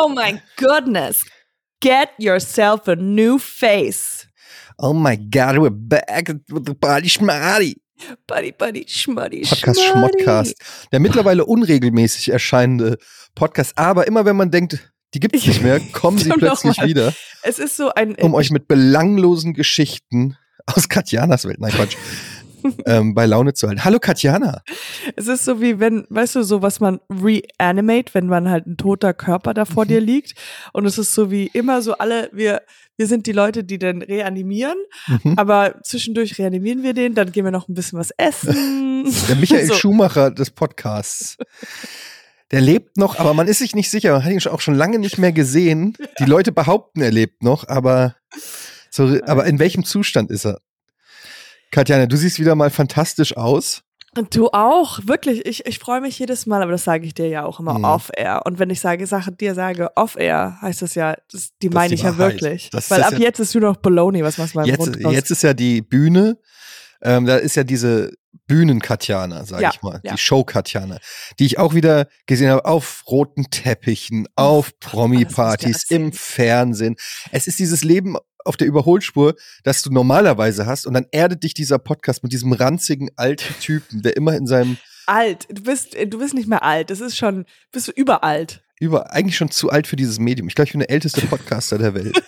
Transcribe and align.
Oh 0.00 0.08
my 0.08 0.40
goodness. 0.56 1.24
Get 1.80 2.10
yourself 2.18 2.86
a 2.86 2.94
new 2.94 3.38
face. 3.38 4.28
Oh 4.78 4.92
my 4.92 5.16
God, 5.16 5.58
we're 5.58 5.70
back 5.70 6.28
with 6.50 6.66
the 6.66 6.74
Party 6.74 7.08
Schmadi. 7.08 7.74
Buddy, 8.28 8.52
buddy, 8.52 8.84
schmuddy, 8.86 9.42
Podcast. 9.42 9.80
Schmodcast. 9.82 10.54
Der 10.92 11.00
mittlerweile 11.00 11.44
unregelmäßig 11.44 12.28
erscheinende 12.30 12.96
Podcast. 13.34 13.76
Aber 13.76 14.06
immer 14.06 14.24
wenn 14.24 14.36
man 14.36 14.52
denkt, 14.52 14.78
die 15.14 15.20
gibt 15.20 15.34
es 15.34 15.44
nicht 15.46 15.62
mehr, 15.64 15.80
kommen 15.92 16.18
sie 16.18 16.30
plötzlich 16.30 16.80
wieder, 16.80 17.12
Es 17.42 17.58
ist 17.58 17.76
so 17.76 17.92
ein. 17.92 18.14
um 18.16 18.34
euch 18.34 18.52
mit 18.52 18.68
belanglosen 18.68 19.52
Geschichten 19.52 20.36
aus 20.66 20.88
Katjanas 20.88 21.44
Welt, 21.44 21.58
nein 21.58 21.72
Quatsch, 21.72 21.96
ähm, 22.86 23.14
bei 23.14 23.26
Laune 23.26 23.54
zu 23.54 23.68
halten. 23.68 23.84
Hallo 23.84 23.98
Katjana. 23.98 24.62
Es 25.16 25.26
ist 25.28 25.44
so 25.44 25.60
wie 25.60 25.78
wenn, 25.80 26.06
weißt 26.10 26.36
du, 26.36 26.42
so 26.42 26.62
was 26.62 26.80
man 26.80 27.00
reanimate, 27.10 28.14
wenn 28.14 28.26
man 28.26 28.48
halt 28.50 28.66
ein 28.66 28.76
toter 28.76 29.14
Körper 29.14 29.54
da 29.54 29.64
vor 29.64 29.84
Mhm. 29.84 29.88
dir 29.88 30.00
liegt. 30.00 30.34
Und 30.72 30.86
es 30.86 30.98
ist 30.98 31.14
so 31.14 31.30
wie 31.30 31.46
immer 31.46 31.82
so 31.82 31.94
alle, 31.94 32.30
wir, 32.32 32.62
wir 32.96 33.06
sind 33.06 33.26
die 33.26 33.32
Leute, 33.32 33.64
die 33.64 33.78
dann 33.78 34.02
reanimieren, 34.02 34.76
Mhm. 35.22 35.34
aber 35.36 35.76
zwischendurch 35.82 36.38
reanimieren 36.38 36.82
wir 36.82 36.94
den, 36.94 37.14
dann 37.14 37.32
gehen 37.32 37.44
wir 37.44 37.52
noch 37.52 37.68
ein 37.68 37.74
bisschen 37.74 37.98
was 37.98 38.10
essen. 38.16 39.04
Der 39.28 39.36
Michael 39.36 39.66
so. 39.68 39.74
Schumacher 39.74 40.30
des 40.30 40.50
Podcasts. 40.50 41.36
Der 42.50 42.60
lebt 42.62 42.96
noch, 42.96 43.18
aber 43.18 43.34
man 43.34 43.46
ist 43.46 43.58
sich 43.58 43.74
nicht 43.74 43.90
sicher. 43.90 44.12
Man 44.12 44.24
hat 44.24 44.32
ihn 44.32 44.40
auch 44.50 44.60
schon 44.62 44.74
lange 44.74 44.98
nicht 44.98 45.18
mehr 45.18 45.32
gesehen. 45.32 45.96
Die 46.18 46.24
Leute 46.24 46.50
behaupten, 46.50 47.02
er 47.02 47.10
lebt 47.10 47.42
noch, 47.42 47.68
aber, 47.68 48.16
so, 48.90 49.18
aber 49.26 49.44
in 49.44 49.58
welchem 49.58 49.84
Zustand 49.84 50.30
ist 50.30 50.46
er? 50.46 50.58
Katjana, 51.78 52.06
du 52.06 52.16
siehst 52.16 52.40
wieder 52.40 52.56
mal 52.56 52.70
fantastisch 52.70 53.36
aus. 53.36 53.82
Und 54.16 54.34
du 54.34 54.48
auch, 54.48 54.98
wirklich. 55.04 55.46
Ich, 55.46 55.64
ich 55.64 55.78
freue 55.78 56.00
mich 56.00 56.18
jedes 56.18 56.44
Mal, 56.46 56.60
aber 56.60 56.72
das 56.72 56.82
sage 56.82 57.06
ich 57.06 57.14
dir 57.14 57.28
ja 57.28 57.44
auch 57.44 57.60
immer 57.60 57.78
Mhm. 57.78 57.84
off-air. 57.84 58.42
Und 58.46 58.58
wenn 58.58 58.68
ich 58.70 58.80
sage, 58.80 59.06
Sache 59.06 59.30
dir 59.30 59.54
sage 59.54 59.88
off-air, 59.94 60.58
heißt 60.60 60.82
das 60.82 60.96
ja, 60.96 61.14
das, 61.30 61.50
die 61.62 61.68
meine 61.68 61.94
ich 61.94 62.02
ja 62.02 62.18
Wahrheit. 62.18 62.32
wirklich. 62.40 62.70
Das 62.70 62.90
Weil 62.90 63.04
ab 63.04 63.12
ja- 63.12 63.18
jetzt 63.20 63.38
ist 63.38 63.54
nur 63.54 63.62
noch 63.62 63.76
Bologna, 63.76 64.20
was 64.24 64.38
machst 64.38 64.54
du 64.56 64.58
beim 64.58 64.66
Jetzt, 64.66 64.96
jetzt 65.12 65.30
ist 65.30 65.42
ja 65.44 65.54
die 65.54 65.80
Bühne, 65.82 66.38
ähm, 67.00 67.26
da 67.26 67.36
ist 67.36 67.54
ja 67.54 67.62
diese 67.62 68.10
Bühnen-Katjana, 68.48 69.44
sag 69.44 69.60
Ja, 69.60 69.70
ich 69.72 69.82
mal, 69.82 70.00
ja. 70.02 70.12
die 70.12 70.18
Show-Katjana, 70.18 70.98
die 71.38 71.44
ich 71.46 71.58
auch 71.60 71.74
wieder 71.74 72.08
gesehen 72.26 72.50
habe 72.50 72.64
auf 72.64 73.04
roten 73.06 73.50
Teppichen, 73.50 74.26
auf 74.34 74.72
Promi-Partys, 74.80 75.84
im 75.90 76.12
Fernsehen. 76.12 76.96
Es 77.30 77.46
ist 77.46 77.58
dieses 77.60 77.84
Leben 77.84 78.16
auf 78.44 78.56
der 78.56 78.66
Überholspur, 78.66 79.34
das 79.64 79.82
du 79.82 79.90
normalerweise 79.90 80.66
hast 80.66 80.86
und 80.86 80.94
dann 80.94 81.06
erdet 81.10 81.42
dich 81.42 81.54
dieser 81.54 81.78
Podcast 81.78 82.22
mit 82.22 82.32
diesem 82.32 82.52
ranzigen 82.52 83.10
alten 83.16 83.54
Typen, 83.60 84.02
der 84.02 84.16
immer 84.16 84.34
in 84.36 84.46
seinem 84.46 84.76
alt. 85.06 85.46
Du 85.50 85.62
bist, 85.62 85.94
äh, 85.94 86.06
du 86.06 86.18
bist 86.18 86.34
nicht 86.34 86.48
mehr 86.48 86.62
alt. 86.62 86.90
Das 86.90 87.00
ist 87.00 87.16
schon, 87.16 87.44
bist 87.72 87.88
du 87.88 87.92
überalt. 87.92 88.62
über 88.80 89.10
eigentlich 89.12 89.36
schon 89.36 89.50
zu 89.50 89.70
alt 89.70 89.86
für 89.86 89.96
dieses 89.96 90.18
Medium. 90.18 90.48
Ich 90.48 90.54
glaube, 90.54 90.66
ich 90.66 90.72
bin 90.72 90.80
der 90.80 90.90
älteste 90.90 91.20
Podcaster 91.26 91.78
der 91.78 91.94
Welt. 91.94 92.22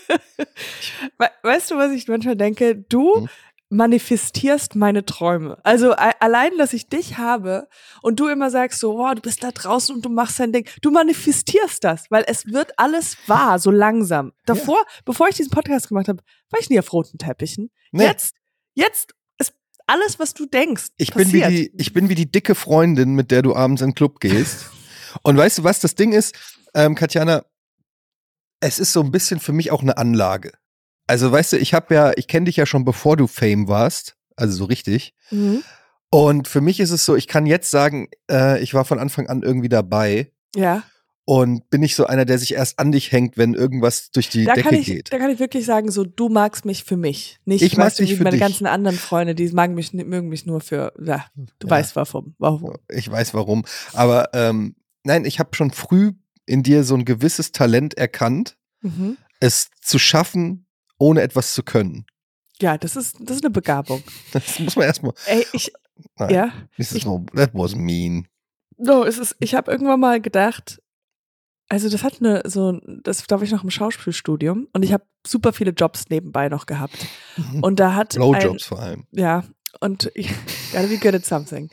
We 1.19 1.29
weißt 1.43 1.71
du, 1.71 1.77
was 1.77 1.93
ich 1.93 2.09
manchmal 2.09 2.37
denke? 2.37 2.75
Du 2.77 3.21
Hm. 3.23 3.29
Manifestierst 3.71 4.75
meine 4.75 5.07
Träume. 5.07 5.59
Also 5.63 5.93
allein, 5.93 6.51
dass 6.59 6.73
ich 6.73 6.89
dich 6.89 7.19
habe 7.19 7.69
und 8.03 8.19
du 8.19 8.27
immer 8.27 8.51
sagst 8.51 8.81
so, 8.81 8.99
wow, 8.99 9.15
du 9.15 9.23
bist 9.23 9.43
da 9.45 9.53
draußen 9.53 9.95
und 9.95 10.05
du 10.05 10.09
machst 10.09 10.41
dein 10.41 10.53
Ding. 10.53 10.69
Du 10.83 10.91
manifestierst 10.91 11.83
das, 11.85 12.11
weil 12.11 12.25
es 12.27 12.47
wird 12.47 12.73
alles 12.79 13.17
wahr, 13.27 13.61
so 13.61 13.71
langsam. 13.71 14.33
Davor, 14.45 14.85
bevor 15.05 15.29
ich 15.29 15.37
diesen 15.37 15.51
Podcast 15.51 15.89
gemacht 15.89 16.09
habe, 16.09 16.23
war 16.51 16.61
ich 16.61 16.69
nie 16.69 16.81
auf 16.81 16.93
roten 16.93 17.17
Teppichen. 17.17 17.71
Nee. 17.93 18.05
Jetzt, 18.05 18.35
jetzt 18.75 19.15
ist 19.39 19.55
alles, 19.87 20.19
was 20.19 20.35
du 20.35 20.47
denkst, 20.47 20.89
Ich 20.97 21.15
bin, 21.15 21.33
wie 21.33 21.43
die, 21.43 21.73
ich 21.79 21.93
bin 21.93 22.09
wie 22.09 22.17
die 22.17 22.31
dicke 22.31 22.57
Freundin, 22.57 23.15
mit 23.15 23.31
der 23.31 23.43
du 23.43 23.55
abends 23.55 23.83
in 23.83 23.91
den 23.91 23.95
Club 23.95 24.19
gehst. 24.19 24.67
Und 25.23 25.37
weißt 25.37 25.59
du, 25.59 25.65
was 25.65 25.79
das 25.79 25.95
Ding 25.95 26.13
ist, 26.13 26.35
ähm, 26.75 26.97
Katjana? 26.97 27.45
Es 28.59 28.79
ist 28.79 28.93
so 28.93 29.01
ein 29.01 29.13
bisschen 29.13 29.41
für 29.41 29.53
mich 29.53 29.71
auch 29.71 29.83
eine 29.83 29.97
Anlage. 29.97 30.53
Also, 31.11 31.33
weißt 31.33 31.55
du, 31.55 31.57
ich 31.59 31.75
habe 31.75 31.93
ja, 31.95 32.13
ich 32.17 32.29
kenne 32.29 32.45
dich 32.45 32.55
ja 32.57 32.67
schon 32.67 32.85
bevor 32.85 33.17
du 33.17 33.27
Fame 33.27 33.67
warst, 33.67 34.17
also 34.37 34.57
so 34.57 34.65
richtig. 34.67 35.13
Mhm. 35.33 35.63
Und 36.09 36.47
für 36.47 36.61
mich 36.61 36.79
ist 36.79 36.91
es 36.93 37.05
so, 37.05 37.17
ich 37.17 37.27
kann 37.27 37.47
jetzt 37.47 37.71
sagen, 37.71 38.09
äh, 38.31 38.63
ich 38.63 38.75
war 38.75 38.85
von 38.85 38.99
Anfang 39.01 39.27
an 39.29 39.43
irgendwie 39.43 39.69
dabei 39.69 40.31
Ja. 40.55 40.85
und 41.25 41.69
bin 41.71 41.81
nicht 41.81 41.97
so 41.97 42.07
einer, 42.07 42.25
der 42.25 42.39
sich 42.39 42.55
erst 42.55 42.79
an 42.79 42.93
dich 42.93 43.11
hängt, 43.11 43.37
wenn 43.37 43.55
irgendwas 43.55 44.13
durch 44.13 44.29
die 44.29 44.45
Da 44.45 44.55
Decke 44.55 44.69
kann, 44.71 44.79
ich, 44.79 44.87
geht. 44.87 45.13
da 45.13 45.19
kann 45.19 45.31
ich 45.33 45.41
wirklich 45.41 45.65
sagen, 45.67 45.91
so 45.91 46.05
du 46.05 46.29
magst 46.29 46.65
mich 46.65 46.85
für 46.85 46.97
mich. 46.97 47.39
Nicht, 47.45 47.63
Ich 47.63 47.77
mag 47.77 47.95
dich 47.97 48.11
wie 48.11 48.17
für 48.17 48.23
meine 48.23 48.37
dich. 48.37 48.41
ganzen 48.41 48.67
anderen 48.69 48.97
Freunde, 48.97 49.35
die 49.35 49.49
mögen 49.51 49.75
mich, 49.75 49.93
mögen 49.93 50.29
mich 50.29 50.47
nur 50.47 50.61
für, 50.61 50.93
ja, 51.05 51.27
du 51.59 51.67
Ja. 51.67 51.71
weißt 51.71 51.97
warum. 51.97 52.35
warum. 52.39 52.75
Ich 52.89 53.11
weiß 53.11 53.35
warum. 53.35 53.65
Aber 53.95 54.31
ähm, 54.33 54.77
nein, 55.03 55.25
ich 55.25 55.41
habe 55.41 55.57
schon 55.57 55.73
früh 55.73 56.13
in 56.47 56.63
dir 56.63 56.85
so 56.85 56.95
ein 56.95 57.05
gewisses 57.05 57.51
Talent 57.53 57.95
erkannt, 57.99 58.57
Mhm. 58.83 59.17
es 59.41 59.71
zu 59.83 59.99
schaffen, 59.99 60.67
ohne 61.01 61.23
etwas 61.23 61.55
zu 61.55 61.65
können. 61.65 62.07
Ja, 62.61 62.79
das 62.79 62.95
ist, 62.95 63.17
das 63.21 63.37
ist 63.37 63.45
eine 63.45 63.51
Begabung. 63.51 64.03
Das 64.33 64.59
muss 64.61 64.77
man 64.77 64.87
erstmal. 64.87 65.15
Ey, 65.27 65.45
ich, 65.53 65.73
Nein, 66.17 66.31
ja, 66.31 66.53
this 66.77 66.93
is 66.93 67.05
no, 67.05 67.25
that 67.35 67.51
was 67.53 67.75
mean. 67.75 68.29
no, 68.77 69.05
es 69.05 69.19
ist, 69.19 69.37
ich 69.41 69.55
habe 69.55 69.71
irgendwann 69.73 70.01
mal 70.01 70.21
gedacht, 70.21 70.81
also 71.69 71.89
das 71.89 72.03
hat 72.03 72.21
eine, 72.21 72.43
so, 72.47 72.81
das 73.03 73.27
da 73.27 73.37
war 73.37 73.43
ich 73.43 73.53
noch 73.53 73.65
im 73.65 73.71
Schauspielstudium 73.71 74.69
und 74.73 74.83
ich 74.83 74.93
habe 74.93 75.05
super 75.27 75.53
viele 75.53 75.71
Jobs 75.71 76.09
nebenbei 76.11 76.49
noch 76.49 76.67
gehabt. 76.67 77.07
Und 77.63 77.79
da 77.79 77.95
hat 77.95 78.15
ein, 78.15 78.21
Blowjobs 78.21 78.65
vor 78.65 78.81
allem. 78.81 79.07
Ja, 79.13 79.45
und 79.81 80.11
ich 80.15 80.31
gotta 80.73 80.87
be 80.87 80.99
good 80.99 81.15
at 81.15 81.25
something. 81.25 81.71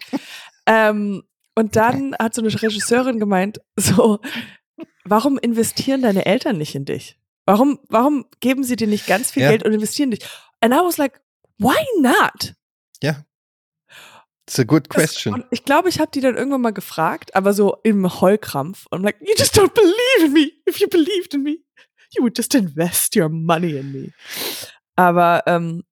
ähm, 0.65 1.23
und 1.55 1.75
dann 1.75 2.15
hat 2.19 2.35
so 2.35 2.41
eine 2.41 2.53
Regisseurin 2.53 3.19
gemeint, 3.19 3.59
so, 3.75 4.19
warum 5.05 5.39
investieren 5.39 6.03
deine 6.03 6.25
Eltern 6.25 6.57
nicht 6.57 6.75
in 6.75 6.85
dich? 6.85 7.17
Warum, 7.47 7.79
warum 7.87 8.25
geben 8.41 8.63
sie 8.65 8.75
dir 8.75 8.87
nicht 8.87 9.07
ganz 9.07 9.31
viel 9.31 9.43
Ja. 9.43 9.49
Geld 9.49 9.63
und 9.63 9.71
investieren 9.73 10.11
dich? 10.11 10.19
And 10.59 10.73
I 10.73 10.77
was 10.77 10.97
like, 10.97 11.21
why 11.57 11.77
not? 12.01 12.53
Ja. 13.01 13.23
It's 14.45 14.59
a 14.59 14.63
good 14.63 14.87
Das- 14.89 14.95
question. 14.95 15.33
Und 15.33 15.45
ich 15.51 15.63
glaube, 15.63 15.87
ich 15.89 15.99
habe 15.99 16.11
die 16.11 16.19
dann 16.19 16.35
irgendwann 16.35 16.61
mal 16.61 16.73
gefragt, 16.73 17.35
aber 17.35 17.53
so 17.53 17.77
im 17.83 18.21
Heulkrampf. 18.21 18.85
Und 18.91 18.99
I'm 18.99 19.03
like, 19.05 19.17
you 19.21 19.33
just 19.37 19.57
don't 19.57 19.73
believe 19.73 20.25
in 20.25 20.33
me. 20.33 20.51
If 20.69 20.79
you 20.79 20.87
believed 20.89 21.33
in 21.33 21.43
me, 21.43 21.57
you 22.11 22.21
would 22.21 22.37
just 22.37 22.53
invest 22.53 23.15
your 23.15 23.29
money 23.29 23.77
in 23.77 23.91
me. 23.93 24.13
Aber, 24.97 25.43
ähm, 25.47 25.83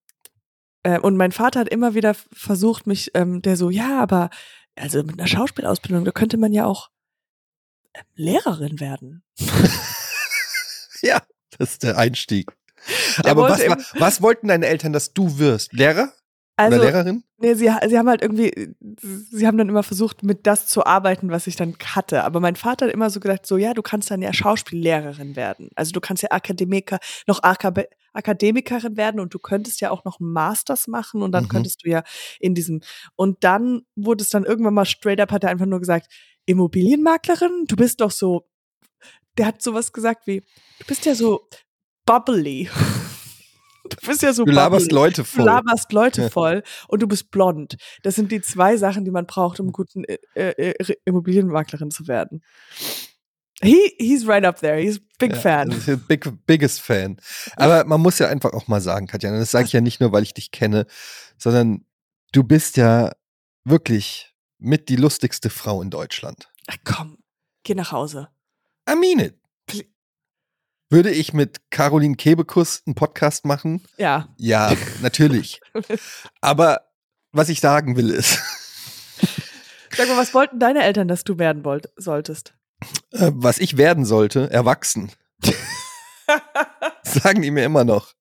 äh, 0.83 0.99
und 0.99 1.15
mein 1.15 1.31
Vater 1.31 1.61
hat 1.61 1.69
immer 1.69 1.93
wieder 1.95 2.15
versucht, 2.33 2.85
mich, 2.85 3.11
ähm, 3.13 3.41
der 3.41 3.55
so, 3.55 3.69
ja, 3.69 4.01
aber, 4.01 4.29
also 4.75 5.03
mit 5.03 5.17
einer 5.19 5.27
Schauspielausbildung, 5.27 6.03
da 6.03 6.11
könnte 6.11 6.35
man 6.37 6.51
ja 6.51 6.65
auch 6.65 6.89
ähm, 7.93 8.03
Lehrerin 8.15 8.79
werden. 8.81 9.23
ja, 11.01 11.21
das 11.59 11.71
ist 11.73 11.83
der 11.83 11.97
Einstieg. 11.97 12.51
Der 13.23 13.31
Aber 13.31 13.43
was, 13.49 13.61
was 13.97 14.21
wollten 14.21 14.47
deine 14.47 14.67
Eltern, 14.67 14.93
dass 14.93 15.13
du 15.13 15.39
wirst? 15.39 15.73
Lehrer 15.73 16.13
Also, 16.55 16.77
oder 16.77 16.85
Lehrerin? 16.85 17.23
Nee, 17.37 17.53
sie, 17.55 17.69
sie 17.87 17.97
haben 17.97 18.07
halt 18.07 18.21
irgendwie, 18.21 18.75
sie 19.01 19.45
haben 19.45 19.57
dann 19.57 19.67
immer 19.67 19.83
versucht, 19.83 20.23
mit 20.23 20.47
das 20.47 20.67
zu 20.67 20.85
arbeiten, 20.85 21.29
was 21.29 21.47
ich 21.47 21.55
dann 21.57 21.75
hatte. 21.83 22.23
Aber 22.23 22.39
mein 22.39 22.55
Vater 22.55 22.85
hat 22.85 22.93
immer 22.93 23.09
so 23.09 23.19
gedacht, 23.19 23.45
so, 23.45 23.57
ja, 23.57 23.73
du 23.73 23.81
kannst 23.81 24.09
dann 24.09 24.21
ja 24.21 24.31
Schauspiellehrerin 24.31 25.35
werden. 25.35 25.69
Also 25.75 25.91
du 25.91 25.99
kannst 25.99 26.23
ja 26.23 26.29
Akademiker, 26.31 26.99
noch 27.27 27.43
Akab 27.43 27.79
Akademikerin 28.13 28.95
werden 28.95 29.19
und 29.19 29.33
du 29.33 29.39
könntest 29.39 29.81
ja 29.81 29.91
auch 29.91 30.05
noch 30.05 30.21
einen 30.21 30.31
Masters 30.31 30.87
machen 30.87 31.21
und 31.21 31.33
dann 31.33 31.43
Mhm. 31.45 31.49
könntest 31.49 31.83
du 31.83 31.89
ja 31.89 32.03
in 32.39 32.55
diesem, 32.55 32.79
und 33.15 33.43
dann 33.43 33.81
wurde 33.97 34.23
es 34.23 34.29
dann 34.29 34.45
irgendwann 34.45 34.73
mal 34.73 34.85
straight 34.85 35.19
up, 35.19 35.33
hat 35.33 35.43
er 35.43 35.49
einfach 35.49 35.65
nur 35.65 35.79
gesagt, 35.81 36.07
Immobilienmaklerin, 36.45 37.65
du 37.67 37.75
bist 37.75 37.99
doch 37.99 38.11
so, 38.11 38.47
der 39.37 39.47
hat 39.47 39.61
sowas 39.61 39.91
gesagt 39.93 40.27
wie, 40.27 40.41
du 40.79 40.85
bist 40.87 41.05
ja 41.05 41.15
so 41.15 41.47
bubbly. 42.05 42.69
Du 43.87 44.07
bist 44.07 44.23
ja 44.23 44.33
so 44.33 44.45
Du 44.45 44.51
laberst 44.51 44.85
bubbly. 44.87 44.95
Leute 44.95 45.21
Du 45.21 45.27
voll. 45.27 45.45
laberst 45.45 45.93
Leute 45.93 46.29
voll 46.31 46.63
und 46.87 47.03
du 47.03 47.07
bist 47.07 47.29
blond. 47.29 47.77
Das 48.01 48.15
sind 48.15 48.31
die 48.31 48.41
zwei 48.41 48.77
Sachen, 48.77 49.05
die 49.05 49.11
man 49.11 49.27
braucht, 49.27 49.59
um 49.59 49.71
guten 49.71 50.03
äh, 50.05 50.17
äh, 50.33 50.95
Immobilienmaklerin 51.05 51.91
zu 51.91 52.07
werden. 52.07 52.41
He, 53.61 53.93
he's 53.99 54.27
right 54.27 54.43
up 54.43 54.59
there. 54.59 54.77
He's 54.81 54.97
a 54.97 55.01
big 55.19 55.33
Ja, 55.33 55.39
fan. 55.39 55.71
ein 55.71 56.03
Big, 56.07 56.27
biggest 56.47 56.81
Fan. 56.81 57.17
Aber 57.57 57.85
man 57.85 58.01
muss 58.01 58.17
ja 58.17 58.27
einfach 58.27 58.53
auch 58.53 58.67
mal 58.67 58.81
sagen, 58.81 59.05
Katja, 59.05 59.31
das 59.37 59.51
sage 59.51 59.65
ich 59.65 59.73
ja 59.73 59.81
nicht 59.81 60.01
nur, 60.01 60.11
weil 60.11 60.23
ich 60.23 60.33
dich 60.33 60.49
kenne, 60.49 60.87
sondern 61.37 61.85
du 62.31 62.43
bist 62.43 62.77
ja 62.77 63.11
wirklich 63.65 64.33
mit 64.57 64.89
die 64.89 64.95
lustigste 64.97 65.51
Frau 65.51 65.83
in 65.83 65.91
Deutschland. 65.91 66.49
Ach, 66.65 66.77
komm, 66.83 67.19
geh 67.63 67.75
nach 67.75 67.91
Hause. 67.91 68.29
I 68.89 68.95
mean 68.95 69.19
it. 69.19 69.35
Würde 70.91 71.09
ich 71.09 71.33
mit 71.33 71.71
Caroline 71.71 72.15
Kebekus 72.15 72.83
einen 72.85 72.93
Podcast 72.95 73.45
machen? 73.45 73.83
Ja. 73.97 74.29
Ja, 74.37 74.71
natürlich. 75.01 75.59
Aber 76.41 76.81
was 77.31 77.49
ich 77.49 77.59
sagen 77.59 77.95
will 77.97 78.11
ist, 78.11 78.39
Sag 79.95 80.07
mal, 80.09 80.17
was 80.17 80.33
wollten 80.33 80.59
deine 80.59 80.83
Eltern, 80.83 81.07
dass 81.07 81.23
du 81.23 81.39
werden 81.39 81.65
wollt, 81.65 81.89
solltest? 81.95 82.53
äh, 83.13 83.31
was 83.33 83.57
ich 83.57 83.77
werden 83.77 84.05
sollte, 84.05 84.51
erwachsen, 84.51 85.11
sagen 87.03 87.41
die 87.41 87.51
mir 87.51 87.63
immer 87.65 87.83
noch. 87.83 88.13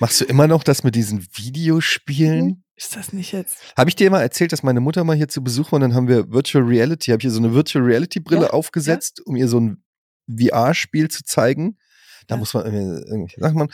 Machst 0.00 0.20
du 0.20 0.24
immer 0.24 0.46
noch 0.48 0.64
das 0.64 0.82
mit 0.84 0.94
diesen 0.94 1.26
Videospielen? 1.34 2.64
Ist 2.76 2.94
das 2.94 3.12
nicht 3.12 3.32
jetzt? 3.32 3.58
Habe 3.76 3.88
ich 3.88 3.96
dir 3.96 4.10
mal 4.10 4.20
erzählt, 4.20 4.52
dass 4.52 4.62
meine 4.62 4.80
Mutter 4.80 5.02
mal 5.04 5.16
hier 5.16 5.28
zu 5.28 5.42
Besuch 5.42 5.72
war 5.72 5.76
und 5.76 5.80
dann 5.82 5.94
haben 5.94 6.08
wir 6.08 6.30
Virtual 6.30 6.62
Reality, 6.64 7.10
habe 7.10 7.20
ich 7.20 7.24
ihr 7.24 7.30
so 7.30 7.38
eine 7.38 7.54
Virtual 7.54 7.82
Reality 7.84 8.20
Brille 8.20 8.42
Ja, 8.46 8.50
aufgesetzt, 8.50 9.22
um 9.24 9.34
ihr 9.36 9.48
so 9.48 9.58
ein 9.60 9.82
VR-Spiel 10.28 11.08
zu 11.08 11.24
zeigen. 11.24 11.78
Da 12.26 12.34
Ja. 12.34 12.38
muss 12.38 12.52
man 12.54 12.64
irgendwie- 12.66 13.08
irgendwelche 13.08 13.40
Sachen 13.40 13.56
machen. 13.58 13.72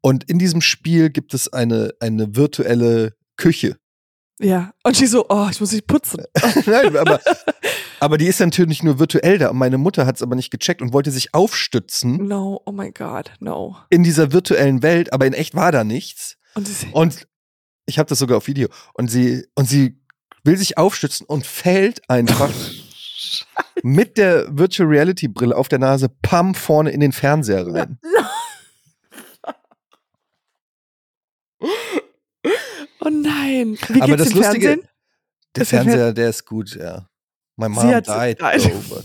Und 0.00 0.24
in 0.30 0.38
diesem 0.38 0.62
Spiel 0.62 1.10
gibt 1.10 1.34
es 1.34 1.52
eine, 1.52 1.92
eine 2.00 2.34
virtuelle 2.34 3.14
Küche. 3.36 3.76
Ja. 4.40 4.72
Und 4.82 4.96
sie 4.96 5.06
so, 5.06 5.26
oh, 5.28 5.48
ich 5.50 5.60
muss 5.60 5.72
mich 5.72 5.86
putzen. 5.86 6.24
Nein, 6.66 6.96
aber, 6.96 7.20
aber 8.00 8.16
die 8.16 8.26
ist 8.26 8.40
natürlich 8.40 8.82
nur 8.82 8.98
virtuell 8.98 9.36
da. 9.38 9.50
Und 9.50 9.58
meine 9.58 9.76
Mutter 9.76 10.06
hat 10.06 10.16
es 10.16 10.22
aber 10.22 10.34
nicht 10.34 10.50
gecheckt 10.50 10.80
und 10.80 10.92
wollte 10.94 11.10
sich 11.10 11.34
aufstützen 11.34 12.26
No, 12.26 12.60
oh 12.64 12.72
my 12.72 12.90
God, 12.90 13.30
no. 13.40 13.76
in 13.90 14.02
dieser 14.02 14.32
virtuellen 14.32 14.82
Welt, 14.82 15.12
aber 15.12 15.26
in 15.26 15.34
echt 15.34 15.54
war 15.54 15.70
da 15.70 15.84
nichts. 15.84 16.36
Und 16.54 16.66
sie 16.66 16.88
Und 16.92 17.28
ich 17.90 17.98
habe 17.98 18.08
das 18.08 18.18
sogar 18.18 18.38
auf 18.38 18.46
Video. 18.46 18.68
Und 18.94 19.08
sie, 19.10 19.46
und 19.54 19.66
sie 19.68 20.00
will 20.44 20.56
sich 20.56 20.78
aufstützen 20.78 21.26
und 21.26 21.44
fällt 21.46 22.08
einfach 22.08 22.50
mit 23.82 24.16
der 24.16 24.46
Virtual 24.56 24.88
Reality 24.88 25.28
Brille 25.28 25.54
auf 25.56 25.68
der 25.68 25.78
Nase, 25.78 26.08
pam, 26.22 26.54
vorne 26.54 26.90
in 26.90 27.00
den 27.00 27.12
Fernseher 27.12 27.66
rein. 27.66 27.98
Oh 33.02 33.08
nein. 33.08 33.78
Wie 33.88 34.02
Aber 34.02 34.16
das 34.16 34.32
Lustige- 34.34 34.66
Fernsehen? 34.68 34.88
Der 35.56 35.62
Ist 35.62 35.68
Fernseher, 35.70 36.12
der 36.12 36.30
ist 36.30 36.44
gut, 36.46 36.76
ja. 36.76 37.08
My 37.56 37.68
mom 37.68 37.88
died. 37.90 38.38
but 38.38 39.04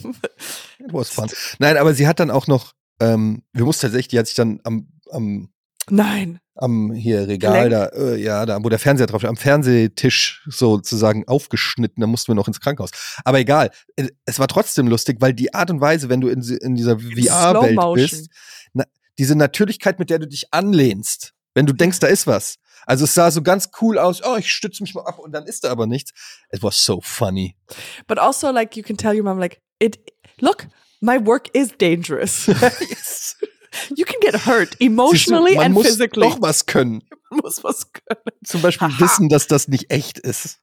it 0.79 0.93
was 0.93 1.09
fun. 1.09 1.29
Nein, 1.59 1.77
aber 1.77 1.93
sie 1.93 2.07
hat 2.07 2.19
dann 2.19 2.29
auch 2.29 2.47
noch, 2.47 2.73
ähm, 2.99 3.43
wir 3.53 3.65
mussten 3.65 3.81
tatsächlich, 3.83 4.09
die 4.09 4.19
hat 4.19 4.27
sich 4.27 4.35
dann 4.35 4.59
am, 4.63 4.87
am, 5.11 5.49
Nein. 5.89 6.39
Am 6.55 6.93
hier 6.93 7.27
Regal 7.27 7.69
da, 7.69 7.85
äh, 7.87 8.15
ja, 8.15 8.45
da, 8.45 8.63
wo 8.63 8.69
der 8.69 8.79
Fernseher 8.79 9.07
drauf 9.07 9.21
steht, 9.21 9.29
am 9.29 9.37
Fernsehtisch 9.37 10.43
sozusagen 10.47 11.27
aufgeschnitten, 11.27 12.01
da 12.01 12.07
mussten 12.07 12.29
wir 12.29 12.35
noch 12.35 12.47
ins 12.47 12.61
Krankenhaus. 12.61 12.91
Aber 13.23 13.39
egal, 13.39 13.71
äh, 13.95 14.07
es 14.25 14.39
war 14.39 14.47
trotzdem 14.47 14.87
lustig, 14.87 15.17
weil 15.19 15.33
die 15.33 15.53
Art 15.53 15.69
und 15.69 15.81
Weise, 15.81 16.09
wenn 16.09 16.21
du 16.21 16.29
in, 16.29 16.41
in 16.41 16.75
dieser 16.75 16.97
VR-Welt 16.99 17.79
bist, 17.95 18.29
na, 18.73 18.85
diese 19.17 19.35
Natürlichkeit, 19.35 19.99
mit 19.99 20.09
der 20.09 20.19
du 20.19 20.27
dich 20.27 20.47
anlehnst, 20.51 21.33
wenn 21.53 21.65
du 21.65 21.73
denkst, 21.73 21.99
da 21.99 22.07
ist 22.07 22.27
was. 22.27 22.55
Also 22.85 23.05
es 23.05 23.13
sah 23.13 23.31
so 23.31 23.41
ganz 23.41 23.69
cool 23.81 23.97
aus, 23.97 24.21
oh, 24.23 24.35
ich 24.37 24.51
stütze 24.51 24.83
mich 24.83 24.93
mal 24.93 25.05
ab 25.05 25.19
und 25.19 25.31
dann 25.31 25.45
ist 25.45 25.63
da 25.63 25.71
aber 25.71 25.87
nichts. 25.87 26.11
It 26.51 26.61
was 26.61 26.83
so 26.83 27.01
funny. 27.01 27.55
But 28.07 28.19
also, 28.19 28.51
like, 28.51 28.77
you 28.77 28.83
can 28.83 28.97
tell 28.97 29.15
your 29.15 29.23
mom, 29.23 29.39
like, 29.39 29.61
it, 29.79 29.97
look, 30.39 30.67
my 31.01 31.17
work 31.25 31.49
is 31.53 31.71
dangerous. 31.77 32.45
yes. 32.89 33.35
You 33.95 34.05
can 34.05 34.19
get 34.21 34.45
hurt 34.45 34.69
Siehst 34.69 34.81
du, 34.81 34.85
emotionally 34.85 35.55
man 35.55 35.65
and 35.65 35.73
muss 35.75 35.87
physically. 35.87 36.27
doch 36.27 36.41
was 36.41 36.65
können. 36.65 37.03
Man 37.31 37.39
muss 37.41 37.63
was 37.63 37.91
können. 37.91 38.21
Zum 38.45 38.61
Beispiel 38.61 38.87
Aha. 38.87 38.99
wissen, 38.99 39.29
dass 39.29 39.47
das 39.47 39.67
nicht 39.67 39.91
echt 39.91 40.19
ist. 40.19 40.59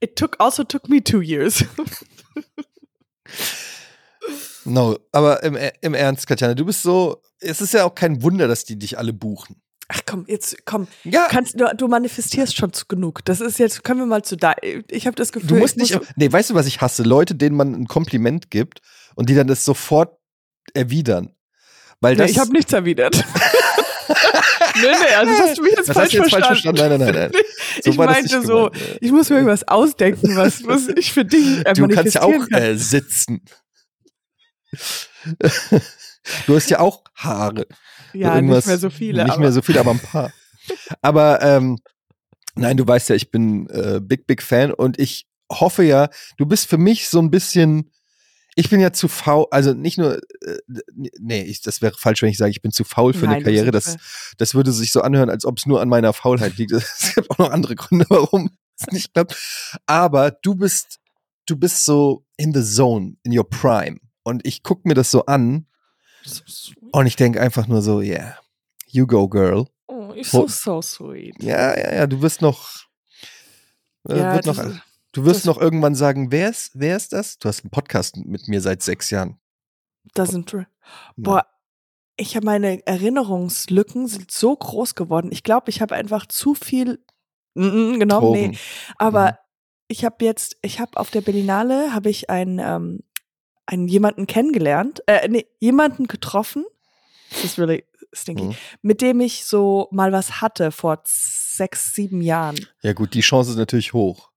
It 0.00 0.16
took, 0.16 0.36
also 0.40 0.64
took 0.64 0.88
me 0.88 1.04
two 1.04 1.20
years. 1.20 1.64
No, 4.64 4.98
aber 5.12 5.42
im, 5.42 5.56
im 5.80 5.94
Ernst, 5.94 6.26
Katjana, 6.26 6.54
du 6.54 6.64
bist 6.64 6.82
so, 6.82 7.22
es 7.40 7.60
ist 7.60 7.72
ja 7.72 7.84
auch 7.84 7.94
kein 7.94 8.22
Wunder, 8.22 8.48
dass 8.48 8.64
die 8.64 8.78
dich 8.78 8.98
alle 8.98 9.12
buchen. 9.12 9.56
Ach 9.88 10.00
komm, 10.04 10.24
jetzt 10.28 10.66
komm. 10.66 10.86
Ja, 11.04 11.28
Kannst, 11.30 11.58
du, 11.58 11.64
du 11.74 11.88
manifestierst 11.88 12.54
schon 12.54 12.72
genug. 12.88 13.24
Das 13.24 13.40
ist 13.40 13.58
jetzt, 13.58 13.84
können 13.84 14.00
wir 14.00 14.06
mal 14.06 14.22
zu 14.22 14.36
da. 14.36 14.54
Ich 14.90 15.06
habe 15.06 15.16
das 15.16 15.32
Gefühl, 15.32 15.48
du 15.48 15.56
musst 15.56 15.76
ich 15.80 15.94
nicht, 15.94 16.16
nee, 16.16 16.30
weißt 16.30 16.50
du, 16.50 16.54
was 16.54 16.66
ich 16.66 16.82
hasse? 16.82 17.02
Leute, 17.02 17.34
denen 17.34 17.56
man 17.56 17.74
ein 17.74 17.86
Kompliment 17.86 18.50
gibt 18.50 18.82
und 19.14 19.30
die 19.30 19.34
dann 19.34 19.46
das 19.46 19.64
sofort 19.64 20.18
erwidern. 20.74 21.34
Weil 22.00 22.14
Nee, 22.14 22.22
das, 22.22 22.30
ich 22.30 22.38
habe 22.38 22.52
nichts 22.52 22.72
erwidert. 22.72 23.16
nee, 24.76 24.82
nee, 24.82 25.14
also 25.16 25.32
das 25.32 25.40
hast 25.42 25.58
du 25.58 25.62
mich 25.62 25.72
jetzt 25.76 25.88
das 25.88 25.96
falsch 25.96 26.12
jetzt 26.12 26.30
falsch 26.30 26.46
verstanden. 26.46 26.78
verstanden. 26.78 27.04
Nein, 27.04 27.14
nein, 27.14 27.30
nein, 27.30 27.30
nein. 27.32 27.42
So 27.84 27.90
ich 27.90 27.96
meinte 27.96 28.42
so, 28.42 28.70
gemeint, 28.70 28.76
ja. 28.76 28.96
ich 29.00 29.12
muss 29.12 29.30
mir 29.30 29.36
irgendwas 29.36 29.68
ausdenken, 29.68 30.36
was, 30.36 30.66
was 30.66 30.88
ich 30.88 31.12
für 31.12 31.24
dich 31.24 31.64
äh, 31.64 31.74
Du 31.74 31.86
kannst 31.88 32.14
ja 32.14 32.22
auch 32.22 32.28
manifestieren 32.30 32.48
kann. 32.50 32.62
äh, 32.62 32.76
sitzen. 32.76 33.40
du 36.46 36.56
hast 36.56 36.70
ja 36.70 36.80
auch 36.80 37.04
Haare. 37.14 37.66
ja, 38.12 38.40
nicht 38.40 38.66
mehr 38.66 38.78
so 38.78 38.90
viele. 38.90 39.22
Nicht 39.24 39.32
aber, 39.32 39.42
mehr 39.42 39.52
so 39.52 39.62
viele, 39.62 39.80
aber 39.80 39.92
ein 39.92 40.00
paar. 40.00 40.32
aber 41.02 41.40
ähm, 41.42 41.78
nein, 42.54 42.76
du 42.76 42.86
weißt 42.86 43.10
ja, 43.10 43.14
ich 43.14 43.30
bin 43.30 43.68
äh, 43.70 44.00
Big, 44.02 44.26
Big 44.26 44.42
Fan 44.42 44.72
und 44.72 44.98
ich 44.98 45.28
hoffe 45.50 45.84
ja, 45.84 46.08
du 46.36 46.46
bist 46.46 46.68
für 46.68 46.78
mich 46.78 47.08
so 47.08 47.20
ein 47.20 47.30
bisschen. 47.30 47.90
Ich 48.58 48.70
bin 48.70 48.80
ja 48.80 48.92
zu 48.92 49.06
faul, 49.06 49.46
also 49.52 49.72
nicht 49.72 49.98
nur, 49.98 50.16
äh, 50.16 50.58
nee, 51.20 51.42
ich, 51.42 51.60
das 51.62 51.80
wäre 51.80 51.94
falsch, 51.96 52.22
wenn 52.22 52.28
ich 52.28 52.38
sage, 52.38 52.50
ich 52.50 52.60
bin 52.60 52.72
zu 52.72 52.82
faul 52.82 53.12
für 53.12 53.26
Nein, 53.26 53.36
eine 53.36 53.44
Karriere. 53.44 53.70
bist 53.70 53.86
Das, 53.86 54.34
das 54.36 54.54
würde 54.54 54.72
sich 54.72 54.90
so 54.90 55.00
anhören, 55.00 55.30
als 55.30 55.44
ob 55.44 55.58
es 55.58 55.66
nur 55.66 55.80
an 55.80 55.88
meiner 55.88 56.12
Faulheit 56.12 56.56
liegt. 56.56 56.72
Es 56.72 57.14
gibt 57.14 57.30
auch 57.30 57.38
noch 57.38 57.50
andere 57.50 57.76
Gründe, 57.76 58.04
warum 58.10 58.50
es 58.76 58.88
nicht 58.88 59.14
klappt. 59.14 59.36
Aber 59.86 60.32
du 60.32 60.56
bist, 60.56 60.98
du 61.46 61.54
bist 61.56 61.84
so 61.84 62.24
in 62.36 62.52
the 62.52 62.64
zone, 62.64 63.14
in 63.22 63.38
your 63.38 63.48
prime. 63.48 64.00
Und 64.24 64.44
ich 64.44 64.64
guck 64.64 64.84
mir 64.84 64.94
das 64.94 65.12
so 65.12 65.24
an 65.26 65.66
So 66.24 66.42
und 66.90 67.06
ich 67.06 67.14
denke 67.14 67.40
einfach 67.40 67.68
nur 67.68 67.80
so, 67.80 68.00
yeah, 68.00 68.36
you 68.88 69.06
go, 69.06 69.28
girl. 69.28 69.68
Oh, 69.86 70.12
you're 70.14 70.24
so, 70.24 70.48
so 70.48 70.82
sweet. 70.82 71.40
Ja, 71.40 71.78
ja, 71.78 71.94
ja, 71.94 72.06
du 72.08 72.20
wirst 72.22 72.42
noch. 72.42 72.88
Äh, 74.08 74.18
Ja, 74.18 74.34
wird 74.34 74.46
noch 74.46 74.58
du 75.12 75.24
wirst 75.24 75.40
das- 75.40 75.44
noch 75.46 75.58
irgendwann 75.60 75.94
sagen, 75.94 76.30
wer 76.32 76.50
ist, 76.50 76.72
wer 76.74 76.96
ist 76.96 77.12
das? 77.12 77.38
Du 77.38 77.48
hast 77.48 77.62
einen 77.64 77.70
Podcast 77.70 78.16
mit 78.16 78.48
mir 78.48 78.60
seit 78.60 78.82
sechs 78.82 79.10
Jahren. 79.10 79.38
Doesn't 80.16 80.46
true. 80.46 80.66
Boah, 81.16 81.46
ich 82.16 82.34
habe 82.36 82.46
meine 82.46 82.84
Erinnerungslücken 82.86 84.06
sind 84.08 84.30
so 84.30 84.56
groß 84.56 84.94
geworden. 84.94 85.30
Ich 85.32 85.42
glaube, 85.42 85.70
ich 85.70 85.80
habe 85.80 85.94
einfach 85.94 86.26
zu 86.26 86.54
viel 86.54 87.04
mm, 87.54 87.98
genommen. 87.98 88.26
Drogen. 88.26 88.50
Nee, 88.52 88.58
aber 88.96 89.26
Mhm. 89.32 89.36
ich 89.88 90.04
habe 90.04 90.24
jetzt, 90.24 90.56
ich 90.62 90.80
habe 90.80 90.96
auf 90.96 91.10
der 91.10 91.20
Berlinale 91.20 91.92
habe 91.94 92.08
ich 92.10 92.30
einen, 92.30 92.58
ähm, 92.58 93.00
einen 93.66 93.86
jemanden 93.88 94.26
kennengelernt, 94.26 95.02
äh, 95.06 95.28
nee, 95.28 95.46
jemanden 95.60 96.06
getroffen. 96.06 96.64
Das 97.30 97.44
ist 97.44 97.58
really 97.58 97.84
stinky. 98.14 98.44
Mhm. 98.44 98.54
Mit 98.80 99.02
dem 99.02 99.20
ich 99.20 99.44
so 99.44 99.88
mal 99.90 100.10
was 100.12 100.40
hatte 100.40 100.72
vor 100.72 101.02
sechs, 101.04 101.94
sieben 101.94 102.22
Jahren. 102.22 102.56
Ja, 102.82 102.94
gut, 102.94 103.12
die 103.14 103.20
Chance 103.20 103.50
ist 103.50 103.56
natürlich 103.58 103.92
hoch. 103.92 104.30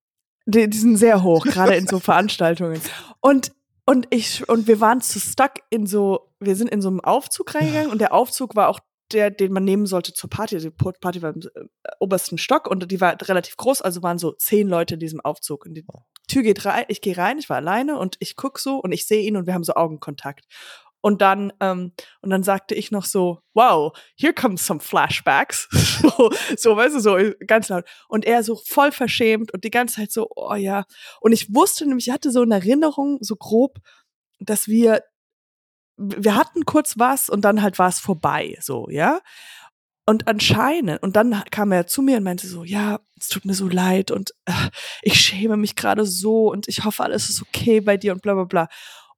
Die, 0.45 0.69
die 0.69 0.77
sind 0.77 0.97
sehr 0.97 1.23
hoch, 1.23 1.45
gerade 1.45 1.75
in 1.75 1.87
so 1.87 1.99
Veranstaltungen. 1.99 2.81
Und, 3.19 3.51
und 3.85 4.07
ich, 4.09 4.47
und 4.49 4.67
wir 4.67 4.79
waren 4.79 5.01
zu 5.01 5.19
stuck 5.19 5.53
in 5.69 5.85
so, 5.85 6.33
wir 6.39 6.55
sind 6.55 6.69
in 6.69 6.81
so 6.81 6.89
einem 6.89 6.99
Aufzug 6.99 7.53
reingegangen 7.53 7.91
und 7.91 8.01
der 8.01 8.13
Aufzug 8.13 8.55
war 8.55 8.69
auch 8.69 8.79
der, 9.13 9.29
den 9.29 9.51
man 9.51 9.63
nehmen 9.63 9.85
sollte 9.85 10.13
zur 10.13 10.29
Party. 10.29 10.57
Die 10.57 10.69
Party 10.69 11.21
war 11.21 11.35
im 11.35 11.41
äh, 11.41 11.65
obersten 11.99 12.37
Stock 12.37 12.69
und 12.69 12.91
die 12.91 13.01
war 13.01 13.15
relativ 13.21 13.57
groß, 13.57 13.81
also 13.81 14.01
waren 14.03 14.17
so 14.17 14.31
zehn 14.31 14.67
Leute 14.67 14.95
in 14.95 14.99
diesem 14.99 15.19
Aufzug. 15.19 15.65
Und 15.65 15.73
die 15.75 15.85
Tür 16.27 16.43
geht 16.43 16.65
rein, 16.65 16.85
ich 16.87 17.01
gehe 17.01 17.17
rein, 17.17 17.37
ich 17.37 17.49
war 17.49 17.57
alleine 17.57 17.97
und 17.97 18.15
ich 18.19 18.35
guck 18.35 18.59
so 18.59 18.77
und 18.77 18.91
ich 18.91 19.05
sehe 19.07 19.23
ihn 19.23 19.35
und 19.35 19.47
wir 19.47 19.53
haben 19.53 19.63
so 19.63 19.73
Augenkontakt. 19.73 20.45
Und 21.01 21.21
dann, 21.21 21.51
ähm, 21.59 21.93
und 22.21 22.29
dann 22.29 22.43
sagte 22.43 22.75
ich 22.75 22.91
noch 22.91 23.05
so, 23.05 23.39
wow, 23.53 23.91
here 24.15 24.33
comes 24.33 24.65
some 24.65 24.79
flashbacks. 24.79 25.67
so, 26.01 26.31
so, 26.55 26.77
weißt 26.77 26.95
du, 26.95 26.99
so 26.99 27.17
ganz 27.47 27.69
laut. 27.69 27.85
Und 28.07 28.25
er 28.25 28.43
so 28.43 28.55
voll 28.55 28.91
verschämt 28.91 29.51
und 29.51 29.63
die 29.63 29.71
ganze 29.71 29.95
Zeit 29.95 30.11
so, 30.11 30.29
oh 30.35 30.53
ja. 30.53 30.85
Und 31.19 31.31
ich 31.31 31.53
wusste 31.53 31.85
nämlich, 31.85 32.07
ich 32.07 32.13
hatte 32.13 32.31
so 32.31 32.41
eine 32.41 32.55
Erinnerung, 32.55 33.17
so 33.21 33.35
grob, 33.35 33.79
dass 34.39 34.67
wir, 34.67 35.03
wir 35.97 36.35
hatten 36.35 36.65
kurz 36.65 36.97
was 36.97 37.29
und 37.29 37.41
dann 37.41 37.61
halt 37.61 37.79
war 37.79 37.89
es 37.89 37.99
vorbei, 37.99 38.57
so, 38.61 38.87
ja. 38.89 39.19
Und 40.05 40.27
anscheinend, 40.27 41.01
und 41.03 41.15
dann 41.15 41.43
kam 41.51 41.71
er 41.71 41.87
zu 41.87 42.01
mir 42.01 42.17
und 42.17 42.23
meinte 42.23 42.47
so, 42.47 42.63
ja, 42.63 42.99
es 43.19 43.27
tut 43.27 43.45
mir 43.45 43.53
so 43.53 43.67
leid 43.67 44.11
und 44.11 44.31
äh, 44.45 44.69
ich 45.03 45.19
schäme 45.19 45.57
mich 45.57 45.75
gerade 45.75 46.05
so 46.05 46.51
und 46.51 46.67
ich 46.67 46.83
hoffe, 46.83 47.03
alles 47.03 47.29
ist 47.29 47.41
okay 47.41 47.81
bei 47.81 47.97
dir 47.97 48.11
und 48.13 48.21
bla 48.21 48.33
bla 48.33 48.45
bla. 48.45 48.67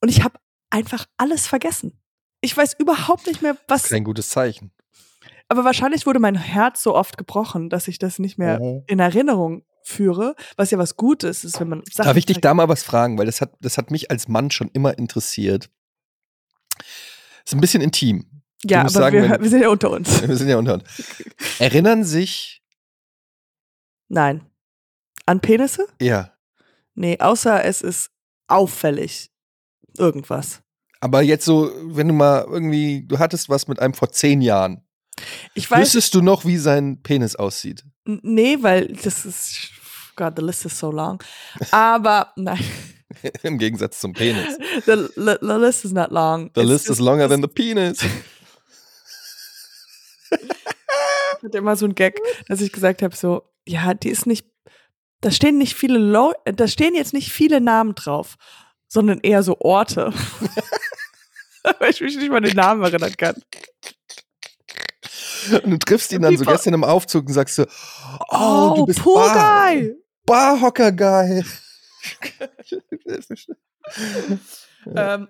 Und 0.01 0.09
ich 0.09 0.23
habe 0.23 0.37
einfach 0.73 1.05
alles 1.17 1.47
vergessen. 1.47 1.97
Ich 2.41 2.55
weiß 2.57 2.73
überhaupt 2.79 3.27
nicht 3.27 3.41
mehr, 3.41 3.55
was. 3.67 3.83
Kein 3.89 4.03
gutes 4.03 4.29
Zeichen. 4.29 4.71
Aber 5.47 5.63
wahrscheinlich 5.63 6.05
wurde 6.05 6.19
mein 6.19 6.35
Herz 6.35 6.81
so 6.83 6.95
oft 6.95 7.17
gebrochen, 7.17 7.69
dass 7.69 7.87
ich 7.87 7.99
das 7.99 8.19
nicht 8.19 8.37
mehr 8.37 8.59
Mhm. 8.59 8.83
in 8.87 8.99
Erinnerung 8.99 9.65
führe, 9.83 10.35
was 10.57 10.71
ja 10.71 10.77
was 10.77 10.95
Gutes 10.95 11.43
ist, 11.43 11.59
wenn 11.59 11.69
man 11.69 11.83
Sachen 11.91 12.07
Darf 12.07 12.17
ich 12.17 12.25
dich 12.25 12.39
da 12.39 12.53
mal 12.53 12.69
was 12.69 12.83
fragen? 12.83 13.17
Weil 13.17 13.25
das 13.25 13.41
hat, 13.41 13.53
das 13.59 13.77
hat 13.77 13.91
mich 13.91 14.09
als 14.11 14.27
Mann 14.27 14.49
schon 14.51 14.69
immer 14.73 14.97
interessiert. 14.97 15.69
Ist 17.45 17.53
ein 17.53 17.61
bisschen 17.61 17.81
intim. 17.81 18.25
Ja, 18.63 18.81
aber 18.81 18.89
sagen, 18.89 19.21
wir, 19.21 19.29
wenn- 19.29 19.41
wir 19.43 19.49
sind 19.49 19.61
ja 19.61 19.67
unter 19.69 19.91
uns. 19.91 20.21
Wir 20.27 20.37
sind 20.37 20.47
ja 20.47 20.57
unter 20.57 20.75
uns. 20.75 20.83
Erinnern 21.59 22.03
sich, 22.05 22.61
Nein. 24.07 24.45
An 25.25 25.39
Penisse? 25.41 25.87
ja, 26.01 26.33
Nee, 26.95 27.19
außer 27.19 27.65
es 27.65 27.81
ist 27.81 28.11
auffällig. 28.47 29.31
Irgendwas. 29.97 30.61
aber 31.01 31.21
jetzt 31.21 31.45
so, 31.45 31.71
wenn 31.83 32.07
du 32.07 32.13
mal 32.13 32.45
irgendwie, 32.49 33.05
du 33.07 33.19
hattest 33.19 33.49
was 33.49 33.67
mit 33.67 33.79
einem 33.79 33.93
vor 33.93 34.11
zehn 34.11 34.41
Jahren. 34.41 34.83
Ich 35.53 35.69
weiß, 35.69 35.79
Wüsstest 35.81 36.15
du 36.15 36.21
noch, 36.21 36.45
wie 36.45 36.57
sein 36.57 37.01
Penis 37.03 37.35
aussieht? 37.35 37.83
nee, 38.05 38.57
weil 38.61 38.87
das 38.87 39.25
ist, 39.25 39.69
God, 40.15 40.33
the 40.37 40.43
list 40.43 40.65
is 40.65 40.77
so 40.77 40.91
long. 40.91 41.21
Aber, 41.71 42.31
nein, 42.35 42.59
Im 43.43 43.59
Gegensatz 43.59 43.99
zum 43.99 44.13
Penis. 44.13 44.57
the, 44.85 45.07
the, 45.15 45.35
the 45.39 45.53
list 45.59 45.85
is 45.85 45.91
not 45.91 46.09
long. 46.11 46.49
The 46.55 46.61
It's 46.61 46.69
list 46.69 46.89
is 46.89 46.99
longer 46.99 47.29
than 47.29 47.41
the 47.41 47.47
penis. 47.47 47.99
Ich 51.37 51.43
hatte 51.47 51.57
immer 51.57 51.75
so 51.75 51.85
ein 51.85 51.93
Gag, 51.95 52.19
dass 52.47 52.61
ich 52.61 52.71
gesagt 52.71 53.01
habe, 53.01 53.13
so, 53.15 53.43
ja, 53.67 53.93
die 53.93 54.07
ist 54.09 54.25
nicht, 54.25 54.47
da 55.19 55.29
stehen 55.29 55.57
nicht 55.57 55.75
viele 55.75 55.97
Leute, 55.97 56.53
da 56.53 56.67
stehen 56.69 56.95
jetzt 56.95 57.11
nicht 57.13 57.33
viele 57.33 57.59
Namen 57.59 57.95
drauf, 57.95 58.35
sondern 58.93 59.19
eher 59.21 59.41
so 59.41 59.59
Orte. 59.59 60.13
Weil 61.79 61.89
ich 61.89 61.99
mich 61.99 62.15
nicht 62.15 62.29
mal 62.29 62.41
den 62.41 62.55
Namen 62.55 62.83
erinnern 62.83 63.15
kann. 63.17 63.41
Und 65.63 65.71
du 65.71 65.79
triffst 65.79 66.11
ihn 66.11 66.21
dann 66.21 66.37
so 66.37 66.45
gestern 66.45 66.75
im 66.75 66.83
Aufzug 66.83 67.25
und 67.25 67.33
sagst 67.33 67.55
so, 67.55 67.65
oh, 68.29 68.29
Oh, 68.29 68.73
du 68.75 68.85
bist 68.85 69.01
Pool 69.01 69.15
Bar 69.15 69.73
Guy. 69.73 69.95
Barhocker 70.25 70.91
Guy. 70.91 71.43
Ähm, 74.85 75.29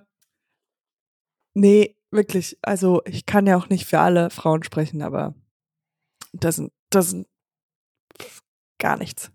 nee, 1.53 1.95
wirklich. 2.09 2.57
Also 2.63 3.03
ich 3.05 3.27
kann 3.27 3.45
ja 3.45 3.55
auch 3.55 3.69
nicht 3.69 3.85
für 3.85 3.99
alle 3.99 4.31
Frauen 4.31 4.63
sprechen, 4.63 5.03
aber 5.03 5.35
das 6.33 6.55
sind, 6.55 6.71
das 6.89 7.11
sind 7.11 7.27
gar 8.79 8.97
nichts. 8.97 9.31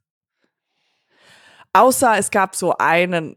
Außer 1.72 2.18
es 2.18 2.32
gab 2.32 2.56
so 2.56 2.76
einen. 2.78 3.36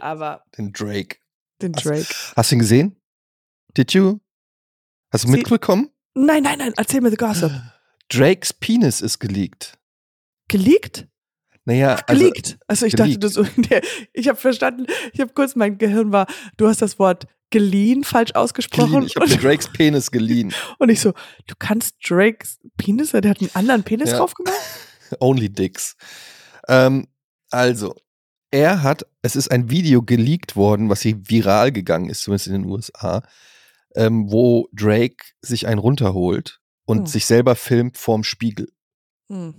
Aber 0.00 0.42
Den 0.58 0.72
Drake. 0.72 1.16
den? 1.62 1.72
Drake. 1.72 2.06
Hast 2.36 2.50
du 2.50 2.56
ihn 2.56 2.58
gesehen? 2.60 2.96
Did 3.76 3.92
you? 3.92 4.20
Hast 5.12 5.24
du 5.24 5.28
Sie- 5.28 5.36
mitbekommen? 5.36 5.90
Nein, 6.14 6.42
nein, 6.44 6.58
nein, 6.58 6.72
erzähl 6.76 7.00
mir 7.00 7.10
the 7.10 7.16
gossip. 7.16 7.50
Drakes 8.08 8.52
Penis 8.52 9.00
ist 9.00 9.18
geleakt. 9.18 9.78
Geleakt? 10.48 11.08
Naja, 11.64 11.94
also, 12.06 12.20
Geleakt. 12.20 12.58
Also, 12.66 12.86
ich 12.86 12.92
dachte, 12.94 13.18
geleakt. 13.18 13.24
du 13.24 13.28
so, 13.28 13.46
ich 14.12 14.28
habe 14.28 14.38
verstanden, 14.38 14.86
ich 15.12 15.20
habe 15.20 15.32
kurz, 15.32 15.56
mein 15.56 15.78
Gehirn 15.78 16.12
war, 16.12 16.26
du 16.58 16.68
hast 16.68 16.82
das 16.82 16.98
Wort 16.98 17.26
geliehen 17.50 18.04
falsch 18.04 18.32
ausgesprochen. 18.34 18.92
geliehen. 18.92 19.06
ich 19.06 19.16
habe 19.16 19.28
Drakes 19.42 19.72
Penis 19.72 20.10
geliehen. 20.10 20.52
und 20.78 20.88
ich 20.90 21.00
so, 21.00 21.12
du 21.46 21.54
kannst 21.58 21.96
Drakes 22.06 22.58
Penis, 22.76 23.12
der 23.12 23.28
hat 23.30 23.40
einen 23.40 23.50
anderen 23.54 23.82
Penis 23.82 24.10
Ja. 24.10 24.18
drauf 24.18 24.34
gemacht? 24.34 24.56
Only 25.20 25.48
Dicks. 25.48 25.96
Ähm, 26.68 27.06
also, 27.50 27.94
er 28.54 28.82
hat, 28.84 29.04
es 29.22 29.34
ist 29.36 29.50
ein 29.50 29.68
Video 29.68 30.00
geleakt 30.02 30.54
worden, 30.54 30.88
was 30.88 31.00
hier 31.02 31.16
viral 31.28 31.72
gegangen 31.72 32.08
ist, 32.08 32.22
zumindest 32.22 32.46
in 32.46 32.52
den 32.54 32.64
USA, 32.66 33.22
ähm, 33.96 34.30
wo 34.30 34.68
Drake 34.72 35.16
sich 35.40 35.66
einen 35.66 35.80
runterholt 35.80 36.60
und 36.84 36.98
Hm. 37.00 37.06
sich 37.06 37.26
selber 37.26 37.56
filmt 37.56 37.98
vorm 37.98 38.22
Spiegel. 38.22 38.68
Hm. 39.28 39.54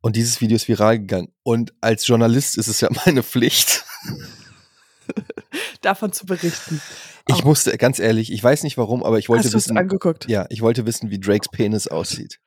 Und 0.00 0.16
dieses 0.16 0.40
Video 0.40 0.56
ist 0.56 0.68
viral 0.68 0.98
gegangen. 0.98 1.32
Und 1.42 1.74
als 1.80 2.06
Journalist 2.06 2.56
ist 2.58 2.68
es 2.68 2.80
ja 2.80 2.88
meine 3.06 3.22
Pflicht. 3.22 3.84
Davon 5.82 6.12
zu 6.12 6.24
berichten. 6.26 6.80
Ich 7.28 7.36
Auch- 7.36 7.44
musste, 7.44 7.76
ganz 7.78 7.98
ehrlich, 7.98 8.32
ich 8.32 8.42
weiß 8.42 8.62
nicht 8.62 8.76
warum, 8.78 9.02
aber 9.04 9.18
ich 9.18 9.28
wollte 9.28 9.44
Hast 9.44 9.54
wissen, 9.54 9.76
angeguckt? 9.78 10.28
ja, 10.28 10.46
ich 10.48 10.62
wollte 10.62 10.86
wissen, 10.86 11.10
wie 11.10 11.20
Drakes 11.20 11.48
Penis 11.50 11.88
aussieht. 11.88 12.40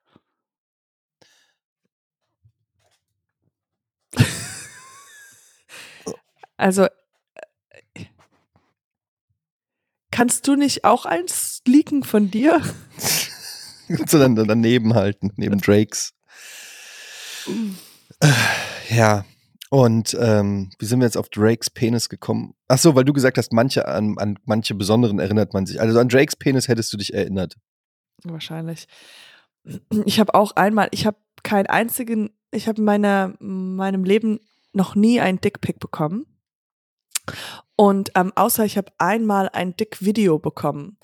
Also, 6.57 6.85
äh, 7.93 8.05
kannst 10.11 10.47
du 10.47 10.55
nicht 10.55 10.83
auch 10.83 11.05
eins 11.05 11.61
leaken 11.65 12.03
von 12.03 12.29
dir? 12.29 12.61
Sondern 13.87 14.35
dann 14.35 14.47
daneben 14.47 14.95
halten, 14.95 15.31
neben 15.37 15.61
Drakes. 15.61 16.13
Ja. 18.89 19.25
Und 19.69 20.15
ähm, 20.19 20.71
wie 20.79 20.85
sind 20.85 20.99
wir 20.99 21.05
jetzt 21.05 21.17
auf 21.17 21.29
Drakes 21.29 21.69
Penis 21.69 22.07
gekommen? 22.07 22.55
Ach 22.69 22.77
so, 22.77 22.95
weil 22.95 23.03
du 23.03 23.11
gesagt 23.11 23.37
hast, 23.37 23.51
manche 23.51 23.87
an, 23.87 24.17
an 24.17 24.39
manche 24.45 24.73
besonderen 24.75 25.19
erinnert 25.19 25.53
man 25.53 25.65
sich. 25.65 25.81
Also 25.81 25.99
an 25.99 26.07
Drakes 26.07 26.37
Penis 26.37 26.69
hättest 26.69 26.93
du 26.93 26.97
dich 26.97 27.13
erinnert. 27.13 27.57
Wahrscheinlich. 28.23 28.87
Ich 30.05 30.19
habe 30.19 30.33
auch 30.33 30.53
einmal, 30.55 30.87
ich 30.91 31.05
habe 31.05 31.17
keinen 31.43 31.67
einzigen, 31.67 32.29
ich 32.51 32.69
habe 32.69 32.79
in 32.79 32.85
meiner, 32.85 33.35
meinem 33.39 34.05
Leben 34.05 34.39
noch 34.71 34.95
nie 34.95 35.19
einen 35.19 35.41
Dickpick 35.41 35.79
bekommen. 35.79 36.25
Und 37.75 38.11
ähm, 38.15 38.31
außer 38.35 38.65
ich 38.65 38.77
habe 38.77 38.91
einmal 38.97 39.49
ein 39.49 39.75
Dick-Video 39.75 40.39
bekommen. 40.39 40.97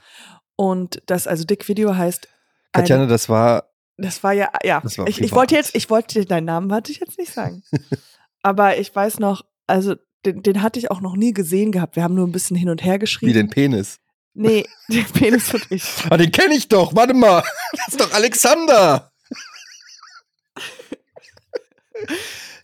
Und 0.56 1.02
das, 1.06 1.28
also 1.28 1.44
Dick-Video 1.44 1.96
heißt, 1.96 2.28
Katjana, 2.72 3.06
das 3.06 3.30
war 3.30 3.74
das 3.98 4.24
war 4.24 4.34
ja, 4.34 4.50
ja, 4.64 4.84
war 4.84 5.08
ich, 5.08 5.22
ich 5.22 5.32
wollte 5.34 5.56
jetzt, 5.56 5.76
ich 5.76 5.90
wollte 5.90 6.26
deinen 6.26 6.46
Namen, 6.46 6.70
wollte 6.70 6.92
ich 6.92 7.00
jetzt 7.00 7.18
nicht 7.18 7.32
sagen. 7.32 7.64
Aber 8.42 8.78
ich 8.78 8.94
weiß 8.94 9.20
noch, 9.20 9.46
also 9.68 9.96
den, 10.26 10.42
den 10.42 10.62
hatte 10.62 10.80
ich 10.80 10.90
auch 10.90 11.02
noch 11.02 11.16
nie 11.16 11.34
gesehen 11.34 11.72
gehabt. 11.72 11.96
Wir 11.96 12.04
haben 12.04 12.16
nur 12.16 12.28
ein 12.28 12.32
bisschen 12.32 12.58
hin 12.58 12.70
und 12.70 12.84
her 12.84 12.98
geschrieben. 12.98 13.30
wie 13.30 13.34
den 13.34 13.50
Penis. 13.50 14.00
Nee, 14.34 14.66
den 14.90 15.06
Penis 15.06 15.54
und 15.54 15.72
ich. 15.72 15.84
Ah, 16.10 16.18
den 16.18 16.32
kenne 16.32 16.56
ich 16.56 16.68
doch. 16.68 16.96
Warte 16.96 17.14
mal. 17.14 17.44
Das 17.74 17.88
ist 17.90 18.00
doch 18.00 18.14
Alexander. 18.14 19.12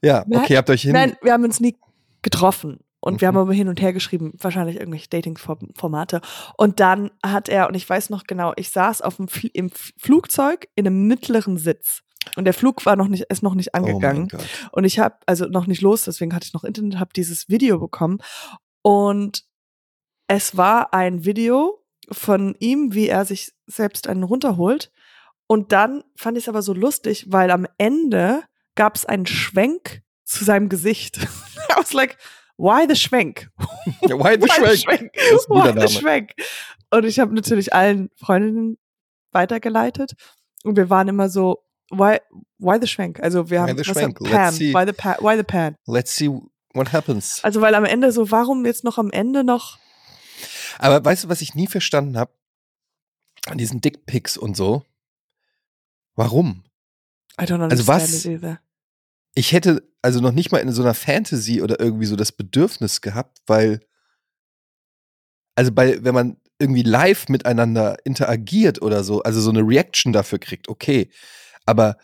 ja, 0.02 0.24
okay, 0.30 0.58
habt 0.58 0.70
euch 0.70 0.84
hin. 0.84 0.94
Nein, 0.94 1.18
wir 1.22 1.34
haben 1.34 1.44
uns 1.44 1.60
nie 1.60 1.76
getroffen. 2.22 2.80
Und 3.02 3.22
wir 3.22 3.32
Mhm. 3.32 3.36
haben 3.36 3.42
aber 3.44 3.54
hin 3.54 3.70
und 3.70 3.82
her 3.82 3.94
geschrieben, 3.94 4.34
wahrscheinlich 4.40 4.78
irgendwelche 4.78 5.10
Dating-Formate. 5.10 6.22
Und 6.58 6.80
dann 6.80 7.12
hat 7.26 7.48
er, 7.50 7.68
und 7.68 7.76
ich 7.76 7.90
weiß 7.90 8.10
noch 8.10 8.26
genau, 8.26 8.54
ich 8.58 8.70
saß 8.70 9.02
auf 9.02 9.16
dem 9.18 9.28
Fl 9.28 9.50
im 9.54 9.70
Flugzeug 9.72 10.68
in 10.76 10.86
einem 10.86 11.08
mittleren 11.08 11.58
Sitz. 11.58 12.02
Und 12.36 12.46
der 12.46 12.54
Flug 12.54 12.86
war 12.86 12.96
noch 12.96 13.08
nicht, 13.08 13.24
ist 13.30 13.44
noch 13.44 13.56
nicht 13.56 13.70
oh 13.74 13.78
angegangen. 13.78 14.28
Gott. 14.28 14.46
Und 14.74 14.84
ich 14.84 15.00
habe, 15.00 15.16
also 15.26 15.46
noch 15.46 15.66
nicht 15.68 15.82
los, 15.82 16.04
deswegen 16.04 16.36
hatte 16.36 16.46
ich 16.46 16.54
noch 16.54 16.64
Internet, 16.66 17.00
habe 17.00 17.12
dieses 17.16 17.48
Video 17.50 17.80
bekommen. 17.80 18.20
Und 18.82 19.46
es 20.28 20.58
war 20.58 20.94
ein 20.94 21.24
Video 21.26 21.84
von 22.12 22.56
ihm, 22.60 22.94
wie 22.94 23.08
er 23.08 23.24
sich 23.26 23.54
selbst 23.68 24.08
einen 24.08 24.24
runterholt. 24.24 24.92
Und 25.48 25.72
dann 25.72 26.04
fand 26.16 26.38
ich 26.38 26.44
es 26.44 26.50
aber 26.50 26.62
so 26.62 26.74
lustig, 26.74 27.26
weil 27.30 27.50
am 27.52 27.66
Ende 27.78 28.44
gab 28.76 28.96
es 28.96 29.06
einen 29.06 29.26
Schwenk 29.26 30.04
zu 30.26 30.44
seinem 30.44 30.70
Gesicht. 30.70 31.18
I 31.72 31.78
was 31.78 31.94
like, 31.94 32.18
why 32.60 32.86
the 32.88 32.96
Schwenk? 32.96 33.50
Ja, 34.02 34.16
why 34.20 34.36
the 34.36 34.42
Why 34.48 34.78
Schwenk? 34.78 35.12
ein 35.16 35.38
guter 35.48 35.64
Why 35.64 35.68
the 35.70 35.76
Name. 35.76 35.90
Schwenk? 35.90 36.32
Und 36.92 37.06
ich 37.06 37.20
habe 37.20 37.34
natürlich 37.34 37.74
allen 37.74 38.10
Freundinnen 38.16 38.78
weitergeleitet. 39.32 40.14
Und 40.64 40.76
wir 40.76 40.90
waren 40.90 41.08
immer 41.08 41.30
so, 41.30 41.64
why, 41.92 42.18
why 42.58 42.78
the 42.82 42.88
Schwenk? 42.88 43.20
Also 43.22 43.50
wir 43.50 43.62
Why 43.64 43.70
haben 43.70 43.78
the 43.78 43.88
was 43.88 43.96
Schwenk? 43.98 44.20
haben- 44.20 44.26
Let's 44.26 44.36
Pan, 44.36 44.54
see. 44.54 44.74
why 44.74 44.86
the 44.86 44.94
pan, 44.94 45.16
why 45.22 45.38
the 45.38 45.44
pan? 45.44 45.76
Let's 45.86 46.16
see 46.16 46.30
what 46.74 46.92
happens. 46.92 47.40
Also 47.44 47.62
weil 47.62 47.74
am 47.76 47.86
Ende 47.86 48.12
so, 48.12 48.30
warum 48.32 48.66
jetzt 48.66 48.84
noch 48.84 48.98
am 48.98 49.10
Ende 49.12 49.44
noch? 49.44 49.78
Aber 50.80 51.04
weißt 51.04 51.26
du, 51.26 51.30
was 51.30 51.42
ich 51.42 51.56
nie 51.56 51.68
verstanden 51.68 52.18
habe? 52.18 52.32
An 53.48 53.58
diesen 53.58 53.82
Dickpics 53.82 54.38
und 54.38 54.56
so. 54.58 54.84
Warum? 56.16 56.64
I 57.40 57.46
don't 57.46 57.62
understand 57.64 57.72
Also 57.72 57.88
was- 57.88 58.26
it 58.26 58.32
either. 58.44 58.60
Ich 59.36 59.52
hätte 59.52 59.88
also 60.02 60.20
noch 60.22 60.32
nicht 60.32 60.52
mal 60.52 60.60
in 60.60 60.72
so 60.72 60.82
einer 60.82 60.94
Fantasy 60.94 61.62
oder 61.62 61.80
irgendwie 61.80 62.06
so 62.06 62.16
das 62.16 62.32
Bedürfnis 62.32 63.02
gehabt, 63.02 63.40
weil 63.48 63.80
also 65.56 65.72
bei 65.72 66.04
wenn 66.04 66.14
man 66.14 66.38
irgendwie 66.60 66.84
live 66.84 67.30
miteinander 67.30 67.98
interagiert 68.06 68.82
oder 68.82 69.04
so, 69.04 69.24
also 69.24 69.42
so 69.42 69.50
eine 69.50 69.62
Reaction 69.62 70.14
dafür 70.14 70.40
kriegt, 70.40 70.68
okay. 70.68 71.10
Aber 71.66 71.98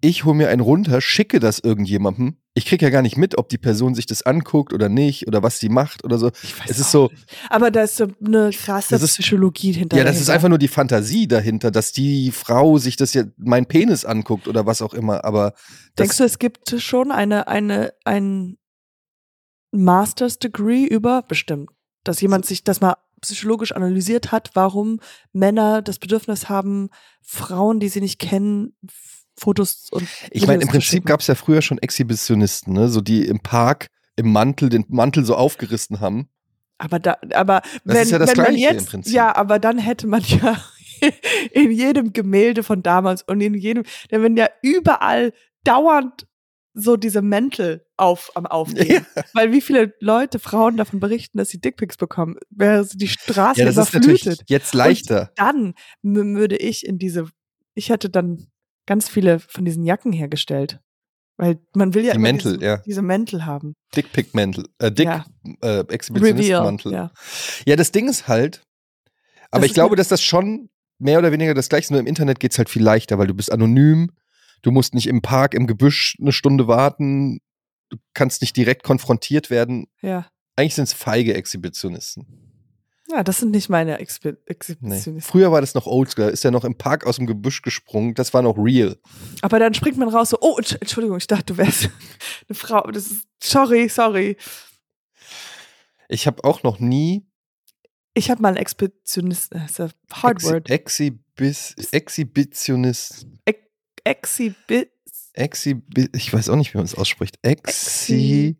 ich 0.00 0.24
hole 0.24 0.36
mir 0.36 0.48
einen 0.48 0.60
runter, 0.60 1.00
schicke 1.00 1.40
das 1.40 1.58
irgendjemandem. 1.58 2.36
Ich 2.58 2.64
kriege 2.64 2.86
ja 2.86 2.90
gar 2.90 3.02
nicht 3.02 3.18
mit, 3.18 3.36
ob 3.36 3.50
die 3.50 3.58
Person 3.58 3.94
sich 3.94 4.06
das 4.06 4.22
anguckt 4.22 4.72
oder 4.72 4.88
nicht 4.88 5.28
oder 5.28 5.42
was 5.42 5.58
sie 5.60 5.68
macht 5.68 6.04
oder 6.04 6.18
so. 6.18 6.30
Ich 6.42 6.58
weiß 6.58 6.70
Es 6.70 6.78
ist 6.78 6.90
so. 6.90 7.10
Aber 7.50 7.70
da 7.70 7.82
ist 7.82 7.96
so 7.96 8.06
eine 8.24 8.48
krasse 8.50 8.88
Das 8.94 9.02
ist- 9.02 9.18
Psychologie 9.18 9.72
hinter. 9.72 9.98
ja, 9.98 10.04
das 10.04 10.18
ist 10.18 10.30
einfach 10.30 10.48
nur 10.48 10.56
die 10.56 10.68
Fantasie 10.68 11.28
dahinter, 11.28 11.70
dass 11.70 11.92
die 11.92 12.30
Frau 12.32 12.78
sich 12.78 12.96
das 12.96 13.12
ja 13.12 13.24
mein 13.36 13.66
Penis 13.66 14.06
anguckt 14.06 14.48
oder 14.48 14.64
was 14.64 14.80
auch 14.80 14.94
immer. 14.94 15.22
Aber 15.26 15.52
Denkst 15.98 16.16
du, 16.16 16.24
es 16.24 16.38
gibt 16.38 16.74
schon 16.80 17.12
eine, 17.12 17.46
eine, 17.46 17.92
ein 18.06 18.56
Master's 19.72 20.38
Degree 20.38 20.84
über 20.84 21.22
bestimmt, 21.22 21.70
dass 22.04 22.20
jemand 22.22 22.46
sich 22.46 22.64
das 22.64 22.80
mal 22.80 22.96
psychologisch 23.20 23.72
analysiert 23.72 24.32
hat, 24.32 24.50
warum 24.54 25.00
Männer 25.32 25.82
das 25.82 25.98
Bedürfnis 25.98 26.48
haben, 26.48 26.88
Frauen, 27.22 27.80
die 27.80 27.88
sie 27.88 28.00
nicht 28.00 28.18
kennen, 28.18 28.76
Fotos 29.38 29.88
und 29.90 30.06
Ich 30.30 30.46
meine, 30.46 30.62
im 30.62 30.68
Prinzip 30.68 31.04
gab 31.04 31.20
es 31.20 31.26
ja 31.26 31.34
früher 31.34 31.62
schon 31.62 31.78
Exhibitionisten, 31.78 32.72
ne? 32.72 32.88
so 32.88 33.00
die 33.00 33.26
im 33.26 33.40
Park 33.40 33.88
im 34.16 34.32
Mantel 34.32 34.68
den 34.70 34.84
Mantel 34.88 35.24
so 35.24 35.34
aufgerissen 35.36 36.00
haben. 36.00 36.28
Aber 36.78 36.98
da, 36.98 37.16
aber 37.34 37.60
Das 37.84 37.96
wenn, 37.96 38.08
ja 38.08 38.26
wenn 38.26 38.36
man 38.36 38.54
jetzt, 38.56 38.88
Prinzip. 38.90 39.12
ja, 39.12 39.34
aber 39.36 39.58
dann 39.58 39.78
hätte 39.78 40.06
man 40.06 40.22
ja 40.26 40.58
in 41.52 41.70
jedem 41.70 42.12
Gemälde 42.12 42.62
von 42.62 42.82
damals 42.82 43.22
und 43.22 43.40
in 43.40 43.54
jedem, 43.54 43.84
denn 44.10 44.22
wenn 44.22 44.36
ja 44.36 44.48
überall 44.62 45.32
dauernd 45.64 46.26
so 46.78 46.96
diese 46.98 47.22
Mäntel 47.22 47.86
auf 47.96 48.30
am 48.34 48.44
Aufgehen. 48.46 49.06
Weil 49.32 49.52
wie 49.52 49.62
viele 49.62 49.94
Leute, 50.00 50.38
Frauen 50.38 50.76
davon 50.76 51.00
berichten, 51.00 51.38
dass 51.38 51.48
sie 51.48 51.58
Dickpics 51.60 51.96
bekommen, 51.96 52.36
wäre 52.50 52.86
die 52.92 53.08
Straße 53.08 53.60
Ja, 53.60 53.66
das 53.66 53.76
ist 53.78 53.94
natürlich 53.94 54.22
überflutet. 54.26 54.50
jetzt 54.50 54.74
leichter. 54.74 55.32
Dann 55.36 55.74
m- 56.02 56.36
würde 56.36 56.56
ich 56.56 56.86
in 56.86 56.98
diese, 56.98 57.28
ich 57.74 57.88
hätte 57.88 58.10
dann 58.10 58.46
ganz 58.86 59.08
viele 59.08 59.38
von 59.40 59.64
diesen 59.64 59.84
Jacken 59.84 60.12
hergestellt. 60.12 60.80
Weil 61.38 61.58
man 61.74 61.92
will 61.92 62.02
ja 62.04 62.14
Die 62.14 62.18
Mäntel, 62.18 62.54
diese, 62.54 62.64
ja. 62.64 62.76
diese 62.78 63.02
Mäntel 63.02 63.44
haben. 63.44 63.74
Dickpick-Mäntel, 63.94 64.68
äh, 64.78 64.90
Dick 64.90 65.04
Ja. 65.06 65.26
äh, 65.60 65.80
Exhibitionistenmantel. 65.88 66.92
ja. 66.92 67.10
Ja, 67.66 67.76
das 67.76 67.92
Ding 67.92 68.08
ist 68.08 68.26
halt, 68.26 68.62
aber 69.50 69.60
Das 69.62 69.66
ich 69.68 69.74
glaube, 69.74 69.90
eine- 69.90 69.96
dass 69.96 70.08
das 70.08 70.22
schon 70.22 70.70
mehr 70.98 71.18
oder 71.18 71.32
weniger 71.32 71.52
das 71.52 71.68
gleiche 71.68 71.84
ist. 71.84 71.90
Nur 71.90 72.00
im 72.00 72.06
Internet 72.06 72.40
geht's 72.40 72.56
halt 72.56 72.70
viel 72.70 72.82
leichter, 72.82 73.18
weil 73.18 73.26
du 73.26 73.34
bist 73.34 73.52
anonym. 73.52 74.12
Du 74.62 74.70
musst 74.70 74.94
nicht 74.94 75.06
im 75.08 75.20
Park, 75.20 75.52
im 75.52 75.66
Gebüsch 75.66 76.16
eine 76.20 76.32
Stunde 76.32 76.68
warten. 76.68 77.40
Du 77.90 77.98
kannst 78.14 78.40
nicht 78.40 78.56
direkt 78.56 78.82
konfrontiert 78.82 79.50
werden. 79.50 79.88
Ja. 80.00 80.26
Eigentlich 80.56 80.74
sind 80.74 80.84
es 80.84 80.94
feige 80.94 81.34
Exhibitionisten. 81.34 82.55
Ja, 83.08 83.22
das 83.22 83.38
sind 83.38 83.52
nicht 83.52 83.68
meine 83.68 83.98
Expe 83.98 84.32
Nee. 84.32 84.38
Exhibitionisten. 84.46 85.20
Früher 85.20 85.52
war 85.52 85.60
das 85.60 85.74
noch 85.74 85.86
oldschool. 85.86 86.24
Ist 86.30 86.44
er 86.44 86.50
noch 86.50 86.64
im 86.64 86.76
Park 86.76 87.06
aus 87.06 87.16
dem 87.16 87.26
Gebüsch 87.26 87.62
gesprungen. 87.62 88.14
Das 88.14 88.34
war 88.34 88.42
noch 88.42 88.56
real. 88.58 88.96
Aber 89.42 89.58
dann 89.60 89.74
springt 89.74 89.96
man 89.96 90.08
raus 90.08 90.30
so, 90.30 90.38
oh, 90.40 90.58
Entsch- 90.58 90.76
Entschuldigung, 90.80 91.16
ich 91.18 91.26
dachte, 91.28 91.44
du 91.54 91.56
wärst 91.56 91.84
eine 92.48 92.56
Frau. 92.56 92.82
Das 92.90 93.06
ist, 93.06 93.26
sorry, 93.42 93.88
sorry. 93.88 94.36
Ich 96.08 96.26
habe 96.26 96.42
auch 96.44 96.62
noch 96.64 96.78
nie 96.80 97.26
Ich 98.14 98.30
habe 98.30 98.42
mal 98.42 98.48
einen 98.48 98.56
Expeditionist, 98.58 99.54
das 99.54 99.70
ist 99.72 99.80
ein 99.80 99.92
hard 100.12 100.36
Exhi 100.38 100.50
word. 100.52 100.70
Exhibis 100.70 101.74
Exhibitionist. 101.92 103.26
Exhibit, 104.04 104.90
Exhibi 105.32 106.08
ich 106.14 106.32
weiß 106.32 106.48
auch 106.48 106.56
nicht, 106.56 106.72
wie 106.74 106.78
man 106.78 106.84
es 106.86 106.94
ausspricht. 106.94 107.38
Exhi. 107.42 108.56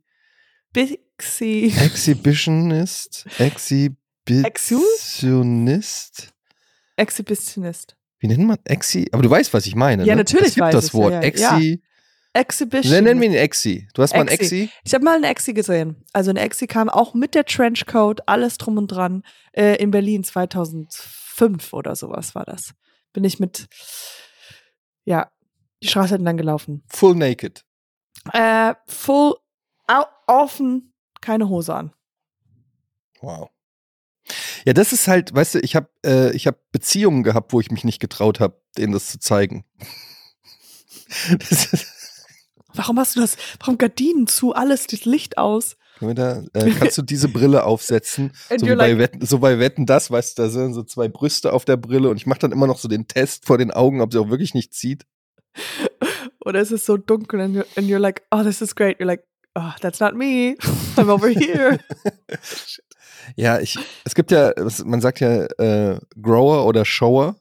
Exhibitionist. 0.75 1.81
Exhibitionist. 1.81 3.27
Exhibitionist. 6.97 7.97
Wie 8.19 8.29
nennt 8.29 8.47
man 8.47 8.59
Exi? 8.65 9.09
Aber 9.13 9.23
du 9.23 9.31
weißt, 9.31 9.53
was 9.53 9.67
ich 9.67 9.75
meine. 9.75 10.05
Ja, 10.05 10.15
ne? 10.15 10.21
natürlich 10.21 10.49
es 10.49 10.55
gibt 10.55 10.67
weiß 10.67 10.75
das 10.75 10.85
ich's, 10.87 10.95
ja, 10.95 10.99
Wort. 10.99 11.13
ja. 11.13 11.21
Exi. 11.21 11.83
Exhibition. 12.33 12.93
Wer 12.93 13.03
nennen 13.03 13.21
wir 13.21 13.29
ihn 13.29 13.35
Exi? 13.35 13.89
Du 13.95 14.03
hast 14.03 14.13
mal 14.13 14.21
ein 14.21 14.29
Exi. 14.29 14.63
Exi? 14.65 14.71
Ich 14.85 14.95
habe 14.95 15.05
mal 15.05 15.17
eine 15.17 15.29
Exi 15.29 15.55
gesehen. 15.55 16.05
Also 16.13 16.31
eine 16.31 16.41
Exi 16.41 16.67
kam 16.67 16.89
auch 16.89 17.15
mit 17.15 17.35
der 17.35 17.45
Trenchcoat, 17.45 18.21
alles 18.27 18.59
drum 18.59 18.77
und 18.77 18.89
dran, 18.89 19.23
äh, 19.53 19.77
in 19.77 19.91
Berlin 19.91 20.23
2005 20.23 21.73
oder 21.73 21.97
sowas 21.97 22.35
war 22.35 22.45
das. 22.45 22.75
Bin 23.13 23.25
ich 23.25 23.41
mit, 23.41 23.67
ja, 25.05 25.31
die 25.83 25.89
Straße 25.89 26.17
entlang 26.17 26.37
gelaufen. 26.37 26.83
Full 26.89 27.15
naked. 27.15 27.65
Äh, 28.33 28.75
full, 28.87 29.35
au, 29.87 30.05
offen, 30.27 30.93
keine 31.21 31.49
Hose 31.49 31.75
an. 31.75 31.93
Wow. 33.21 33.51
Ja, 34.67 34.73
das 34.73 34.93
ist 34.93 35.07
halt, 35.07 35.33
weißt 35.35 35.55
du, 35.55 35.59
ich 35.61 35.77
habe 35.77 35.89
äh, 36.05 36.35
ich 36.35 36.47
hab 36.49 36.57
Beziehungen 36.73 37.23
gehabt, 37.23 37.53
wo 37.53 37.61
ich 37.61 37.71
mich 37.71 37.85
nicht 37.85 38.01
getraut 38.01 38.41
habe, 38.41 38.61
denen 38.77 38.93
das 38.93 39.07
zu 39.09 39.19
zeigen. 39.19 39.65
Das 41.39 41.73
ist, 41.73 41.87
Warum 42.75 42.99
hast 42.99 43.15
du 43.17 43.21
das? 43.21 43.37
Warum 43.61 43.79
Gardinen 43.79 44.27
zu, 44.27 44.53
alles 44.55 44.87
das 44.89 45.05
Licht 45.05 45.39
aus? 45.39 45.77
Da, 46.01 46.43
äh, 46.53 46.71
kannst 46.73 46.99
du 46.99 47.03
diese 47.03 47.29
Brille 47.29 47.65
aufsetzen? 47.65 48.33
So, 48.51 48.67
wie 48.67 48.75
bei 48.75 48.75
like- 48.75 48.99
Wetten, 48.99 49.25
so 49.25 49.39
bei 49.39 49.59
Wetten 49.59 49.87
das, 49.87 50.11
weißt 50.11 50.37
du, 50.37 50.43
da 50.43 50.49
sind 50.51 50.75
so 50.75 50.83
zwei 50.83 51.09
Brüste 51.09 51.53
auf 51.53 51.65
der 51.65 51.77
Brille 51.77 52.11
und 52.11 52.17
ich 52.17 52.27
mache 52.27 52.41
dann 52.41 52.53
immer 52.53 52.67
noch 52.67 52.79
so 52.79 52.89
den 52.89 53.07
Test 53.07 53.47
vor 53.47 53.57
den 53.57 53.71
Augen, 53.71 54.01
ob 54.01 54.13
sie 54.13 54.19
auch 54.19 54.29
wirklich 54.29 54.53
nicht 54.53 54.75
zieht. 54.75 55.07
Oder 56.45 56.61
ist 56.61 56.73
es 56.73 56.85
so 56.85 56.97
dunkel 56.97 57.41
and 57.41 57.57
you're, 57.57 57.67
and 57.77 57.89
you're 57.89 57.99
like, 58.01 58.23
oh, 58.31 58.43
this 58.43 58.61
is 58.61 58.75
great. 58.75 58.99
You're 58.99 59.07
like, 59.07 59.25
oh, 59.55 59.73
that's 59.81 60.01
not 60.01 60.15
me. 60.15 60.57
I'm 60.97 61.09
over 61.09 61.29
here. 61.29 61.79
Ja, 63.37 63.59
ich, 63.61 63.79
es 64.05 64.15
gibt 64.15 64.31
ja, 64.31 64.53
man 64.85 65.01
sagt 65.01 65.21
ja 65.21 65.45
äh, 65.45 65.99
Grower 66.21 66.67
oder 66.67 66.85
Shower. 66.85 67.37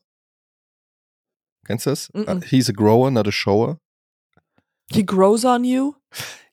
Kennst 1.65 1.86
du 1.86 1.89
das? 1.91 2.10
Mm-mm. 2.13 2.38
Uh, 2.38 2.41
He's 2.46 2.70
a 2.70 2.74
grower, 2.74 3.10
not 3.12 3.27
a 3.27 3.32
shower. 3.32 3.79
He 4.92 5.03
grows 5.03 5.44
on 5.46 5.64
you. 5.64 5.94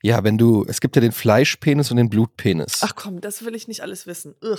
Ja, 0.02 0.24
wenn 0.24 0.38
du, 0.38 0.64
es 0.66 0.80
gibt 0.80 0.96
ja 0.96 1.00
den 1.02 1.12
Fleischpenis 1.12 1.90
und 1.90 1.98
den 1.98 2.08
Blutpenis. 2.08 2.80
Ach 2.82 2.94
komm, 2.96 3.20
das 3.20 3.44
will 3.44 3.54
ich 3.54 3.68
nicht 3.68 3.82
alles 3.82 4.06
wissen. 4.06 4.34
Ugh. 4.42 4.58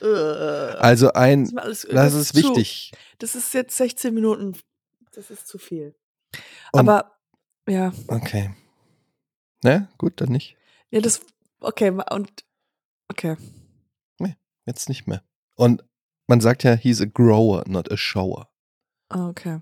Ugh. 0.00 0.76
also 0.80 1.06
das 1.06 1.14
ein, 1.16 1.42
ist, 1.44 1.52
mir 1.52 1.62
alles, 1.62 1.86
das 1.90 2.14
ist 2.14 2.28
zu- 2.34 2.36
wichtig. 2.42 2.92
Das 3.18 3.34
ist 3.34 3.52
jetzt 3.54 3.76
16 3.76 4.12
Minuten. 4.12 4.56
Das 5.12 5.30
ist 5.30 5.46
zu 5.46 5.58
viel. 5.58 5.94
Und- 6.72 6.80
Aber, 6.80 7.12
ja. 7.68 7.92
Okay. 8.08 8.54
Ne, 9.62 9.88
gut, 9.98 10.20
dann 10.20 10.30
nicht. 10.30 10.56
Ja, 10.90 11.00
das, 11.00 11.20
okay, 11.60 11.90
und, 12.10 12.30
okay. 13.08 13.36
Jetzt 14.66 14.88
nicht 14.88 15.06
mehr. 15.06 15.22
Und 15.56 15.84
man 16.26 16.40
sagt 16.40 16.64
ja, 16.64 16.74
he's 16.74 17.00
a 17.00 17.06
grower, 17.06 17.64
not 17.66 17.90
a 17.90 17.96
shower. 17.96 18.48
Ah, 19.08 19.28
okay. 19.28 19.60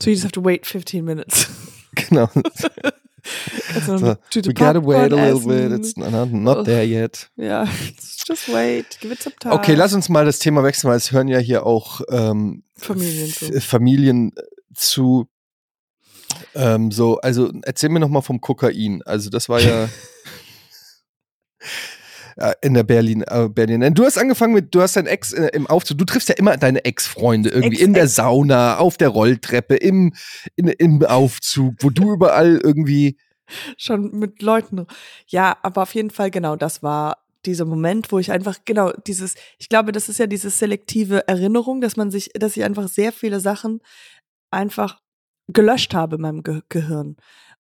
So 0.00 0.10
you 0.10 0.14
just 0.14 0.24
have 0.24 0.32
to 0.32 0.44
wait 0.44 0.66
15 0.66 1.04
minutes. 1.04 1.48
Genau. 1.96 2.28
So, 3.86 4.16
We 4.34 4.52
gotta 4.54 4.80
wait 4.80 5.12
a 5.12 5.16
little 5.16 5.40
Popcorn 5.40 5.48
bit. 5.48 5.72
essen. 5.72 5.80
It's 5.80 5.96
not, 5.96 6.30
not 6.30 6.64
there 6.64 6.84
yet. 6.84 7.28
Ja, 7.36 7.64
just 8.26 8.48
wait. 8.48 8.98
Give 9.00 9.12
it 9.12 9.20
some 9.20 9.34
time. 9.40 9.54
Okay, 9.54 9.74
lass 9.74 9.94
uns 9.94 10.08
mal 10.08 10.24
das 10.24 10.38
Thema 10.38 10.62
wechseln, 10.62 10.90
weil 10.90 10.96
es 10.96 11.10
hören 11.10 11.26
ja 11.26 11.38
hier 11.38 11.66
auch 11.66 12.02
ähm, 12.08 12.62
Familien 12.76 13.32
zu. 13.32 13.60
Familien 13.60 14.32
äh, 14.36 14.42
zu. 14.74 15.28
Ähm, 16.54 16.92
so, 16.92 17.18
also 17.20 17.50
erzähl 17.62 17.88
mir 17.88 17.98
noch 17.98 18.08
mal 18.10 18.20
vom 18.22 18.40
Kokain. 18.40 19.02
Also 19.04 19.28
das 19.30 19.48
war 19.48 19.60
ja 19.60 19.88
Ja, 22.38 22.52
in 22.60 22.74
der 22.74 22.82
Berlin, 22.82 23.22
äh, 23.22 23.48
Berlin. 23.48 23.94
Du 23.94 24.04
hast 24.04 24.18
angefangen 24.18 24.52
mit, 24.52 24.74
du 24.74 24.82
hast 24.82 24.96
dein 24.96 25.06
Ex 25.06 25.32
äh, 25.32 25.48
im 25.54 25.66
Aufzug. 25.66 25.96
Du 25.96 26.04
triffst 26.04 26.28
ja 26.28 26.34
immer 26.34 26.58
deine 26.58 26.84
Ex-Freunde 26.84 27.48
irgendwie 27.48 27.76
Ex- 27.76 27.82
in 27.82 27.94
der 27.94 28.08
Sauna, 28.08 28.76
auf 28.76 28.98
der 28.98 29.08
Rolltreppe, 29.08 29.76
im, 29.76 30.12
in, 30.54 30.68
im 30.68 31.02
Aufzug, 31.02 31.76
wo 31.80 31.88
du 31.88 32.12
überall 32.12 32.60
irgendwie. 32.62 33.16
Schon 33.78 34.10
mit 34.18 34.42
Leuten. 34.42 34.86
Ja, 35.28 35.56
aber 35.62 35.82
auf 35.82 35.94
jeden 35.94 36.10
Fall, 36.10 36.30
genau, 36.30 36.56
das 36.56 36.82
war 36.82 37.24
dieser 37.46 37.64
Moment, 37.64 38.12
wo 38.12 38.18
ich 38.18 38.32
einfach, 38.32 38.58
genau, 38.66 38.92
dieses, 39.06 39.36
ich 39.56 39.68
glaube, 39.70 39.92
das 39.92 40.08
ist 40.10 40.18
ja 40.18 40.26
diese 40.26 40.50
selektive 40.50 41.26
Erinnerung, 41.28 41.80
dass 41.80 41.96
man 41.96 42.10
sich, 42.10 42.30
dass 42.34 42.56
ich 42.56 42.64
einfach 42.64 42.88
sehr 42.88 43.12
viele 43.12 43.40
Sachen 43.40 43.80
einfach 44.50 45.00
gelöscht 45.48 45.94
habe 45.94 46.16
in 46.16 46.22
meinem 46.22 46.42
Ge 46.42 46.60
Gehirn. 46.68 47.16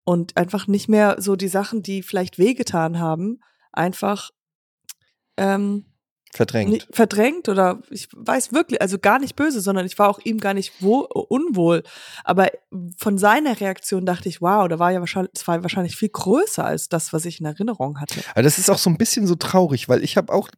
Und 0.04 0.36
einfach 0.36 0.66
nicht 0.66 0.88
mehr 0.88 1.16
so 1.18 1.36
die 1.36 1.48
Sachen, 1.48 1.82
die 1.82 2.02
vielleicht 2.02 2.38
wehgetan 2.38 2.98
haben, 2.98 3.40
einfach 3.72 4.30
ähm, 5.36 5.84
Verdrängt. 6.36 6.86
verdrängt 6.92 7.48
oder 7.48 7.80
ich 7.88 8.08
weiß 8.12 8.52
wirklich, 8.52 8.82
also 8.82 8.98
gar 8.98 9.18
nicht 9.18 9.36
böse, 9.36 9.62
sondern 9.62 9.86
ich 9.86 9.98
war 9.98 10.10
auch 10.10 10.18
ihm 10.22 10.38
gar 10.38 10.52
nicht 10.52 10.74
wo, 10.80 10.98
unwohl. 11.00 11.82
Aber 12.24 12.50
von 12.98 13.16
seiner 13.16 13.58
Reaktion 13.58 14.04
dachte 14.04 14.28
ich, 14.28 14.42
wow, 14.42 14.68
da 14.68 14.78
war 14.78 14.92
ja 14.92 15.00
wahrscheinlich, 15.00 15.32
es 15.34 15.48
war 15.48 15.62
wahrscheinlich 15.62 15.96
viel 15.96 16.10
größer 16.10 16.62
als 16.62 16.90
das, 16.90 17.14
was 17.14 17.24
ich 17.24 17.40
in 17.40 17.46
Erinnerung 17.46 18.00
hatte. 18.00 18.20
Aber 18.32 18.42
das 18.42 18.58
ist 18.58 18.68
auch 18.68 18.76
so 18.76 18.90
ein 18.90 18.98
bisschen 18.98 19.26
so 19.26 19.34
traurig, 19.34 19.88
weil 19.88 20.04
ich 20.04 20.18
habe 20.18 20.30
auch, 20.30 20.50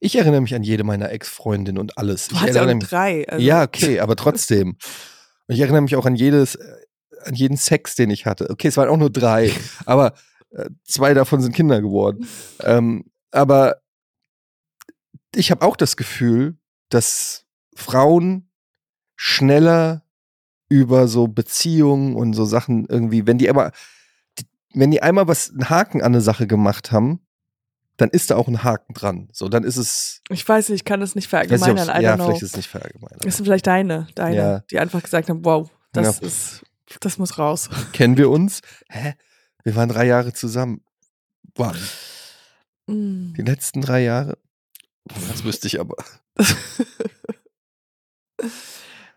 ich 0.00 0.16
erinnere 0.16 0.40
mich 0.40 0.54
an 0.54 0.64
jede 0.64 0.82
meiner 0.82 1.10
Ex-Freundinnen 1.12 1.78
und 1.78 1.96
alles. 1.96 2.26
Du 2.26 2.34
ich 2.34 2.40
hattest 2.40 2.56
ja 2.56 2.74
mich, 2.74 2.88
drei. 2.88 3.28
Also, 3.28 3.44
ja, 3.44 3.62
okay, 3.62 4.00
aber 4.00 4.16
trotzdem. 4.16 4.70
Und 5.46 5.54
ich 5.54 5.60
erinnere 5.60 5.82
mich 5.82 5.94
auch 5.94 6.06
an 6.06 6.16
jedes, 6.16 6.56
äh, 6.56 6.76
an 7.24 7.34
jeden 7.34 7.56
Sex, 7.56 7.94
den 7.94 8.10
ich 8.10 8.26
hatte. 8.26 8.50
Okay, 8.50 8.66
es 8.66 8.76
waren 8.76 8.88
auch 8.88 8.96
nur 8.96 9.10
drei, 9.10 9.52
aber 9.86 10.14
äh, 10.50 10.70
zwei 10.82 11.14
davon 11.14 11.40
sind 11.40 11.54
Kinder 11.54 11.80
geworden. 11.80 12.26
Ähm, 12.62 13.04
aber 13.30 13.76
ich 15.36 15.50
habe 15.50 15.62
auch 15.64 15.76
das 15.76 15.96
Gefühl, 15.96 16.56
dass 16.88 17.44
Frauen 17.74 18.50
schneller 19.16 20.02
über 20.68 21.08
so 21.08 21.28
Beziehungen 21.28 22.16
und 22.16 22.32
so 22.34 22.44
Sachen 22.44 22.86
irgendwie, 22.86 23.26
wenn 23.26 23.38
die 23.38 23.48
aber, 23.48 23.72
wenn 24.72 24.90
die 24.90 25.02
einmal 25.02 25.28
was, 25.28 25.50
einen 25.50 25.68
Haken 25.70 26.00
an 26.00 26.06
eine 26.12 26.20
Sache 26.20 26.46
gemacht 26.46 26.90
haben, 26.92 27.20
dann 27.96 28.10
ist 28.10 28.30
da 28.30 28.36
auch 28.36 28.48
ein 28.48 28.64
Haken 28.64 28.92
dran. 28.94 29.28
So, 29.32 29.48
dann 29.48 29.62
ist 29.62 29.76
es, 29.76 30.20
Ich 30.28 30.48
weiß 30.48 30.70
nicht, 30.70 30.80
ich 30.80 30.84
kann 30.84 30.98
das 31.00 31.14
nicht 31.14 31.24
ich 31.26 31.30
verallgemeinern. 31.30 31.88
ob's- 31.88 31.98
I 32.00 32.02
ja, 32.02 32.16
know. 32.16 32.24
vielleicht 32.26 32.42
ist 32.42 32.50
es 32.50 32.56
nicht 32.56 32.68
verallgemeinert. 32.68 33.24
Das 33.24 33.36
sind 33.36 33.44
vielleicht 33.44 33.66
deine, 33.68 34.08
deine, 34.16 34.36
Ja. 34.36 34.58
die 34.70 34.78
einfach 34.80 35.02
gesagt 35.02 35.28
haben, 35.28 35.44
wow, 35.44 35.70
das 35.92 36.18
Ja. 36.20 36.26
ist, 36.26 36.62
das 37.00 37.18
muss 37.18 37.38
raus. 37.38 37.68
Kennen 37.92 38.16
wir 38.16 38.30
uns? 38.30 38.62
Hä? 38.88 39.14
Wir 39.62 39.76
waren 39.76 39.88
drei 39.88 40.06
Jahre 40.06 40.32
zusammen. 40.32 40.82
Boah, 41.54 41.72
Mm. 42.86 43.32
die 43.34 43.42
letzten 43.42 43.80
drei 43.80 44.02
Jahre? 44.02 44.36
Das 45.04 45.44
wüsste 45.44 45.66
ich 45.66 45.80
aber. 45.80 45.96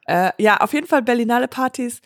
Äh, 0.10 0.32
ja, 0.38 0.58
auf 0.62 0.74
jeden 0.74 0.88
Fall 0.88 1.02
Berlinale 1.02 1.50
Partys. 1.50 2.00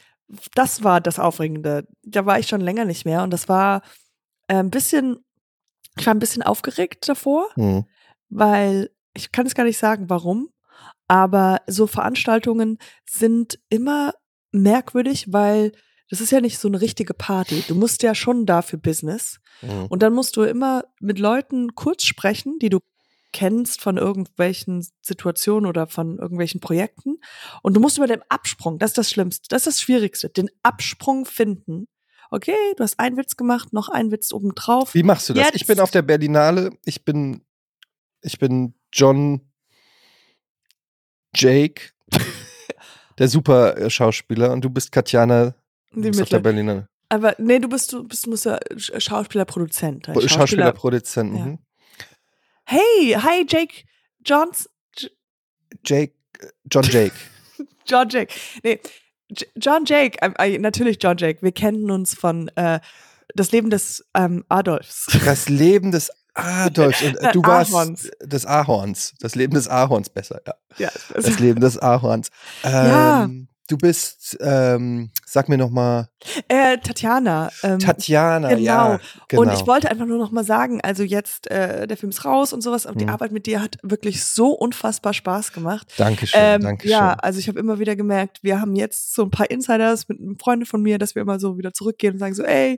Das 0.55 0.83
war 0.83 0.99
das 1.01 1.19
Aufregende. 1.19 1.87
Da 2.01 2.25
war 2.25 2.39
ich 2.39 2.47
schon 2.47 2.61
länger 2.61 2.83
nicht 2.85 3.05
mehr 3.05 3.21
und 3.21 3.29
das 3.29 3.47
war 3.47 3.83
äh, 4.47 4.55
ein 4.55 4.71
bisschen, 4.71 5.23
ich 5.99 6.07
war 6.07 6.15
ein 6.15 6.19
bisschen 6.19 6.41
aufgeregt 6.41 7.07
davor, 7.07 7.49
Hm. 7.53 7.85
weil 8.29 8.89
ich 9.13 9.31
kann 9.31 9.45
es 9.45 9.53
gar 9.53 9.65
nicht 9.65 9.77
sagen, 9.77 10.09
warum, 10.09 10.49
aber 11.07 11.61
so 11.67 11.85
Veranstaltungen 11.85 12.79
sind 13.07 13.59
immer 13.69 14.13
merkwürdig, 14.51 15.31
weil 15.31 15.71
das 16.09 16.21
ist 16.21 16.31
ja 16.31 16.41
nicht 16.41 16.57
so 16.57 16.69
eine 16.69 16.81
richtige 16.81 17.13
Party. 17.13 17.63
Du 17.67 17.75
musst 17.75 18.01
ja 18.01 18.15
schon 18.15 18.45
dafür 18.45 18.79
Business. 18.79 19.39
Hm. 19.59 19.85
Und 19.87 20.01
dann 20.01 20.13
musst 20.13 20.37
du 20.37 20.41
immer 20.41 20.85
mit 20.99 21.19
Leuten 21.19 21.75
kurz 21.75 22.03
sprechen, 22.05 22.57
die 22.59 22.69
du 22.69 22.79
kennst 23.33 23.81
von 23.81 23.97
irgendwelchen 23.97 24.85
Situationen 25.01 25.67
oder 25.67 25.87
von 25.87 26.17
irgendwelchen 26.19 26.59
Projekten. 26.61 27.19
Und 27.61 27.75
du 27.75 27.79
musst 27.79 27.97
über 27.97 28.07
den 28.07 28.21
Absprung, 28.29 28.77
das 28.79 28.91
ist 28.91 28.97
das 28.97 29.09
Schlimmste, 29.09 29.47
das 29.49 29.61
ist 29.61 29.67
das 29.77 29.81
Schwierigste, 29.81 30.29
den 30.29 30.49
Absprung 30.63 31.25
finden. 31.25 31.87
Okay, 32.29 32.55
du 32.77 32.83
hast 32.83 32.99
einen 32.99 33.17
Witz 33.17 33.35
gemacht, 33.35 33.73
noch 33.73 33.89
einen 33.89 34.11
Witz 34.11 34.31
obendrauf. 34.31 34.93
Wie 34.93 35.03
machst 35.03 35.27
du 35.29 35.33
das? 35.33 35.49
Ich 35.53 35.65
bin 35.67 35.75
Jetzt. 35.75 35.83
auf 35.83 35.91
der 35.91 36.01
Berlinale. 36.01 36.71
Ich 36.85 37.03
bin, 37.03 37.41
ich 38.21 38.39
bin 38.39 38.73
John 38.93 39.41
Jake, 41.35 41.91
der 43.17 43.27
super 43.27 43.89
Schauspieler, 43.89 44.51
und 44.51 44.61
du 44.63 44.69
bist 44.69 44.91
Katjana, 44.91 45.55
Du 45.93 46.01
bist 46.03 46.21
doch 46.21 46.29
der. 46.29 46.39
Berliner. 46.39 46.87
Aber 47.09 47.35
nee, 47.37 47.59
du 47.59 47.67
bist, 47.67 47.91
du 47.91 48.05
bist, 48.07 48.25
musst 48.27 48.45
ja 48.45 48.57
Sch- 48.75 48.97
Schauspieler, 49.01 49.43
Produzent. 49.43 50.07
Schauspieler, 50.29 50.67
ja. 50.67 51.57
Hey, 52.71 53.15
hi 53.17 53.43
Jake 53.43 53.83
Johns, 54.23 54.69
J 54.95 55.09
Jake, 55.83 56.13
John 56.69 56.83
Jake. 56.83 57.11
John 57.85 58.07
Jake. 58.07 58.33
Nee, 58.63 58.79
J 59.29 59.45
John 59.57 59.83
Jake, 59.83 60.17
ähm, 60.21 60.33
äh, 60.39 60.57
natürlich 60.57 60.97
John 61.01 61.17
Jake. 61.17 61.41
Wir 61.41 61.51
kennen 61.51 61.91
uns 61.91 62.15
von 62.15 62.47
äh, 62.55 62.79
das 63.35 63.51
Leben 63.51 63.71
des 63.71 64.05
ähm, 64.13 64.45
Adolfs. 64.47 65.07
Das 65.25 65.49
Leben 65.49 65.91
des 65.91 66.11
Adolfs. 66.33 67.01
Und 67.01 67.17
äh, 67.17 67.31
du 67.33 67.43
warst 67.43 67.73
Ahorns. 67.73 68.09
des 68.23 68.45
Ahorns. 68.45 69.15
Das 69.19 69.35
Leben 69.35 69.53
des 69.53 69.67
Ahorns 69.67 70.09
besser, 70.09 70.39
ja. 70.47 70.53
ja, 70.77 70.91
Das 71.13 71.39
Leben 71.39 71.59
des 71.59 71.77
Ahorns. 71.77 72.29
Ähm, 72.63 72.71
Ja. 72.71 73.29
Du 73.71 73.77
bist, 73.77 74.37
ähm, 74.41 75.11
sag 75.25 75.47
mir 75.47 75.57
noch 75.57 75.69
mal, 75.69 76.09
äh, 76.49 76.77
Tatjana. 76.77 77.49
Ähm, 77.63 77.79
Tatjana, 77.79 78.49
genau. 78.49 78.61
ja, 78.61 78.99
genau. 79.29 79.41
Und 79.43 79.53
ich 79.53 79.65
wollte 79.65 79.89
einfach 79.89 80.05
nur 80.05 80.17
noch 80.17 80.31
mal 80.31 80.43
sagen, 80.43 80.81
also 80.81 81.03
jetzt, 81.03 81.49
äh, 81.49 81.87
der 81.87 81.95
Film 81.95 82.09
ist 82.09 82.25
raus 82.25 82.51
und 82.51 82.59
sowas, 82.61 82.85
und 82.85 82.99
die 82.99 83.05
Hm. 83.05 83.13
Arbeit 83.13 83.31
mit 83.31 83.45
dir 83.45 83.61
hat 83.61 83.77
wirklich 83.81 84.25
so 84.25 84.49
unfassbar 84.49 85.13
Spaß 85.13 85.53
gemacht. 85.53 85.87
Dankeschön, 85.95 86.37
Ähm, 86.43 86.61
Dankeschön. 86.63 86.91
ja, 86.91 87.13
also 87.13 87.39
ich 87.39 87.47
habe 87.47 87.59
immer 87.61 87.79
wieder 87.79 87.95
gemerkt, 87.95 88.39
wir 88.43 88.59
haben 88.59 88.75
jetzt 88.75 89.15
so 89.15 89.23
ein 89.23 89.31
paar 89.31 89.49
Insiders 89.49 90.09
mit 90.09 90.19
einem 90.19 90.37
Freund 90.37 90.67
von 90.67 90.81
mir, 90.81 90.99
dass 90.99 91.15
wir 91.15 91.21
immer 91.21 91.39
so 91.39 91.57
wieder 91.57 91.71
zurückgehen 91.71 92.15
und 92.15 92.19
sagen 92.19 92.33
so, 92.35 92.43
ey, 92.43 92.77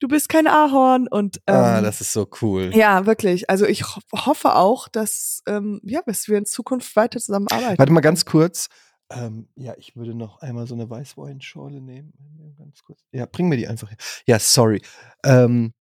du 0.00 0.08
bist 0.08 0.28
kein 0.28 0.46
Ahorn 0.46 1.08
und 1.08 1.38
ähm, 1.46 1.54
ah, 1.54 1.80
das 1.80 2.02
ist 2.02 2.12
so 2.12 2.28
cool. 2.42 2.70
ja, 2.74 3.06
wirklich. 3.06 3.48
Also 3.48 3.64
ich 3.64 3.82
ho 3.84 4.00
hoffe 4.14 4.56
auch, 4.56 4.88
dass 4.88 5.40
ähm, 5.46 5.80
ja, 5.84 6.00
dass 6.04 6.28
wir 6.28 6.36
in 6.36 6.44
Zukunft 6.44 6.94
weiter 6.96 7.18
zusammenarbeiten. 7.18 7.78
Warte 7.78 7.92
mal 7.92 8.00
ganz 8.02 8.26
kurz. 8.26 8.68
Ähm, 9.16 9.48
ja, 9.56 9.74
ich 9.76 9.96
würde 9.96 10.14
noch 10.14 10.40
einmal 10.40 10.66
so 10.66 10.74
eine 10.74 10.88
Weißweinschorle 10.88 11.80
nehmen. 11.80 12.12
Ganz 12.58 12.82
kurz. 12.82 13.00
Ja, 13.12 13.26
bring 13.26 13.48
mir 13.48 13.56
die 13.56 13.68
einfach 13.68 13.90
her. 13.90 13.96
Ja, 14.26 14.38
sorry. 14.38 14.82
Ähm, 15.24 15.72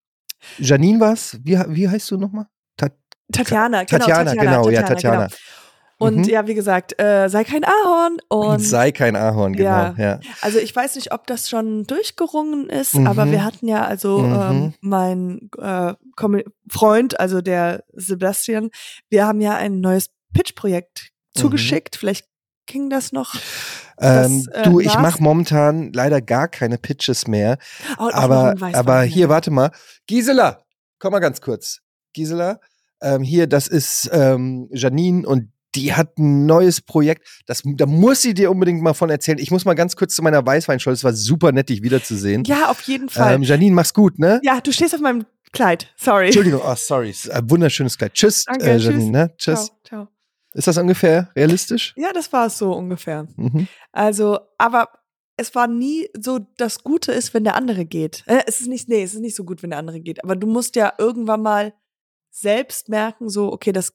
Janine 0.57 0.99
was? 0.99 1.39
Wie, 1.43 1.57
wie 1.69 1.87
heißt 1.89 2.11
du 2.11 2.17
nochmal? 2.17 2.47
Tat 2.77 2.93
Tatjana, 3.31 3.83
genau, 3.85 4.05
Tatjana, 4.05 4.33
genau, 4.35 4.69
ja, 4.69 4.83
Tatjana. 4.83 5.27
Genau. 5.27 5.37
Und 5.99 6.17
Mhm. 6.17 6.23
ja, 6.25 6.47
wie 6.47 6.53
gesagt, 6.53 6.99
äh, 7.01 7.29
sei 7.29 7.43
kein 7.45 7.63
Ahorn 7.63 8.17
und 8.29 8.59
Sei 8.59 8.91
kein 8.91 9.15
Ahorn, 9.15 9.53
genau. 9.53 9.69
Ja. 9.69 9.95
Ja. 9.97 10.19
Also 10.41 10.59
ich 10.59 10.75
weiß 10.75 10.95
nicht, 10.95 11.13
ob 11.13 11.27
das 11.27 11.49
schon 11.49 11.85
durchgerungen 11.85 12.69
ist, 12.69 12.95
Mhm. 12.95 13.07
aber 13.07 13.31
wir 13.31 13.45
hatten 13.45 13.67
ja 13.67 13.85
also 13.85 14.19
Mhm. 14.19 14.33
ähm, 14.41 14.73
mein 14.81 15.49
äh, 15.59 15.93
Freund, 16.69 17.19
also 17.19 17.41
der 17.41 17.85
Sebastian, 17.93 18.69
wir 19.09 19.25
haben 19.25 19.39
ja 19.39 19.55
ein 19.55 19.79
neues 19.79 20.09
Pitch-Projekt 20.33 21.11
Mhm. 21.35 21.39
zugeschickt. 21.39 21.95
Vielleicht 21.95 22.27
ging 22.65 22.89
das 22.89 23.11
noch. 23.11 23.33
Ähm, 23.99 24.45
Das, 24.45 24.55
äh, 24.55 24.69
du, 24.69 24.79
ich 24.79 24.87
war's? 24.87 25.01
mache 25.01 25.23
momentan 25.23 25.91
leider 25.93 26.21
gar 26.21 26.47
keine 26.47 26.77
Pitches 26.77 27.27
mehr. 27.27 27.57
Oh, 27.97 28.09
aber 28.11 28.55
aber 28.73 29.03
hier, 29.03 29.29
warte 29.29 29.51
mal. 29.51 29.71
Gisela, 30.07 30.59
komm 30.99 31.11
mal 31.11 31.19
ganz 31.19 31.41
kurz. 31.41 31.79
Gisela, 32.13 32.59
ähm, 33.01 33.21
hier, 33.23 33.47
das 33.47 33.67
ist 33.67 34.09
ähm, 34.13 34.69
Janine 34.71 35.27
und 35.27 35.49
die 35.75 35.93
hat 35.93 36.19
ein 36.19 36.45
neues 36.45 36.81
Projekt. 36.81 37.27
Das, 37.47 37.63
da 37.65 37.85
muss 37.85 38.21
sie 38.21 38.33
dir 38.35 38.51
unbedingt 38.51 38.81
mal 38.81 38.93
von 38.93 39.09
erzählen. 39.09 39.39
Ich 39.39 39.49
muss 39.49 39.65
mal 39.65 39.73
ganz 39.73 39.95
kurz 39.95 40.13
zu 40.15 40.21
meiner 40.21 40.45
Weißweinschorle. 40.45 40.93
Es 40.93 41.03
war 41.03 41.13
super 41.13 41.51
nett, 41.51 41.69
dich 41.69 41.81
wiederzusehen. 41.81 42.43
Ja, 42.45 42.69
auf 42.69 42.81
jeden 42.81 43.09
Fall. 43.09 43.33
Ähm, 43.33 43.43
Janine, 43.43 43.73
mach's 43.75 43.93
gut, 43.93 44.19
ne? 44.19 44.39
ja, 44.43 44.61
du 44.61 44.71
stehst 44.71 44.93
auf 44.93 45.01
meinem 45.01 45.25
Kleid. 45.51 45.91
Sorry. 45.97 46.25
Entschuldigung, 46.25 46.61
oh, 46.65 46.75
sorry. 46.75 47.13
Wunderschönes 47.43 47.97
Kleid. 47.97 48.13
Tschüss, 48.13 48.45
Danke, 48.45 48.65
äh, 48.65 48.77
tschüss. 48.77 48.85
Janine, 48.85 49.11
ne? 49.11 49.33
Tschüss. 49.37 49.67
Ciao, 49.83 50.05
ciao. 50.05 50.12
Ist 50.53 50.67
das 50.67 50.77
ungefähr 50.77 51.31
realistisch? 51.35 51.93
Ja, 51.97 52.13
das 52.13 52.31
war 52.33 52.47
es 52.47 52.57
so 52.57 52.73
ungefähr. 52.73 53.27
Mhm. 53.35 53.67
Also, 53.91 54.39
aber 54.57 54.89
es 55.35 55.55
war 55.55 55.67
nie 55.67 56.09
so, 56.19 56.39
das 56.57 56.83
Gute 56.83 57.11
ist, 57.11 57.33
wenn 57.33 57.43
der 57.43 57.55
andere 57.55 57.85
geht. 57.85 58.23
Äh, 58.27 58.43
es 58.45 58.61
ist 58.61 58.67
nicht, 58.67 58.87
nee, 58.87 59.01
es 59.03 59.13
ist 59.15 59.21
nicht 59.21 59.35
so 59.35 59.43
gut, 59.45 59.63
wenn 59.63 59.71
der 59.71 59.79
andere 59.79 59.99
geht. 59.99 60.23
Aber 60.23 60.35
du 60.35 60.45
musst 60.47 60.75
ja 60.75 60.93
irgendwann 60.97 61.41
mal 61.41 61.73
selbst 62.29 62.87
merken, 62.89 63.29
so, 63.29 63.51
okay, 63.51 63.71
das, 63.71 63.93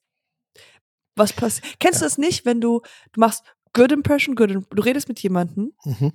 was 1.17 1.33
passiert. 1.33 1.79
Kennst 1.79 2.01
du 2.01 2.05
das 2.07 2.19
nicht, 2.19 2.45
wenn 2.45 2.61
du, 2.61 2.81
du 3.13 3.21
machst 3.21 3.45
Good 3.73 3.93
Impression, 3.93 4.35
Good, 4.35 4.51
Im- 4.51 4.67
du 4.71 4.83
redest 4.83 5.09
mit 5.09 5.21
jemandem 5.21 5.73
Mhm. 5.85 6.13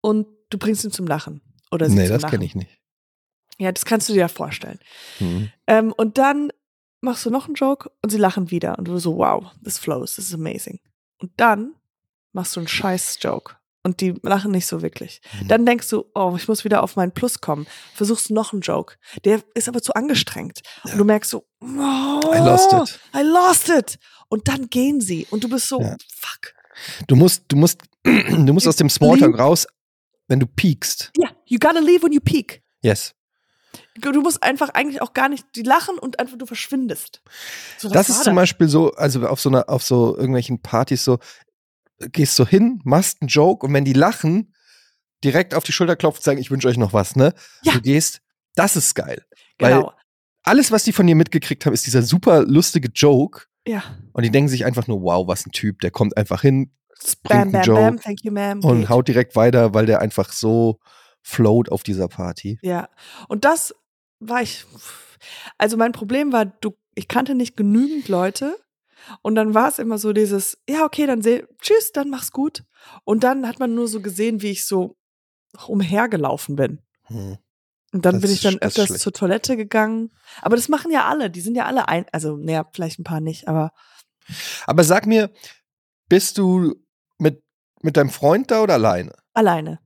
und 0.00 0.26
du 0.50 0.58
bringst 0.58 0.84
ihn 0.84 0.90
zum 0.92 1.06
Lachen. 1.06 1.40
Oder 1.70 1.88
Nee, 1.88 2.08
das 2.08 2.22
kenne 2.24 2.44
ich 2.44 2.54
nicht. 2.54 2.70
Ja, 3.58 3.72
das 3.72 3.84
kannst 3.84 4.08
du 4.08 4.12
dir 4.12 4.20
ja 4.20 4.28
vorstellen. 4.28 4.78
Mhm. 5.18 5.50
Ähm, 5.66 5.92
und 5.96 6.18
dann 6.18 6.52
machst 7.06 7.24
du 7.24 7.30
noch 7.30 7.46
einen 7.46 7.54
Joke 7.54 7.90
und 8.02 8.10
sie 8.10 8.18
lachen 8.18 8.50
wieder. 8.50 8.78
Und 8.78 8.86
du 8.88 8.98
so, 8.98 9.16
wow, 9.16 9.46
this 9.64 9.78
flows, 9.78 10.16
this 10.16 10.26
is 10.28 10.34
amazing. 10.34 10.78
Und 11.18 11.32
dann 11.38 11.74
machst 12.32 12.54
du 12.56 12.60
einen 12.60 12.68
scheiß 12.68 13.18
Joke. 13.22 13.54
Und 13.82 14.00
die 14.00 14.14
lachen 14.22 14.50
nicht 14.50 14.66
so 14.66 14.82
wirklich. 14.82 15.20
Mhm. 15.40 15.48
Dann 15.48 15.64
denkst 15.64 15.88
du, 15.90 16.04
oh, 16.14 16.34
ich 16.36 16.48
muss 16.48 16.64
wieder 16.64 16.82
auf 16.82 16.96
meinen 16.96 17.12
Plus 17.12 17.40
kommen. 17.40 17.66
Versuchst 17.94 18.30
noch 18.30 18.52
einen 18.52 18.60
Joke. 18.62 18.96
Der 19.24 19.40
ist 19.54 19.68
aber 19.68 19.80
zu 19.80 19.94
angestrengt. 19.94 20.60
Und 20.84 20.98
du 20.98 21.04
merkst 21.04 21.30
so, 21.30 21.46
oh, 21.60 21.66
I 22.34 22.38
lost 22.38 22.72
it. 22.72 23.00
I 23.14 23.22
lost 23.22 23.68
it. 23.68 23.98
Und 24.28 24.48
dann 24.48 24.68
gehen 24.68 25.00
sie. 25.00 25.26
Und 25.30 25.44
du 25.44 25.48
bist 25.48 25.68
so, 25.68 25.80
Ja. 25.80 25.96
fuck. 26.12 26.52
Du 27.06 27.14
musst, 27.14 27.44
du 27.48 27.56
musst, 27.56 27.80
du 28.04 28.52
musst 28.52 28.66
aus 28.66 28.76
dem 28.76 28.90
Smalltalk 28.90 29.34
Leave- 29.34 29.38
raus, 29.38 29.66
wenn 30.26 30.40
du 30.40 30.46
peakst. 30.46 31.12
Ja, 31.16 31.30
you 31.46 31.58
gotta 31.60 31.78
leave 31.78 32.02
when 32.02 32.12
you 32.12 32.20
peak. 32.20 32.62
Yes. 32.82 33.14
Du 34.00 34.20
musst 34.20 34.42
einfach 34.42 34.70
eigentlich 34.70 35.00
auch 35.02 35.12
gar 35.14 35.28
nicht, 35.28 35.44
die 35.56 35.62
lachen 35.62 35.98
und 35.98 36.18
einfach 36.20 36.36
du 36.38 36.46
verschwindest. 36.46 37.22
So, 37.78 37.88
Das 37.88 38.08
ist 38.08 38.24
zum 38.24 38.34
Beispiel 38.34 38.68
so, 38.68 38.92
also 38.92 39.26
auf 39.26 39.40
so 39.40 39.48
einer, 39.48 39.68
auf 39.68 39.82
so 39.82 40.16
irgendwelchen 40.16 40.60
Partys 40.62 41.04
so, 41.04 41.18
gehst 42.12 42.36
so 42.36 42.46
hin, 42.46 42.80
machst 42.84 43.18
einen 43.22 43.28
Joke 43.28 43.66
und 43.66 43.72
wenn 43.72 43.84
die 43.84 43.92
lachen, 43.94 44.52
direkt 45.24 45.54
auf 45.54 45.64
die 45.64 45.72
Schulter 45.72 45.96
klopfen 45.96 46.18
und 46.20 46.24
sagen, 46.24 46.38
ich 46.38 46.50
wünsche 46.50 46.68
euch 46.68 46.76
noch 46.76 46.92
was, 46.92 47.16
ne? 47.16 47.32
Ja. 47.62 47.72
Du 47.72 47.80
gehst, 47.80 48.20
das 48.54 48.76
ist 48.76 48.94
geil. 48.94 49.24
Weil 49.58 49.74
Genau. 49.74 49.92
alles, 50.42 50.70
was 50.70 50.84
die 50.84 50.92
von 50.92 51.06
dir 51.06 51.14
mitgekriegt 51.16 51.64
haben, 51.66 51.72
ist 51.72 51.86
dieser 51.86 52.02
super 52.02 52.42
lustige 52.42 52.88
Joke 52.94 53.44
Ja. 53.66 53.82
und 54.12 54.22
die 54.24 54.30
denken 54.30 54.48
sich 54.48 54.64
einfach 54.66 54.86
nur, 54.86 55.00
wow, 55.02 55.26
was 55.26 55.46
ein 55.46 55.52
Typ, 55.52 55.80
der 55.80 55.90
kommt 55.90 56.16
einfach 56.16 56.42
hin 56.42 56.70
Bam, 57.24 57.52
bam, 57.52 57.62
Joke 57.62 57.80
bam, 57.80 58.00
thank 58.00 58.24
you, 58.24 58.32
ma'am. 58.32 58.62
und 58.64 58.80
geht. 58.80 58.88
haut 58.88 59.06
direkt 59.08 59.36
weiter, 59.36 59.74
weil 59.74 59.84
der 59.86 60.00
einfach 60.00 60.32
so 60.32 60.78
float 61.26 61.70
auf 61.70 61.82
dieser 61.82 62.06
Party. 62.06 62.58
Ja. 62.62 62.88
Und 63.26 63.44
das 63.44 63.74
war 64.20 64.42
ich. 64.42 64.64
Also 65.58 65.76
mein 65.76 65.92
Problem 65.92 66.32
war, 66.32 66.46
du, 66.46 66.76
ich 66.94 67.08
kannte 67.08 67.34
nicht 67.34 67.56
genügend 67.56 68.08
Leute. 68.08 68.56
Und 69.22 69.34
dann 69.34 69.54
war 69.54 69.68
es 69.68 69.78
immer 69.78 69.98
so 69.98 70.12
dieses, 70.12 70.58
ja, 70.68 70.84
okay, 70.84 71.06
dann 71.06 71.22
seh, 71.22 71.44
tschüss, 71.60 71.92
dann 71.92 72.10
mach's 72.10 72.30
gut. 72.32 72.64
Und 73.04 73.24
dann 73.24 73.46
hat 73.46 73.58
man 73.58 73.74
nur 73.74 73.88
so 73.88 74.00
gesehen, 74.00 74.42
wie 74.42 74.50
ich 74.50 74.66
so 74.66 74.96
umhergelaufen 75.66 76.56
bin. 76.56 76.82
Hm. 77.04 77.38
Und 77.92 78.04
dann 78.04 78.16
Das 78.16 78.22
bin 78.22 78.30
ich 78.32 78.42
dann 78.42 78.58
öfters 78.58 78.98
zur 78.98 79.12
Toilette 79.12 79.56
gegangen. 79.56 80.10
Aber 80.42 80.56
das 80.56 80.68
machen 80.68 80.90
ja 80.90 81.08
alle. 81.08 81.30
Die 81.30 81.40
sind 81.40 81.56
ja 81.56 81.66
alle 81.66 81.88
ein, 81.88 82.06
also, 82.12 82.36
naja, 82.36 82.66
vielleicht 82.72 82.98
ein 82.98 83.04
paar 83.04 83.20
nicht, 83.20 83.48
aber 83.48 83.72
Aber 84.66 84.84
sag 84.84 85.06
mir, 85.06 85.30
bist 86.08 86.38
du 86.38 86.74
mit, 87.18 87.42
mit 87.82 87.96
deinem 87.96 88.10
Freund 88.10 88.50
da 88.50 88.62
oder 88.62 88.74
alleine? 88.74 89.12
alleine. 89.34 89.80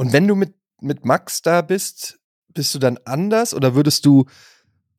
Und 0.00 0.14
wenn 0.14 0.26
du 0.26 0.34
mit, 0.34 0.54
mit 0.80 1.04
Max 1.04 1.42
da 1.42 1.60
bist, 1.60 2.20
bist 2.54 2.74
du 2.74 2.78
dann 2.78 2.98
anders 3.04 3.52
oder 3.52 3.74
würdest 3.74 4.06
du, 4.06 4.24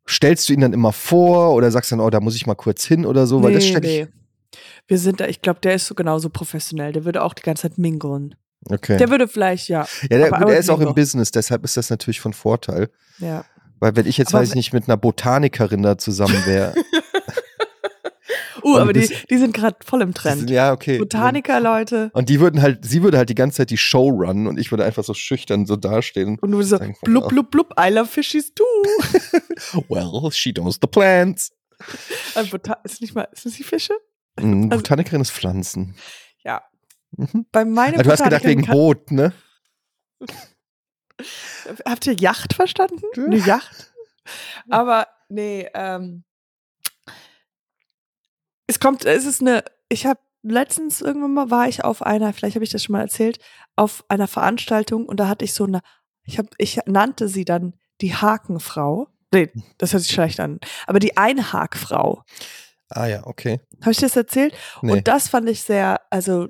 stellst 0.07 0.47
du 0.47 0.53
ihn 0.53 0.59
dann 0.59 0.73
immer 0.73 0.93
vor 0.93 1.55
oder 1.55 1.71
sagst 1.71 1.91
dann, 1.91 1.99
oh, 1.99 2.11
da 2.11 2.19
muss 2.19 2.35
ich 2.35 2.45
mal 2.45 2.53
kurz 2.53 2.85
hin 2.85 3.07
oder 3.07 3.25
so? 3.25 3.41
Weil 3.41 3.55
das 3.55 3.65
stelle 3.65 4.01
ich. 4.03 4.07
Wir 4.85 4.99
sind 4.99 5.19
da, 5.19 5.25
ich 5.25 5.41
glaube, 5.41 5.59
der 5.59 5.73
ist 5.73 5.87
so 5.87 5.95
genauso 5.95 6.29
professionell. 6.29 6.91
Der 6.91 7.03
würde 7.03 7.23
auch 7.23 7.33
die 7.33 7.41
ganze 7.41 7.63
Zeit 7.63 7.79
mingeln. 7.79 8.35
Okay. 8.69 8.97
Der 8.97 9.09
würde 9.09 9.27
vielleicht, 9.27 9.69
ja. 9.69 9.87
ja, 10.03 10.07
der, 10.19 10.27
aber 10.27 10.45
gut, 10.45 10.53
er 10.53 10.59
ist 10.59 10.69
auch 10.69 10.79
im. 10.79 10.93
Business, 10.93 11.31
deshalb 11.31 11.63
ist 11.63 11.77
das 11.77 11.89
natürlich 11.89 12.21
von 12.21 12.33
Vorteil. 12.33 12.91
Ja. 13.17 13.43
Weil 13.79 13.95
wenn 13.95 14.05
ich 14.05 14.19
jetzt, 14.19 14.35
Aber 14.35 14.43
weiß 14.43 14.49
ich 14.49 14.55
nicht, 14.55 14.71
mit 14.71 14.87
einer 14.87 14.97
Botanikerin 14.97 15.81
da 15.81 15.97
zusammen 15.97 16.45
wäre. 16.45 16.75
Uh, 18.63 18.78
aber 18.78 18.93
die, 18.93 19.08
die 19.30 19.38
sind 19.38 19.54
gerade 19.54 19.78
voll 19.84 20.02
im 20.02 20.13
Trend. 20.13 20.50
ja, 20.50 20.71
okay. 20.74 20.97
Botaniker, 20.97 21.60
Leute. 21.60 22.12
Und 22.13 22.30
die 22.30 22.39
würden 22.39 22.62
halt, 22.62 22.86
sie 22.86 23.04
würde 23.04 23.17
halt 23.17 23.30
die 23.30 23.36
ganze 23.36 23.58
Zeit 23.58 23.69
die 23.69 23.78
Show 23.78 24.10
runnen 24.10 24.47
und 24.47 24.58
ich 24.60 24.71
würde 24.71 24.86
einfach 24.86 25.04
so 25.04 25.13
schüchtern 25.13 25.65
so 25.65 25.76
dastehen. 25.76 26.38
Und 26.39 26.52
du 26.52 26.62
so, 26.62 26.78
Sagen, 26.78 26.95
blub, 27.04 27.30
blub, 27.30 27.52
blub, 27.52 27.74
I 27.80 27.89
love 27.89 28.08
fishies 28.08 28.54
too. 28.54 28.63
Well, 29.89 30.32
she 30.32 30.54
knows 30.54 30.80
the 30.82 30.88
plants. 30.88 31.52
Bota- 32.52 32.80
ist 32.84 33.02
nicht 33.02 33.15
mal, 33.15 33.28
ist 33.32 33.45
das 33.45 33.54
die 33.54 33.63
Fische? 33.63 33.93
Mhm, 34.39 34.65
Also- 34.71 34.78
Botanikerin 34.78 35.21
ist 35.21 35.32
Pflanzen. 35.32 35.95
Ja. 36.43 36.62
Mhm. 37.17 37.45
Bei 37.52 37.65
meiner 37.65 38.00
Ah, 38.00 38.04
du 38.04 38.12
hast 38.12 38.24
gedacht 38.24 38.43
wegen 38.45 38.65
Boot, 38.65 39.12
ne? 39.12 39.34
Habt 41.86 42.08
ihr 42.08 42.13
Yacht 42.13 42.54
verstanden? 42.54 43.02
Eine 43.15 43.38
Yacht? 43.38 43.93
Aber 44.69 45.08
nee, 45.30 45.67
ähm. 45.74 46.24
Es 48.71 48.79
kommt, 48.79 49.03
es 49.03 49.25
ist 49.25 49.41
eine, 49.41 49.65
ich 49.89 50.05
habe 50.05 50.21
letztens 50.43 51.01
irgendwann 51.01 51.34
mal 51.34 51.51
war 51.51 51.67
ich 51.67 51.84
auf 51.84 52.01
einer, 52.01 52.31
vielleicht 52.31 52.55
habe 52.55 52.63
ich 52.63 52.71
das 52.71 52.86
schon 52.86 52.93
mal 52.93 53.01
erzählt, 53.01 53.38
auf 53.75 54.05
einer 54.07 54.29
Veranstaltung 54.29 55.07
und 55.07 55.19
da 55.19 55.27
hatte 55.27 55.43
ich 55.43 55.53
so 55.53 55.65
eine, 55.65 55.81
ich 56.23 56.38
habe, 56.38 56.47
ich 56.57 56.79
nannte 56.86 57.27
sie 57.27 57.43
dann 57.43 57.73
die 57.99 58.15
Hakenfrau. 58.15 59.10
Nee, 59.34 59.51
das 59.77 59.91
hört 59.91 60.03
sich 60.03 60.13
schlecht 60.13 60.39
an. 60.39 60.62
Aber 60.88 60.99
die 60.99 61.17
Einhakfrau. 61.17 62.23
Ah 62.88 63.07
ja, 63.07 63.27
okay. 63.27 63.60
Habe 63.81 63.91
ich 63.91 63.97
das 63.97 64.15
erzählt? 64.15 64.55
Nee. 64.81 64.93
Und 64.93 65.10
das 65.10 65.27
fand 65.27 65.49
ich 65.49 65.63
sehr, 65.63 65.99
also 66.10 66.47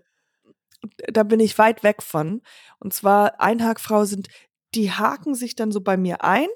da 1.12 1.23
bin 1.23 1.39
ich 1.39 1.57
weit 1.57 1.81
weg 1.81 2.03
von. 2.03 2.43
Und 2.77 2.93
zwar 2.93 3.41
Einhakfrau 3.41 4.05
sind, 4.05 4.27
die 4.75 4.91
haken 4.91 5.34
sich 5.34 5.55
dann 5.55 5.71
so 5.71 5.81
bei 5.81 5.97
mir 5.97 6.23
ein. 6.23 6.49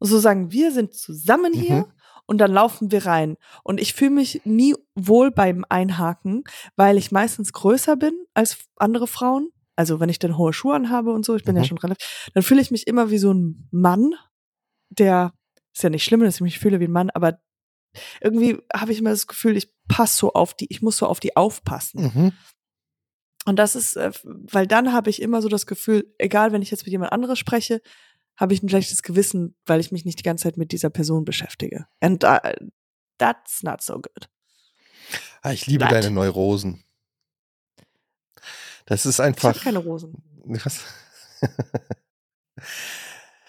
So 0.00 0.18
sagen, 0.18 0.52
wir 0.52 0.70
sind 0.70 0.92
zusammen 0.92 1.54
hier 1.54 1.76
Mhm. 1.76 1.92
Und 2.30 2.38
dann 2.38 2.52
laufen 2.52 2.92
wir 2.92 3.06
rein. 3.06 3.36
Und 3.64 3.80
ich 3.80 3.92
fühle 3.92 4.12
mich 4.12 4.42
nie 4.44 4.76
wohl 4.94 5.32
beim 5.32 5.64
Einhaken, 5.68 6.44
weil 6.76 6.96
ich 6.96 7.10
meistens 7.10 7.52
größer 7.52 7.96
bin 7.96 8.12
als 8.34 8.58
andere 8.76 9.08
Frauen. 9.08 9.50
Also 9.74 9.98
wenn 9.98 10.08
ich 10.08 10.20
dann 10.20 10.36
hohe 10.38 10.52
Schuhe 10.52 10.76
anhabe 10.76 11.12
und 11.12 11.24
so, 11.24 11.34
ich 11.34 11.42
bin 11.42 11.56
ja 11.56 11.62
Mhm. 11.62 11.66
schon 11.66 11.78
relativ, 11.78 12.30
dann 12.32 12.44
fühle 12.44 12.60
ich 12.60 12.70
mich 12.70 12.86
immer 12.86 13.10
wie 13.10 13.18
so 13.18 13.34
ein 13.34 13.66
Mann, 13.72 14.14
der, 14.90 15.32
ist 15.74 15.82
ja 15.82 15.90
nicht 15.90 16.04
schlimm, 16.04 16.20
dass 16.20 16.36
ich 16.36 16.40
mich 16.40 16.60
fühle 16.60 16.78
wie 16.78 16.84
ein 16.84 16.92
Mann, 16.92 17.10
aber 17.10 17.40
irgendwie 18.20 18.58
habe 18.72 18.92
ich 18.92 18.98
immer 19.00 19.10
das 19.10 19.26
Gefühl, 19.26 19.56
ich 19.56 19.74
passe 19.88 20.16
so 20.16 20.32
auf 20.32 20.54
die, 20.54 20.66
ich 20.70 20.82
muss 20.82 20.98
so 20.98 21.06
auf 21.06 21.18
die 21.18 21.36
aufpassen. 21.36 22.12
Mhm. 22.14 22.32
Und 23.44 23.56
das 23.58 23.74
ist, 23.74 23.96
äh, 23.96 24.12
weil 24.22 24.68
dann 24.68 24.92
habe 24.92 25.10
ich 25.10 25.20
immer 25.20 25.42
so 25.42 25.48
das 25.48 25.66
Gefühl, 25.66 26.14
egal, 26.18 26.52
wenn 26.52 26.62
ich 26.62 26.70
jetzt 26.70 26.84
mit 26.84 26.92
jemand 26.92 27.10
anderes 27.12 27.40
spreche, 27.40 27.80
habe 28.36 28.54
ich 28.54 28.62
ein 28.62 28.68
schlechtes 28.68 29.02
Gewissen, 29.02 29.56
weil 29.66 29.80
ich 29.80 29.92
mich 29.92 30.04
nicht 30.04 30.18
die 30.18 30.22
ganze 30.22 30.44
Zeit 30.44 30.56
mit 30.56 30.72
dieser 30.72 30.90
Person 30.90 31.24
beschäftige. 31.24 31.86
And 32.00 32.24
uh, 32.24 32.38
that's 33.18 33.62
not 33.62 33.82
so 33.82 33.94
good. 33.94 34.28
Ah, 35.42 35.52
ich 35.52 35.66
liebe 35.66 35.84
That. 35.84 35.92
deine 35.92 36.10
Neurosen. 36.10 36.84
Das 38.86 39.06
ist 39.06 39.14
Ich 39.14 39.18
habe 39.20 39.28
einfach. 39.28 39.62
keine 39.62 39.78
Rosen. 39.78 40.22
Was? 40.44 40.84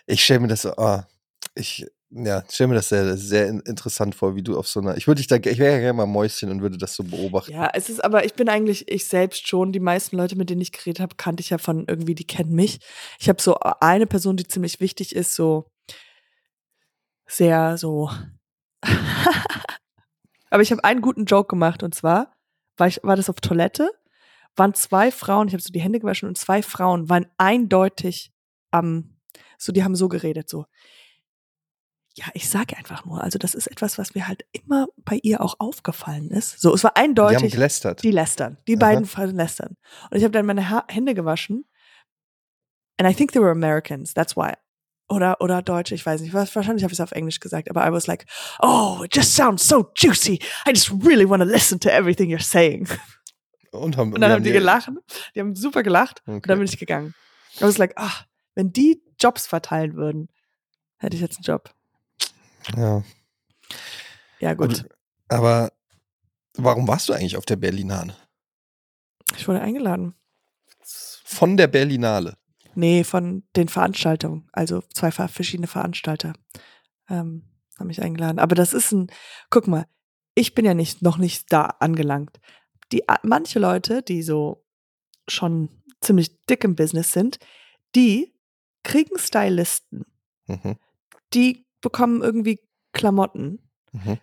ich 0.06 0.24
stelle 0.24 0.41
mir 0.41 0.48
das 0.48 0.62
so, 0.63 0.76
ah, 0.78 1.08
ich, 1.56 1.88
ja, 2.13 2.43
stelle 2.50 2.69
mir 2.69 2.76
das 2.76 2.89
sehr, 2.89 3.15
sehr 3.17 3.47
in- 3.47 3.62
interessant 3.62 4.15
vor, 4.15 4.36
wie 4.36 4.43
du 4.43 4.58
auf 4.58 4.67
so 4.67 4.82
einer, 4.82 4.97
ich 4.97 5.08
würde 5.08 5.19
dich 5.19 5.28
da, 5.28 5.38
ich 5.38 5.58
wäre 5.58 5.74
ja 5.74 5.80
gerne 5.80 5.93
mal 5.93 6.06
Mäuschen 6.06 6.50
und 6.50 6.62
würde 6.62 6.78
das 6.78 6.93
so 6.95 7.04
beobachten. 7.04 7.52
Ja, 7.52 7.69
es 7.74 7.89
ist 7.89 8.04
aber, 8.04 8.26
ich 8.26 8.34
bin 8.34 8.50
eigentlich 8.50 8.89
ich 8.89 9.06
selbst 9.06 9.47
schon. 9.47 9.71
Die 9.71 9.80
meisten 9.80 10.17
Leute, 10.17 10.36
mit 10.36 10.50
denen 10.50 10.62
ich 10.62 10.74
geredet 10.74 11.00
habe, 11.00 11.15
kannte 11.15 11.41
ich 11.41 11.50
ja 11.50 11.58
von 11.58 11.86
irgendwie, 11.88 12.15
die 12.15 12.28
kennen 12.28 12.54
mich. 12.54 12.80
Ich 13.19 13.30
habe 13.30 13.41
so 13.41 13.56
eine 13.60 14.08
Person, 14.08 14.36
die 14.36 14.47
ziemlich 14.47 14.80
wichtig 14.82 15.15
ist, 15.15 15.36
so 15.36 15.69
sehr 17.28 17.78
so. 17.78 18.10
aber 20.50 20.62
ich 20.62 20.71
habe 20.71 20.84
einen 20.84 21.02
guten 21.02 21.26
Joke 21.26 21.47
gemacht 21.47 21.82
und 21.82 21.95
zwar 21.95 22.34
war, 22.78 22.88
ich, 22.88 23.00
war 23.04 23.15
das 23.15 23.30
auf 23.30 23.39
Toilette, 23.39 23.89
waren 24.56 24.74
zwei 24.74 25.12
Frauen, 25.12 25.47
ich 25.47 25.54
habe 25.54 25.63
so 25.63 25.71
die 25.71 25.82
Hände 25.82 26.00
gewaschen 26.00 26.28
und 26.28 26.38
zwei 26.38 26.62
Frauen 26.62 27.10
waren 27.10 27.28
eindeutig 27.38 28.34
am, 28.71 29.17
so 29.58 29.71
die 29.71 29.84
haben 29.84 29.95
so 29.95 30.10
geredet, 30.10 30.50
so. 30.50 30.65
Ja, 32.15 32.26
ich 32.34 32.50
sage 32.50 32.76
einfach 32.78 33.06
nur, 33.06 33.24
also 33.24 33.39
das 33.39 33.54
ist 33.56 33.67
etwas, 33.67 33.97
was 33.97 34.15
mir 34.15 34.28
halt 34.28 34.43
immer 34.52 34.88
bei 34.97 35.19
ihr 35.24 35.39
auch 35.41 35.56
aufgefallen 35.60 36.30
ist. 36.30 36.60
So, 36.60 36.74
es 36.74 36.84
war 36.84 36.91
Die 36.93 37.00
haben 37.00 37.10
eindeutig. 37.12 37.54
gelästert. 37.54 38.04
Die 38.04 38.12
lästern. 38.12 38.58
Die 38.67 38.74
Aha. 38.74 38.80
beiden 38.80 39.06
Frauen 39.06 39.36
lästern. 39.36 39.78
Und 40.10 40.17
ich 40.17 40.24
habe 40.24 40.32
dann 40.34 40.45
meine 40.45 40.69
ha 40.69 40.84
Hände 40.89 41.13
gewaschen. 41.13 41.65
And 42.97 43.10
I 43.10 43.13
think 43.15 43.32
they 43.32 43.41
were 43.41 43.52
Americans. 43.52 44.13
That's 44.13 44.36
why. 44.36 44.54
Oder, 45.08 45.39
oder 45.41 45.62
Deutsche, 45.62 45.95
ich 45.95 46.06
weiß 46.06 46.21
nicht. 46.21 46.34
Wahrscheinlich 46.34 46.84
habe 46.84 46.93
ich 46.93 47.00
es 47.00 47.02
auf 47.02 47.12
Englisch 47.13 47.39
gesagt, 47.39 47.69
aber 47.69 47.86
I 47.88 47.91
was 47.91 48.08
like, 48.08 48.26
oh, 48.60 49.02
it 49.04 49.15
just 49.15 49.34
sounds 49.36 49.65
so 49.67 49.89
juicy. 49.95 50.39
I 50.67 50.71
just 50.71 50.91
really 51.06 51.28
want 51.28 51.41
to 51.41 51.47
listen 51.47 51.80
to 51.80 51.89
everything 51.89 52.30
you're 52.30 52.43
saying. 52.43 52.88
und 53.71 53.95
haben, 53.97 54.13
Und 54.13 54.19
dann 54.21 54.30
wie 54.32 54.34
haben 54.36 54.43
die 54.43 54.52
gelacht. 54.52 54.89
Die 55.34 55.39
haben 55.39 55.56
super 55.56 55.82
gelacht. 55.84 56.21
Und 56.26 56.36
Okay. 56.36 56.47
dann 56.50 56.60
bin 56.60 56.67
ich 56.67 56.78
gegangen. 56.78 57.13
I 57.58 57.62
was 57.63 57.78
like, 57.78 57.93
ach, 57.95 58.26
wenn 58.56 58.71
die 58.74 59.02
Jobs 59.19 59.47
verteilen 59.47 59.95
würden, 59.95 60.28
hätte 60.97 61.15
ich 61.15 61.21
jetzt 61.21 61.38
einen 61.38 61.43
Job. 61.43 61.74
Ja. 62.76 63.04
Ja, 64.39 64.54
gut. 64.54 64.67
Und, 64.69 64.89
aber 65.30 65.71
warum 66.58 66.88
warst 66.88 67.10
du 67.10 67.13
eigentlich 67.13 67.38
auf 67.38 67.45
der 67.45 67.56
Berlinale? 67.58 68.15
Ich 69.38 69.47
wurde 69.47 69.62
eingeladen. 69.62 70.15
Von 70.84 71.58
der 71.58 71.67
Berlinale. 71.67 72.38
Nee, 72.74 73.04
von 73.04 73.43
den 73.56 73.67
Veranstaltungen. 73.67 74.50
Also 74.52 74.82
zwei 74.93 75.12
ver- 75.12 75.28
verschiedene 75.28 75.67
Veranstalter 75.67 76.34
ähm, 77.10 77.50
haben 77.78 77.88
mich 77.88 78.02
eingeladen. 78.02 78.39
Aber 78.39 78.56
das 78.56 78.74
ist 78.74 78.91
ein, 78.91 79.08
guck 79.50 79.67
mal, 79.67 79.86
ich 80.36 80.56
bin 80.56 80.65
ja 80.65 80.74
nicht 80.74 81.02
noch 81.02 81.17
nicht 81.17 81.52
da 81.52 81.63
angelangt. 81.65 82.39
Die 82.91 83.04
manche 83.24 83.60
Leute, 83.60 84.02
die 84.02 84.21
so 84.24 84.65
schon 85.28 85.69
ziemlich 86.02 86.41
dick 86.45 86.63
im 86.63 86.76
Business 86.76 87.12
sind, 87.13 87.39
die 87.95 88.34
kriegen 88.84 89.17
Stylisten, 89.19 90.06
Mhm. 90.47 90.78
die 91.34 91.67
bekommen 91.82 92.22
irgendwie 92.22 92.60
Klamotten 92.94 93.60
Mhm. 93.94 94.20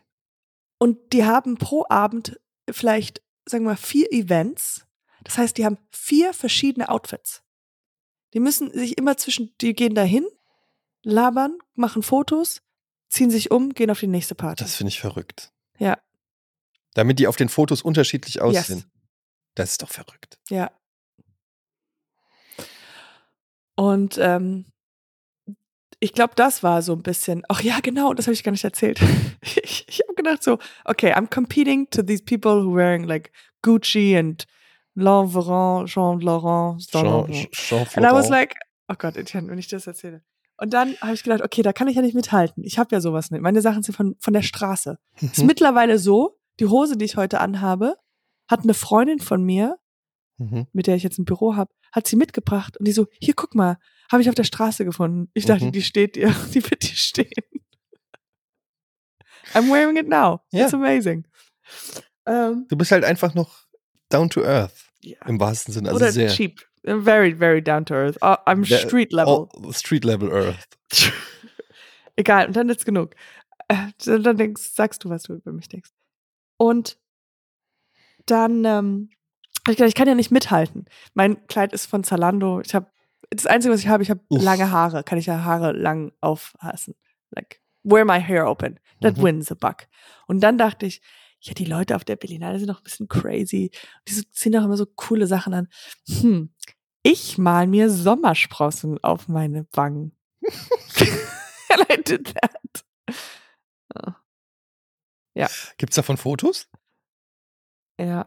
und 0.79 1.12
die 1.12 1.25
haben 1.25 1.57
pro 1.59 1.85
Abend 1.90 2.40
vielleicht, 2.71 3.23
sagen 3.47 3.64
wir 3.64 3.71
mal, 3.73 3.77
vier 3.77 4.11
Events. 4.12 4.87
Das 5.25 5.37
heißt, 5.38 5.59
die 5.59 5.64
haben 5.66 5.79
vier 5.92 6.33
verschiedene 6.33 6.88
Outfits. 6.88 7.42
Die 8.35 8.40
müssen 8.40 8.71
sich 8.73 8.97
immer 8.99 9.16
zwischen, 9.16 9.55
die 9.61 9.75
gehen 9.75 9.94
dahin, 9.94 10.27
labern, 11.03 11.59
machen 11.75 12.03
Fotos, 12.03 12.62
ziehen 13.09 13.31
sich 13.31 13.51
um, 13.51 13.73
gehen 13.75 13.90
auf 13.90 14.01
die 14.01 14.07
nächste 14.07 14.35
Party. 14.35 14.62
Das 14.62 14.75
finde 14.77 14.88
ich 14.90 15.01
verrückt. 15.01 15.53
Ja. 15.79 15.99
Damit 16.94 17.18
die 17.18 17.27
auf 17.27 17.37
den 17.37 17.49
Fotos 17.49 17.83
unterschiedlich 17.83 18.35
Yes. 18.37 18.42
aussehen. 18.42 18.85
Das 19.55 19.73
ist 19.73 19.83
doch 19.83 19.90
verrückt. 19.90 20.38
Ja. 20.51 20.71
Und 23.77 24.18
ähm, 24.18 24.66
ich 26.01 26.13
glaube, 26.13 26.33
das 26.37 26.63
war 26.63 26.83
so 26.83 26.93
ein 26.93 27.03
bisschen, 27.03 27.43
ach 27.49 27.61
ja, 27.63 27.81
genau, 27.83 28.15
das 28.15 28.27
habe 28.27 28.35
ich 28.35 28.45
gar 28.45 28.53
nicht 28.53 28.65
erzählt. 28.65 29.01
Ich, 29.63 29.85
ich 29.89 30.01
habe 30.07 30.15
gedacht 30.15 30.43
so, 30.43 30.59
okay, 30.85 31.13
I'm 31.15 31.29
competing 31.29 31.89
to 31.91 32.03
these 32.03 32.23
people 32.23 32.65
who 32.65 32.75
wearing 32.75 33.05
like 33.05 33.31
Gucci 33.63 34.17
and 34.19 34.47
Laurent, 34.95 35.89
Jean 35.89 36.21
Laurent, 36.21 36.81
Jean, 36.91 37.05
Laurent. 37.05 37.49
Jean 37.53 37.87
And 37.95 38.05
I 38.07 38.13
was 38.13 38.29
like, 38.29 38.55
oh 38.89 38.95
Gott, 38.99 39.17
Etienne, 39.17 39.49
wenn 39.49 39.59
ich 39.59 39.69
das 39.69 39.87
erzähle. 39.87 40.23
Und 40.57 40.75
dann 40.75 40.97
habe 41.01 41.15
ich 41.15 41.23
gedacht, 41.23 41.43
okay, 41.43 41.63
da 41.63 41.73
kann 41.73 41.87
ich 41.89 41.95
ja 41.97 42.03
nicht 42.03 42.15
mithalten. 42.17 42.65
Ich 42.65 42.79
habe 42.79 42.95
ja 42.95 43.01
sowas 43.01 43.31
nicht. 43.31 43.41
Meine 43.43 43.61
Sachen 43.61 43.83
sind 43.85 43.95
von, 43.95 44.17
von 44.19 44.33
der 44.35 44.43
Straße. 44.43 44.99
Ist 45.21 45.39
Mhm. 45.39 45.47
mittlerweile 45.47 45.99
so, 45.99 46.37
die 46.59 46.67
Hose, 46.67 46.97
die 46.97 47.05
ich 47.05 47.17
heute 47.17 47.41
anhabe, 47.41 47.95
hat 48.49 48.65
eine 48.65 48.75
Freundin 48.75 49.21
von 49.21 49.43
mir, 49.45 49.79
Mhm. 50.39 50.67
mit 50.73 50.87
der 50.89 50.97
ich 50.97 51.03
jetzt 51.05 51.19
ein 51.19 51.25
Büro 51.25 51.55
habe, 51.57 51.73
hat 51.93 52.07
sie 52.09 52.17
mitgebracht 52.17 52.77
und 52.77 52.87
die 52.89 52.93
so, 52.93 53.07
hier 53.21 53.35
guck 53.35 53.55
mal, 53.55 53.77
habe 54.11 54.23
ich 54.23 54.29
auf 54.29 54.35
der 54.35 54.44
Straße 54.44 54.85
gefunden. 54.85 55.31
Ich 55.35 55.44
dachte, 55.47 55.66
Mhm. 55.66 55.73
die 55.73 55.83
steht 55.83 56.16
dir, 56.16 56.29
die 56.55 56.62
wird 56.71 56.83
dir 56.83 56.97
stehen. 56.97 57.31
I'm 59.55 59.71
wearing 59.71 59.97
it 59.97 60.09
now. 60.09 60.40
Ja. 60.53 60.64
It's 60.64 60.75
amazing. 60.75 61.27
Ähm, 62.27 62.66
Du 62.68 62.77
bist 62.77 62.92
halt 62.92 63.05
einfach 63.05 63.35
noch 63.35 63.64
down 64.11 64.29
to 64.31 64.42
earth. 64.42 64.75
ja. 65.01 65.16
Im 65.27 65.40
wahrsten 65.40 65.73
Sinne. 65.73 65.88
Also 65.90 65.97
Oder 66.05 66.12
sehr. 66.12 66.29
cheap. 66.29 66.66
Very, 66.85 67.35
very 67.37 67.62
down 67.62 67.85
to 67.87 67.94
earth. 67.94 68.16
I'm 68.23 68.64
street 68.64 69.12
level. 69.12 69.49
Street 69.73 70.05
Level 70.05 70.31
Earth. 70.33 70.68
Egal, 72.16 72.47
und 72.47 72.57
dann 72.57 72.68
ist 72.68 72.85
genug. 72.87 73.14
Äh, 73.68 73.92
Dann 74.07 74.37
denkst, 74.38 74.62
sagst 74.75 75.05
du, 75.05 75.11
was 75.11 75.25
du 75.25 75.35
über 75.35 75.53
mich 75.53 75.68
denkst. 75.68 75.90
Und 76.57 76.99
dann, 78.27 78.64
ähm, 78.64 79.11
ich 79.68 79.77
gedacht, 79.77 79.88
ich 79.88 79.94
kann 79.94 80.09
ja 80.09 80.14
nicht 80.14 80.31
mithalten. 80.31 80.87
Mein 81.14 81.47
Kleid 81.49 81.73
ist 81.75 81.87
von 81.87 82.05
Zalando. 82.05 82.61
Ich 82.61 82.75
habe 82.75 82.90
das 83.31 83.47
Einzige, 83.47 83.73
was 83.75 83.81
ich 83.81 83.88
habe, 83.88 84.03
ich 84.03 84.11
habe 84.11 84.21
lange 84.31 84.71
Haare. 84.71 85.05
Kann 85.05 85.19
ich 85.19 85.27
ja 85.27 85.45
Haare 85.45 85.73
lang 85.73 86.12
aufhassen. 86.21 86.95
Like, 87.31 87.61
wear 87.83 88.05
my 88.05 88.21
hair 88.21 88.49
open. 88.49 88.81
That 89.01 89.17
Mhm. 89.19 89.23
wins 89.23 89.53
a 89.53 89.55
buck. 89.55 89.87
Und 90.27 90.41
dann 90.41 90.59
dachte 90.59 90.87
ich, 90.87 91.01
ja, 91.41 91.55
die 91.55 91.64
Leute 91.67 91.95
auf 91.95 92.05
der 92.05 92.17
Berlinale 92.17 92.59
sind 92.59 92.69
doch 92.69 92.79
ein 92.81 92.85
bisschen 92.85 93.07
crazy. 93.09 93.71
Die 94.09 94.31
ziehen 94.33 94.53
doch 94.53 94.64
immer 94.64 94.77
so 94.77 94.87
coole 94.87 95.27
Sachen 95.27 95.55
an. 95.55 95.69
Hm, 96.09 96.53
ich 97.05 97.38
mal 97.38 97.67
mir 97.69 97.91
Sommersprossen 97.91 99.03
auf 99.05 99.29
meine 99.29 99.67
Wangen. 99.73 100.17
And 101.71 101.91
I 101.91 102.03
did 102.03 102.35
that. 102.35 102.85
Gibt's 105.79 105.95
davon 105.97 106.17
Fotos? 106.17 106.69
Ja, 108.01 108.27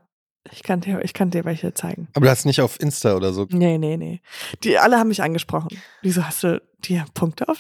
ich 0.52 0.64
kann 0.64 0.82
dir, 0.82 1.04
ich 1.04 1.14
kann 1.14 1.30
dir 1.30 1.46
welche 1.46 1.74
zeigen. 1.74 2.08
Aber 2.14 2.26
du 2.26 2.32
hast 2.32 2.46
nicht 2.46 2.62
auf 2.62 2.80
Insta 2.80 3.16
oder 3.16 3.34
so. 3.34 3.46
Nee, 3.50 3.78
nee, 3.78 3.98
nee. 3.98 4.22
Die 4.64 4.78
alle 4.78 4.98
haben 4.98 5.10
mich 5.10 5.22
angesprochen. 5.22 5.70
Wieso 6.02 6.24
hast 6.26 6.44
du 6.44 6.62
die 6.80 7.02
Punkte 7.14 7.48
auf 7.48 7.60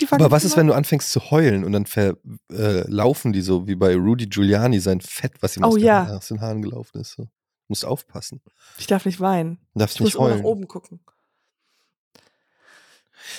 die 0.00 0.10
Wangen 0.10 0.22
Aber 0.22 0.30
was 0.30 0.44
ist, 0.44 0.56
wenn 0.56 0.66
du 0.66 0.72
anfängst 0.72 1.12
zu 1.12 1.30
heulen 1.30 1.64
und 1.64 1.72
dann 1.72 1.84
verlaufen 1.86 3.32
die 3.34 3.42
so 3.42 3.66
wie 3.68 3.74
bei 3.74 3.94
Rudy 3.94 4.26
Giuliani 4.26 4.80
sein 4.80 5.00
Fett, 5.02 5.34
was 5.40 5.56
ihm 5.56 5.64
Oh 5.64 5.68
aus, 5.68 5.74
den 5.74 5.84
ja. 5.84 6.06
Haaren- 6.06 6.16
aus 6.16 6.28
den 6.28 6.40
Haaren 6.40 6.62
gelaufen 6.62 7.00
ist. 7.00 7.12
So. 7.12 7.24
Du 7.24 7.28
musst 7.68 7.84
aufpassen. 7.84 8.40
Ich 8.78 8.86
darf 8.86 9.04
nicht 9.04 9.20
weinen. 9.20 9.58
Du 9.74 9.80
darfst 9.80 9.96
Ich 9.96 10.00
muss 10.00 10.06
nicht 10.08 10.14
immer 10.16 10.28
nach 10.28 10.34
heulen. 10.36 10.44
oben 10.46 10.68
gucken. 10.68 11.00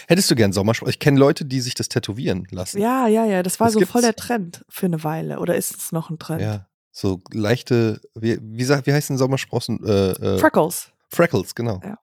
Hättest 0.08 0.32
du 0.32 0.36
gern 0.36 0.54
Sommersprossen? 0.54 0.92
Ich 0.92 1.00
kenne 1.00 1.20
Leute, 1.20 1.44
die 1.46 1.60
sich 1.60 1.74
das 1.76 1.90
tätowieren 1.90 2.48
lassen. 2.52 2.80
Ja, 2.80 3.08
ja, 3.08 3.26
ja. 3.26 3.44
Das 3.44 3.60
war 3.60 3.68
Das 3.68 3.74
so 3.74 3.80
voll 3.82 4.02
gibt's. 4.02 4.02
der 4.02 4.16
Trend 4.16 4.66
für 4.70 4.86
eine 4.86 5.04
Weile. 5.04 5.40
Oder 5.40 5.56
ist 5.56 5.76
es 5.76 5.92
noch 5.92 6.10
ein 6.10 6.20
Trend? 6.20 6.42
Ja. 6.42 6.68
So 6.96 7.22
leichte, 7.32 8.00
wie, 8.14 8.38
wie, 8.40 8.64
sagt, 8.64 8.86
wie 8.86 8.94
heißen 8.94 9.18
Sommersprossen? 9.18 9.84
Äh, 9.84 10.12
äh, 10.12 10.38
Freckles. 10.38 10.92
Freckles, 11.10 11.56
genau. 11.56 11.82
Ja. 11.84 11.98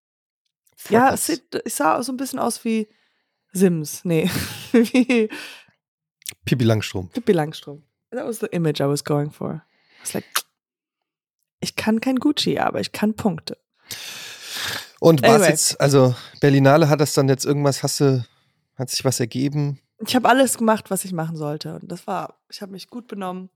Ja, 0.88 1.00
Freckles. 1.06 1.20
es 1.20 1.26
sieht, 1.26 1.62
ich 1.64 1.74
sah 1.74 2.02
so 2.02 2.12
ein 2.12 2.16
bisschen 2.16 2.40
aus 2.40 2.64
wie 2.64 2.88
Sims. 3.52 4.04
Nee. 4.04 4.28
wie 4.72 5.30
Pippi 6.44 6.64
Langstrom. 6.64 7.08
Pippi 7.10 7.32
Langstrumpf. 7.32 7.84
That 8.10 8.26
was 8.26 8.40
the 8.40 8.46
image 8.46 8.80
I 8.80 8.88
was 8.88 9.04
going 9.04 9.30
for. 9.30 9.62
It's 10.02 10.12
like, 10.12 10.24
Ich 11.60 11.76
kann 11.76 12.00
kein 12.00 12.16
Gucci, 12.16 12.58
aber 12.58 12.80
ich 12.80 12.90
kann 12.90 13.14
Punkte. 13.14 13.58
Und 14.98 15.22
was 15.22 15.30
Anyway. 15.34 15.50
jetzt, 15.50 15.80
also 15.80 16.16
Berlinale 16.40 16.88
hat 16.88 17.00
das 17.00 17.12
dann 17.12 17.28
jetzt 17.28 17.44
irgendwas, 17.44 17.84
hast 17.84 18.00
du, 18.00 18.24
hat 18.74 18.90
sich 18.90 19.04
was 19.04 19.20
ergeben? 19.20 19.80
Ich 20.04 20.16
habe 20.16 20.28
alles 20.28 20.58
gemacht, 20.58 20.90
was 20.90 21.04
ich 21.04 21.12
machen 21.12 21.36
sollte. 21.36 21.74
Und 21.76 21.92
das 21.92 22.08
war, 22.08 22.40
ich 22.50 22.60
habe 22.60 22.72
mich 22.72 22.88
gut 22.88 23.06
benommen. 23.06 23.50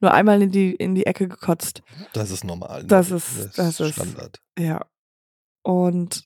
Nur 0.00 0.12
einmal 0.12 0.42
in 0.42 0.50
die, 0.50 0.74
in 0.74 0.94
die 0.94 1.06
Ecke 1.06 1.26
gekotzt. 1.28 1.82
Das 2.12 2.30
ist 2.30 2.44
normal. 2.44 2.82
ne? 2.82 2.88
Das 2.88 3.10
ist- 3.10 3.56
das 3.58 3.80
ist- 3.80 3.94
Standard. 3.94 4.40
Ja. 4.58 4.84
Und 5.62 6.24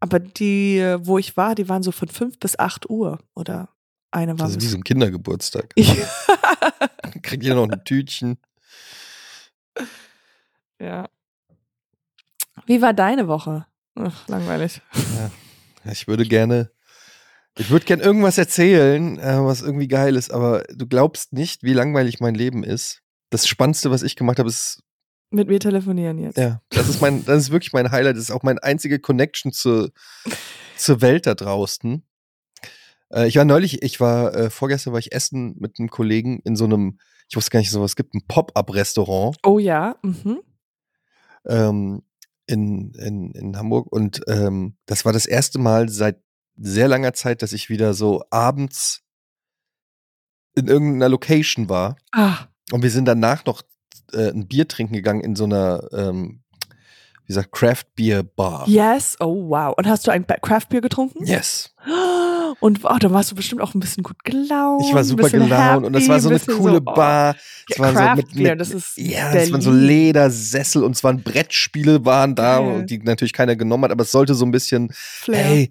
aber 0.00 0.18
die, 0.20 0.96
wo 1.00 1.18
ich 1.18 1.36
war, 1.36 1.54
die 1.54 1.68
waren 1.68 1.82
so 1.82 1.90
von 1.90 2.08
fünf 2.08 2.38
bis 2.38 2.58
acht 2.58 2.88
Uhr. 2.90 3.18
Oder 3.34 3.68
eine 4.10 4.38
war 4.38 4.46
Das 4.46 4.56
ist 4.56 4.62
wie 4.62 4.66
so 4.68 4.76
ein 4.76 4.84
Kindergeburtstag. 4.84 5.74
Kriegt 7.22 7.42
ihr 7.44 7.54
noch 7.54 7.68
ein 7.68 7.82
Tütchen? 7.84 8.38
ja. 10.80 11.08
Wie 12.66 12.80
war 12.82 12.92
deine 12.94 13.28
Woche? 13.28 13.66
Ach, 13.94 14.26
langweilig. 14.28 14.80
Ich 15.90 16.06
würde 16.08 16.24
gerne, 16.24 16.70
ich 17.58 17.70
würde 17.70 17.86
gerne 17.86 18.02
irgendwas 18.02 18.38
erzählen, 18.38 19.18
äh, 19.18 19.42
was 19.42 19.62
irgendwie 19.62 19.88
geil 19.88 20.16
ist, 20.16 20.30
aber 20.30 20.64
du 20.74 20.86
glaubst 20.86 21.32
nicht, 21.32 21.62
wie 21.62 21.72
langweilig 21.72 22.20
mein 22.20 22.34
Leben 22.34 22.62
ist. 22.64 23.02
Das 23.30 23.46
Spannendste, 23.46 23.90
was 23.90 24.02
ich 24.02 24.14
gemacht 24.16 24.38
habe, 24.38 24.48
ist, 24.48 24.82
Mit 25.30 25.48
mir 25.48 25.58
telefonieren 25.58 26.18
jetzt. 26.18 26.36
ja, 26.38 26.60
das 26.70 26.88
ist 26.88 27.00
mein, 27.00 27.24
das 27.24 27.38
ist 27.44 27.50
wirklich 27.50 27.72
mein 27.72 27.90
Highlight. 27.90 28.16
Das 28.16 28.24
ist 28.24 28.30
auch 28.30 28.42
meine 28.42 28.62
einzige 28.62 28.98
Connection 29.00 29.52
zur, 29.52 29.90
zur 30.76 31.00
Welt 31.00 31.26
da 31.26 31.34
draußen. 31.34 32.04
Äh, 33.12 33.26
ich 33.28 33.36
war 33.36 33.44
neulich, 33.44 33.82
ich 33.82 34.00
war, 34.00 34.34
äh, 34.34 34.50
vorgestern 34.50 34.92
war 34.92 35.00
ich 35.00 35.12
essen 35.12 35.56
mit 35.58 35.78
einem 35.78 35.88
Kollegen 35.90 36.40
in 36.44 36.56
so 36.56 36.64
einem, 36.64 36.98
ich 37.28 37.36
wusste 37.36 37.50
gar 37.50 37.60
nicht, 37.60 37.70
sowas 37.70 37.96
gibt, 37.96 38.14
ein 38.14 38.26
Pop-Up-Restaurant. 38.28 39.36
Oh 39.44 39.58
ja. 39.58 39.96
Mhm. 40.02 40.40
ähm, 41.46 42.02
in, 42.46 42.92
in, 42.94 43.32
in 43.32 43.56
Hamburg. 43.56 43.90
Und 43.90 44.20
ähm, 44.28 44.76
das 44.86 45.04
war 45.04 45.12
das 45.12 45.26
erste 45.26 45.58
Mal 45.58 45.88
seit 45.88 46.20
sehr 46.58 46.88
langer 46.88 47.12
Zeit, 47.12 47.42
dass 47.42 47.52
ich 47.52 47.68
wieder 47.68 47.94
so 47.94 48.24
abends 48.30 49.02
in 50.54 50.68
irgendeiner 50.68 51.08
Location 51.08 51.68
war. 51.68 51.96
Ah, 52.12 52.46
Und 52.72 52.82
wir 52.82 52.90
sind 52.90 53.04
danach 53.04 53.44
noch 53.44 53.62
äh, 54.12 54.30
ein 54.30 54.46
Bier 54.48 54.66
trinken 54.66 54.94
gegangen 54.94 55.20
in 55.20 55.36
so 55.36 55.44
einer, 55.44 55.86
ähm, 55.92 56.40
wie 57.24 57.28
gesagt, 57.28 57.52
Craft 57.52 57.84
Beer 57.94 58.22
Bar. 58.22 58.66
yes. 58.68 59.16
Oh 59.20 59.48
wow. 59.48 59.74
Und 59.76 59.86
hast 59.86 60.06
du 60.06 60.10
ein 60.10 60.26
Craft 60.26 60.68
Beer 60.70 60.80
getrunken? 60.80 61.26
Yes. 61.26 61.74
Und 62.60 62.84
oh, 62.84 62.96
da 62.98 63.10
warst 63.10 63.30
du 63.30 63.34
bestimmt 63.34 63.60
auch 63.60 63.74
ein 63.74 63.80
bisschen 63.80 64.02
gut 64.02 64.24
gelaunt. 64.24 64.82
Ich 64.86 64.94
war 64.94 65.04
super 65.04 65.28
gelaunt 65.28 65.84
und 65.84 65.92
das 65.92 66.04
happy, 66.04 66.12
war 66.12 66.20
so 66.20 66.30
ein 66.30 66.40
eine 66.40 66.58
coole 66.58 66.78
oh. 66.78 66.94
Bar. 66.94 67.36
Es 67.68 67.76
Ja, 67.76 67.84
war 67.84 67.92
so 67.92 67.98
Craft 67.98 68.16
mit, 68.16 68.34
Beer, 68.34 68.50
mit, 68.52 68.60
das 68.60 68.70
ist 68.70 68.96
ja, 68.96 69.30
es 69.34 69.52
waren 69.52 69.60
so. 69.60 69.70
Ledersessel 69.72 70.82
und 70.82 70.96
es 70.96 71.04
waren 71.04 71.22
Brettspiele 71.22 72.06
waren 72.06 72.34
da, 72.34 72.60
Geil. 72.60 72.86
die 72.86 72.98
natürlich 72.98 73.34
keiner 73.34 73.56
genommen 73.56 73.84
hat, 73.84 73.90
aber 73.90 74.04
es 74.04 74.10
sollte 74.10 74.34
so 74.34 74.46
ein 74.46 74.52
bisschen, 74.52 74.88
Flair. 74.92 75.44
hey, 75.44 75.70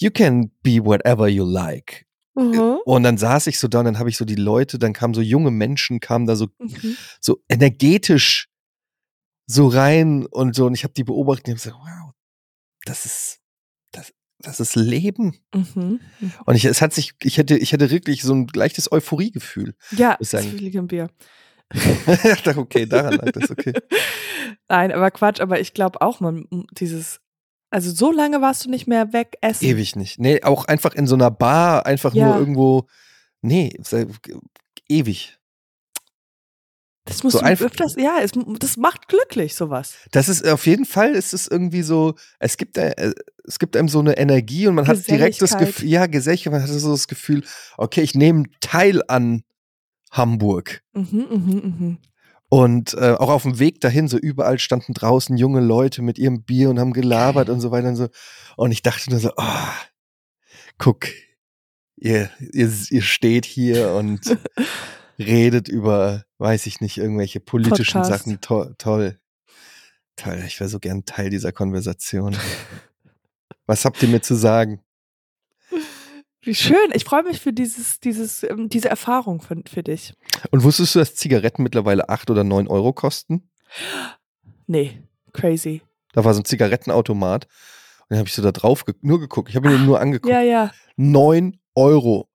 you 0.00 0.10
can 0.10 0.50
be 0.62 0.84
whatever 0.84 1.28
you 1.28 1.44
like. 1.44 2.06
Mhm. 2.34 2.78
Und 2.84 3.02
dann 3.02 3.18
saß 3.18 3.46
ich 3.48 3.58
so 3.58 3.68
da 3.68 3.80
und 3.80 3.86
dann 3.86 3.98
habe 3.98 4.08
ich 4.08 4.16
so 4.16 4.24
die 4.24 4.36
Leute, 4.36 4.78
dann 4.78 4.92
kamen 4.92 5.14
so 5.14 5.20
junge 5.20 5.50
Menschen, 5.50 6.00
kamen 6.00 6.26
da 6.26 6.36
so, 6.36 6.48
Mhm. 6.58 6.96
so 7.20 7.42
energetisch 7.48 8.48
so 9.46 9.66
rein 9.66 10.26
und 10.26 10.54
so 10.54 10.66
und 10.66 10.74
ich 10.74 10.84
habe 10.84 10.94
die 10.94 11.04
beobachtet 11.04 11.48
und 11.48 11.54
habe 11.54 11.62
gesagt, 11.62 11.76
wow, 11.76 12.12
das 12.84 13.04
ist, 13.04 13.40
das, 13.90 14.12
das 14.38 14.60
ist 14.60 14.76
Leben. 14.76 15.38
Mhm. 15.52 16.00
Mhm. 16.20 16.32
Und 16.46 16.54
ich, 16.54 16.64
es 16.64 16.80
hat 16.80 16.92
sich, 16.92 17.14
ich 17.22 17.36
hätte, 17.36 17.56
ich 17.56 17.72
hätte 17.72 17.90
wirklich 17.90 18.22
so 18.22 18.32
ein 18.32 18.46
leichtes 18.54 18.90
Euphoriegefühl. 18.92 19.74
Ja, 19.90 20.16
das 20.20 20.32
ich 20.34 20.74
im 20.74 20.86
Bier. 20.86 21.10
okay, 22.56 22.86
daran 22.86 23.14
lag 23.14 23.32
das, 23.32 23.50
okay. 23.50 23.72
Nein, 24.68 24.92
aber 24.92 25.10
Quatsch, 25.10 25.40
aber 25.40 25.60
ich 25.60 25.74
glaube 25.74 26.00
auch, 26.00 26.20
man, 26.20 26.46
dieses, 26.72 27.20
also 27.70 27.90
so 27.92 28.10
lange 28.12 28.40
warst 28.40 28.64
du 28.64 28.70
nicht 28.70 28.86
mehr 28.86 29.12
weg 29.12 29.36
essen. 29.40 29.64
Ewig 29.64 29.96
nicht. 29.96 30.18
Nee, 30.18 30.42
auch 30.42 30.64
einfach 30.66 30.94
in 30.94 31.06
so 31.06 31.14
einer 31.14 31.30
Bar, 31.30 31.86
einfach 31.86 32.14
Ja. 32.14 32.26
nur 32.28 32.38
irgendwo, 32.38 32.86
nee, 33.42 33.72
sehr- 33.82 34.06
ewig. 34.88 35.36
Das 37.06 37.22
musst 37.24 37.32
so 37.34 37.40
du 37.40 37.46
einfach- 37.46 37.66
öfters, 37.66 37.96
ja, 37.96 38.18
es, 38.22 38.32
das 38.58 38.76
macht 38.76 39.08
glücklich, 39.08 39.54
sowas. 39.54 39.94
Das 40.12 40.28
ist 40.28 40.46
auf 40.46 40.66
jeden 40.66 40.84
Fall, 40.84 41.12
ist 41.14 41.32
es 41.32 41.48
irgendwie 41.48 41.82
so, 41.82 42.14
es 42.38 42.56
gibt, 42.56 42.76
äh, 42.76 43.12
es 43.44 43.58
gibt 43.58 43.76
einem 43.76 43.88
so 43.88 43.98
eine 44.00 44.16
Energie 44.18 44.66
und 44.68 44.74
man 44.74 44.86
hat 44.86 45.08
direkt 45.08 45.40
das. 45.42 45.56
Gefühl, 45.56 45.88
ja, 45.88 46.06
Geselligkeit, 46.06 46.52
man 46.52 46.62
hat 46.62 46.68
so 46.68 46.92
das 46.92 47.08
Gefühl, 47.08 47.42
okay, 47.78 48.02
ich 48.02 48.14
nehme 48.14 48.44
teil 48.60 49.02
an 49.08 49.42
Hamburg. 50.10 50.82
Mhm, 50.92 51.26
mhm, 51.30 51.54
mhm. 51.78 51.98
Und 52.50 52.94
äh, 52.94 53.12
auch 53.12 53.28
auf 53.28 53.44
dem 53.44 53.60
Weg 53.60 53.80
dahin, 53.80 54.08
so 54.08 54.18
überall 54.18 54.58
standen 54.58 54.92
draußen 54.92 55.36
junge 55.36 55.60
Leute 55.60 56.02
mit 56.02 56.18
ihrem 56.18 56.42
Bier 56.42 56.68
und 56.68 56.80
haben 56.80 56.92
gelabert 56.92 57.48
und 57.48 57.60
so 57.60 57.70
weiter 57.70 57.88
und 57.88 57.96
so. 57.96 58.08
Und 58.56 58.72
ich 58.72 58.82
dachte 58.82 59.08
nur 59.08 59.20
so, 59.20 59.30
oh, 59.36 59.68
guck, 60.76 61.06
ihr, 61.94 62.28
ihr, 62.52 62.72
ihr 62.90 63.02
steht 63.02 63.44
hier 63.44 63.92
und 63.92 64.36
redet 65.18 65.68
über, 65.68 66.24
weiß 66.38 66.66
ich 66.66 66.80
nicht, 66.80 66.98
irgendwelche 66.98 67.38
politischen 67.38 68.02
Podcast. 68.02 68.24
Sachen. 68.24 68.40
To 68.40 68.64
toll. 68.78 69.20
Toll, 70.16 70.42
ich 70.44 70.58
wäre 70.58 70.68
so 70.68 70.80
gern 70.80 71.04
Teil 71.04 71.30
dieser 71.30 71.52
Konversation. 71.52 72.36
Was 73.66 73.84
habt 73.84 74.02
ihr 74.02 74.08
mir 74.08 74.22
zu 74.22 74.34
sagen? 74.34 74.82
Wie 76.42 76.54
schön. 76.54 76.90
Ich 76.94 77.04
freue 77.04 77.22
mich 77.22 77.40
für 77.40 77.52
dieses, 77.52 78.00
dieses, 78.00 78.42
ähm, 78.44 78.68
diese 78.68 78.88
Erfahrung 78.88 79.42
für, 79.42 79.62
für 79.68 79.82
dich. 79.82 80.14
Und 80.50 80.62
wusstest 80.62 80.94
du, 80.94 81.00
dass 81.00 81.14
Zigaretten 81.14 81.62
mittlerweile 81.62 82.08
acht 82.08 82.30
oder 82.30 82.44
neun 82.44 82.66
Euro 82.66 82.92
kosten? 82.92 83.50
Nee, 84.66 85.02
crazy. 85.32 85.82
Da 86.12 86.24
war 86.24 86.32
so 86.34 86.40
ein 86.40 86.44
Zigarettenautomat. 86.44 87.44
Und 87.44 88.06
dann 88.08 88.18
habe 88.18 88.28
ich 88.28 88.34
so 88.34 88.42
da 88.42 88.52
drauf 88.52 88.84
ge 88.84 88.94
nur 89.02 89.20
geguckt. 89.20 89.50
Ich 89.50 89.56
habe 89.56 89.68
mir 89.68 89.78
nur 89.78 90.00
angeguckt. 90.00 90.32
Ja, 90.32 90.40
ja. 90.40 90.72
9 90.96 91.58
Euro. 91.74 92.28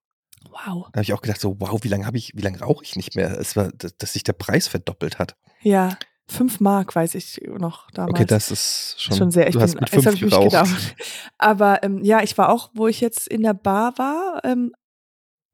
Wow. 0.50 0.88
Da 0.91 1.00
habe 1.00 1.02
ich 1.02 1.13
auch 1.13 1.22
gedacht, 1.22 1.41
so, 1.41 1.60
wow, 1.60 1.84
wie 1.84 1.89
lange 1.89 2.06
habe 2.06 2.18
ich, 2.18 2.32
wie 2.36 2.41
lange 2.41 2.60
rauche 2.60 2.84
ich 2.84 2.96
nicht 2.96 3.15
mehr? 3.15 3.38
Es 3.39 3.56
war, 3.56 3.72
dass 3.72 4.13
sich 4.13 4.24
der 4.24 4.34
Preis 4.34 4.68
verdoppelt 4.68 5.20
hat. 5.20 5.36
Ja. 5.62 5.98
Fünf 6.28 6.60
Mark 6.60 6.96
weiß 6.96 7.14
ich 7.16 7.40
noch 7.58 7.92
damals. 7.92 8.14
Okay, 8.16 8.26
das 8.26 8.50
ist 8.50 8.96
schon. 8.98 9.16
schon 9.16 9.32
sehr. 9.32 9.48
Ich 9.48 9.54
du 9.54 9.62
hast 9.62 9.74
bin, 9.74 9.82
mit 9.82 9.94
jetzt 9.94 10.04
fünf 10.04 10.22
ich 10.22 10.30
geraucht. 10.30 10.96
Aber 11.38 11.84
ähm, 11.84 12.04
ja, 12.04 12.24
ich 12.24 12.36
war 12.38 12.50
auch, 12.50 12.72
wo 12.74 12.88
ich 12.88 13.00
jetzt 13.00 13.28
in 13.28 13.44
der 13.44 13.54
Bar 13.54 13.98
war, 13.98 14.42
ähm, 14.44 14.74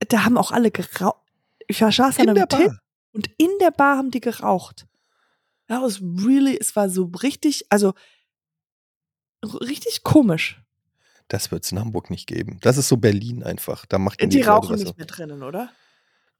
da 0.08 0.24
haben 0.24 0.38
auch 0.38 0.52
alle 0.52 0.72
geraucht. 0.72 1.18
Ich 1.68 1.80
saß 1.80 2.20
an 2.20 2.24
In 2.24 2.30
einem 2.30 2.48
Tisch 2.48 2.78
und 3.12 3.30
in 3.38 3.50
der 3.60 3.72
Bar 3.72 3.98
haben 3.98 4.12
die 4.12 4.22
geraucht. 4.22 4.88
That 5.68 5.82
was 5.82 6.02
really, 6.02 6.58
es 6.58 6.76
war 6.76 6.90
so 6.90 7.12
richtig, 7.22 7.66
also 7.70 7.94
richtig 9.44 10.04
komisch. 10.04 10.62
Das 11.28 11.52
wird 11.52 11.64
es 11.64 11.72
in 11.72 11.80
Hamburg 11.80 12.10
nicht 12.10 12.28
geben. 12.28 12.60
Das 12.62 12.78
ist 12.78 12.90
so 12.90 12.98
Berlin 12.98 13.44
einfach. 13.44 13.86
Da 13.86 13.98
macht 13.98 14.22
Die 14.22 14.26
Leute 14.26 14.50
rauchen 14.50 14.76
nicht 14.76 14.98
mehr 14.98 15.06
drinnen, 15.06 15.44
oder? 15.44 15.70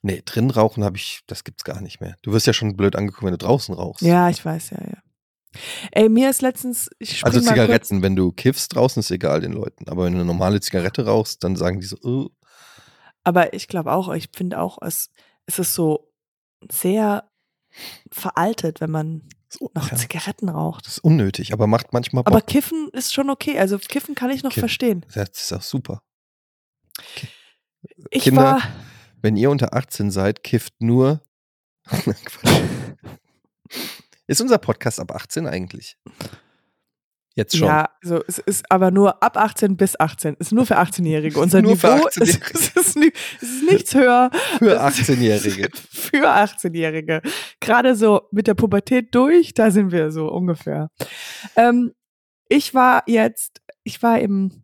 Nee, 0.04 0.22
drin 0.26 0.50
rauchen 0.50 0.84
habe 0.84 0.98
ich, 0.98 1.22
das 1.28 1.44
gibt's 1.44 1.64
gar 1.64 1.80
nicht 1.82 2.02
mehr. 2.02 2.16
Du 2.24 2.32
wirst 2.32 2.48
ja 2.48 2.54
schon 2.54 2.76
blöd 2.76 2.96
angeguckt, 2.96 3.24
wenn 3.24 3.32
du 3.32 3.38
draußen 3.38 3.76
rauchst. 3.76 4.02
Ja, 4.02 4.30
ich 4.30 4.44
weiß, 4.44 4.72
ja, 4.72 4.78
ja. 4.80 4.98
Ey, 5.92 6.10
mir 6.10 6.30
ist 6.30 6.42
letztens, 6.42 6.90
ich 6.98 7.24
Also 7.26 7.40
Zigaretten, 7.42 8.02
wenn 8.02 8.16
du 8.16 8.32
kiffst 8.32 8.74
draußen, 8.74 9.02
ist 9.02 9.12
egal 9.12 9.42
den 9.42 9.52
Leuten. 9.52 9.90
Aber 9.90 10.06
wenn 10.06 10.14
du 10.14 10.20
eine 10.20 10.26
normale 10.26 10.62
Zigarette 10.62 11.06
rauchst, 11.06 11.44
dann 11.44 11.56
sagen 11.56 11.80
die 11.82 11.86
so, 11.86 11.98
oh, 12.04 12.30
aber 13.24 13.54
ich 13.54 13.68
glaube 13.68 13.92
auch, 13.92 14.12
ich 14.14 14.30
finde 14.36 14.60
auch, 14.60 14.80
es, 14.82 15.10
es 15.46 15.60
ist 15.60 15.76
so 15.76 16.12
sehr 16.72 17.30
veraltet, 18.12 18.82
wenn 18.82 18.92
man 18.92 19.30
so 19.50 19.70
noch 19.76 19.92
ja, 19.92 19.98
Zigaretten 19.98 20.50
raucht. 20.50 20.86
das 20.86 20.94
ist 20.94 21.04
unnötig, 21.04 21.54
aber 21.54 21.68
macht 21.68 21.94
manchmal 21.94 22.24
Bock. 22.24 22.34
Aber 22.34 22.42
Kiffen 22.42 22.90
ist 22.94 23.14
schon 23.14 23.30
okay. 23.30 23.60
Also 23.60 23.78
Kiffen 23.78 24.16
kann 24.16 24.30
ich 24.32 24.44
noch 24.44 24.52
Kiffen. 24.52 24.62
verstehen. 24.62 25.06
das 25.14 25.30
ist 25.34 25.54
auch 25.54 25.62
super. 25.62 26.02
Ich 28.10 28.24
Kinder- 28.24 28.42
war, 28.42 28.62
Wenn 29.22 29.36
ihr 29.36 29.50
unter 29.52 29.74
18 29.74 30.12
seid, 30.12 30.44
kifft 30.44 30.82
nur. 30.82 31.22
Ist 34.28 34.42
unser 34.42 34.58
Podcast 34.58 35.00
ab 35.00 35.12
18 35.12 35.46
eigentlich? 35.48 35.98
Jetzt 37.34 37.58
schon. 37.58 37.68
ja, 37.68 37.90
also 38.04 38.22
es 38.28 38.40
ist 38.40 38.70
aber 38.70 38.92
nur 38.92 39.24
ab 39.24 39.38
18 39.38 39.78
bis 39.78 39.98
18. 39.98 40.36
Ist 40.36 40.52
nur 40.52 40.66
für 40.66 40.78
18-Jährige. 40.78 41.40
Unser 41.40 41.62
Nur 41.62 41.78
für 41.78 41.96
Niveau 41.96 42.08
ist, 42.08 42.18
18-Jährige. 42.18 42.52
es 42.54 42.76
ist, 42.76 42.98
es 42.98 43.54
ist 43.54 43.64
nichts 43.64 43.96
höher. 43.96 44.32
Für 44.58 44.76
Es 44.76 45.00
ist 45.00 45.10
18-Jährige. 45.10 45.70
Für 45.90 46.30
18-Jährige. 46.30 47.22
Gerade 47.62 47.96
so 47.96 48.24
mit 48.32 48.48
der 48.48 48.54
Pubertät 48.54 49.16
durch, 49.16 49.54
da 49.54 49.72
sind 49.72 49.92
wir 49.94 50.12
so 50.12 50.28
ungefähr. 50.28 50.90
Ähm, 51.56 51.94
ich 52.50 52.74
war 52.74 53.04
jetzt, 53.08 53.62
ich 53.84 54.04
war 54.04 54.20
im, 54.20 54.61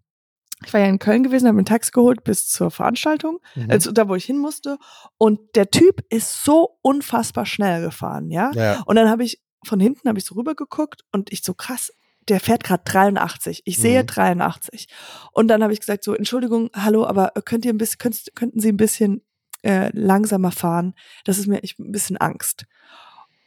ich 0.66 0.74
war 0.74 0.82
ja 0.82 0.88
in 0.88 0.99
Köln 0.99 1.24
gewesen, 1.24 1.47
habe 1.47 1.55
mir 1.55 1.62
ein 1.62 1.66
Taxi 1.66 1.91
geholt 1.91 2.24
bis 2.24 2.47
zur 2.49 2.72
Veranstaltung. 2.72 3.39
Mhm. 3.55 3.70
also 3.70 3.91
da, 3.91 4.10
wo 4.10 4.16
ich 4.16 4.26
hin 4.26 4.38
musste. 4.39 4.78
Und 5.18 5.39
der 5.55 5.70
Typ 5.70 6.03
ist 6.10 6.43
so 6.43 6.78
unfassbar 6.82 7.45
schnell 7.45 7.82
gefahren, 7.82 8.32
ja. 8.32 8.51
ja, 8.53 8.82
Und 8.86 8.95
dann 8.95 9.10
habe 9.10 9.24
ich 9.24 9.41
von 9.66 9.80
hinten 9.80 10.08
habe 10.08 10.18
ich 10.20 10.26
so 10.26 10.36
rüber 10.36 10.55
geguckt 10.55 11.03
und 11.12 11.32
ich 11.32 11.43
so 11.43 11.53
krass, 11.53 11.91
der 12.28 12.39
fährt 12.39 12.64
gerade 12.64 12.84
83. 12.86 13.62
Ich 13.66 13.78
sehe 13.78 14.03
Mhm. 14.03 14.08
83. 14.08 14.88
Und 15.32 15.47
dann 15.47 15.64
habe 15.64 15.74
ich 15.74 15.80
gesagt 15.80 16.03
so, 16.03 16.14
Entschuldigung, 16.14 16.70
hallo, 16.76 17.05
aber 17.05 17.32
könnt 17.45 17.66
ihr 17.66 17.74
ein 17.74 17.78
bisschen, 17.78 17.97
könnt, 17.99 18.22
könnten 18.36 18.60
Sie 18.60 18.70
ein 18.70 18.78
bisschen 18.78 19.26
äh, 19.64 19.89
langsamer 19.93 20.51
fahren? 20.51 20.93
Das 21.26 21.38
ist 21.38 21.47
mir 21.47 21.60
ich 21.64 21.78
ein 21.80 21.91
bisschen 21.91 22.18
Angst. 22.18 22.66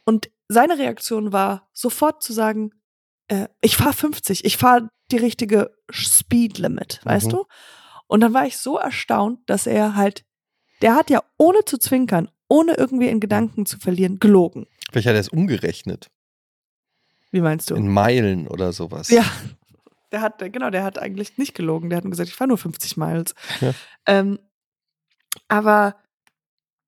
Und 0.05 0.29
seine 0.47 0.77
Reaktion 0.77 1.31
war 1.31 1.69
sofort 1.73 2.23
zu 2.23 2.33
sagen, 2.33 2.71
äh, 3.31 3.47
ich 3.61 3.77
fahre 3.77 3.93
50, 3.93 4.43
ich 4.45 4.57
fahre 4.57 4.89
die 5.11 5.17
richtige 5.17 5.71
Speed 5.89 6.57
Limit, 6.57 6.99
weißt 7.03 7.27
Mhm. 7.27 7.31
du? 7.31 7.45
Und 8.07 8.19
dann 8.21 8.33
war 8.33 8.45
ich 8.45 8.57
so 8.57 8.77
erstaunt, 8.77 9.39
dass 9.47 9.67
er 9.67 9.95
halt, 9.95 10.25
der 10.81 10.95
hat 10.95 11.09
ja 11.09 11.21
ohne 11.37 11.63
zu 11.65 11.77
zwinkern, 11.77 12.29
ohne 12.49 12.73
irgendwie 12.73 13.07
in 13.07 13.19
Gedanken 13.21 13.65
zu 13.65 13.79
verlieren, 13.79 14.19
gelogen. 14.19 14.67
Vielleicht 14.91 15.07
hat 15.07 15.13
er 15.15 15.21
es 15.21 15.29
umgerechnet. 15.29 16.09
Wie 17.31 17.39
meinst 17.39 17.69
du? 17.69 17.75
In 17.75 17.87
Meilen 17.87 18.47
oder 18.49 18.73
sowas. 18.73 19.09
Ja. 19.09 19.23
Der 20.11 20.19
hat, 20.19 20.39
genau, 20.51 20.69
der 20.69 20.83
hat 20.83 20.99
eigentlich 20.99 21.37
nicht 21.37 21.55
gelogen. 21.55 21.89
Der 21.89 21.95
hat 21.97 22.03
nur 22.03 22.11
gesagt, 22.11 22.27
ich 22.27 22.35
fahre 22.35 22.49
nur 22.49 22.57
50 22.57 22.97
Miles. 22.97 23.33
Ja. 23.61 23.73
Ähm, 24.05 24.39
aber 25.47 25.95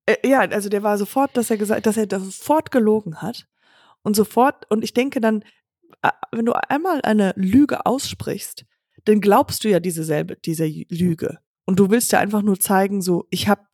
äh, 0.04 0.16
ja, 0.28 0.40
also 0.40 0.68
der 0.68 0.82
war 0.82 0.98
sofort, 0.98 1.34
dass 1.38 1.48
er 1.50 1.56
gesagt, 1.56 1.86
dass 1.86 1.96
er 1.96 2.06
sofort 2.20 2.70
gelogen 2.70 3.22
hat. 3.22 3.46
Und 4.02 4.14
sofort, 4.14 4.70
und 4.70 4.84
ich 4.84 4.92
denke 4.92 5.20
dann, 5.22 5.42
wenn 6.32 6.44
du 6.44 6.52
einmal 6.52 7.00
eine 7.02 7.32
Lüge 7.36 7.86
aussprichst, 7.86 8.64
dann 9.04 9.20
glaubst 9.20 9.64
du 9.64 9.68
ja 9.68 9.80
diese 9.80 10.04
selbe, 10.04 10.36
diese 10.36 10.66
Lüge. 10.66 11.38
Und 11.66 11.78
du 11.78 11.90
willst 11.90 12.12
ja 12.12 12.18
einfach 12.18 12.42
nur 12.42 12.58
zeigen, 12.58 13.02
so, 13.02 13.26
ich 13.30 13.48
hab, 13.48 13.66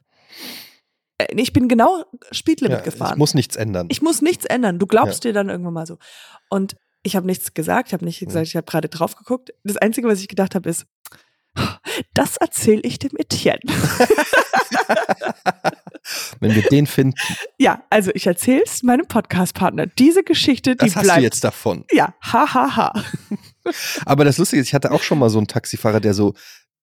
äh, 1.19 1.27
ich 1.37 1.53
bin 1.53 1.69
genau 1.69 2.05
Speedlimit 2.31 2.79
Ja, 2.79 2.85
gefahren. 2.85 3.13
Ich 3.15 3.19
muss 3.19 3.35
nichts 3.35 3.57
ändern. 3.57 3.89
Ich 3.91 4.03
muss 4.03 4.23
nichts 4.23 4.45
ändern. 4.45 4.79
Du 4.79 4.87
glaubst 4.87 5.25
dir 5.25 5.33
dann 5.33 5.49
irgendwann 5.49 5.75
mal 5.75 5.87
so. 5.87 5.99
Und 6.49 6.77
ich 7.03 7.17
habe 7.17 7.27
nichts 7.27 7.55
gesagt, 7.55 7.89
ich 7.89 7.93
habe 7.95 8.05
nicht 8.05 8.21
gesagt, 8.21 8.47
ich 8.47 8.57
habe 8.57 8.67
gerade 8.67 8.89
drauf 8.89 9.17
geguckt. 9.17 9.53
Das 9.65 9.77
Einzige, 9.77 10.07
was 10.07 10.21
ich 10.21 10.29
gedacht 10.29 10.55
habe, 10.55 10.69
ist, 10.69 10.87
das 12.15 12.37
erzähle 12.37 12.83
ich 12.83 12.99
dem 12.99 13.13
Etienne. 13.17 13.61
Wenn 16.41 16.55
wir 16.55 16.63
den 16.63 16.87
finden, 16.87 17.15
ja, 17.59 17.83
also 17.91 18.11
ich 18.15 18.27
erzähle 18.27 18.63
es 18.65 18.83
meinem 18.83 19.07
Podcast-Partner. 19.07 19.87
Diese 19.87 20.23
Geschichte, 20.23 20.73
die 20.77 20.87
das 20.87 20.97
hast 20.97 21.03
bleibt. 21.05 21.19
du 21.19 21.23
jetzt 21.23 21.45
davon. 21.45 21.85
Ja, 21.93 22.15
ha, 22.23 22.55
ha, 22.55 22.77
ha. 22.77 22.93
Aber 24.07 24.25
das 24.25 24.39
Lustige 24.39 24.61
ist, 24.61 24.69
ich 24.69 24.75
hatte 24.75 24.91
auch 24.93 25.03
schon 25.03 25.19
mal 25.19 25.31
so 25.31 25.39
einen 25.39 25.47
Taxifahrer, 25.47 26.01
der 26.01 26.15
so, 26.15 26.35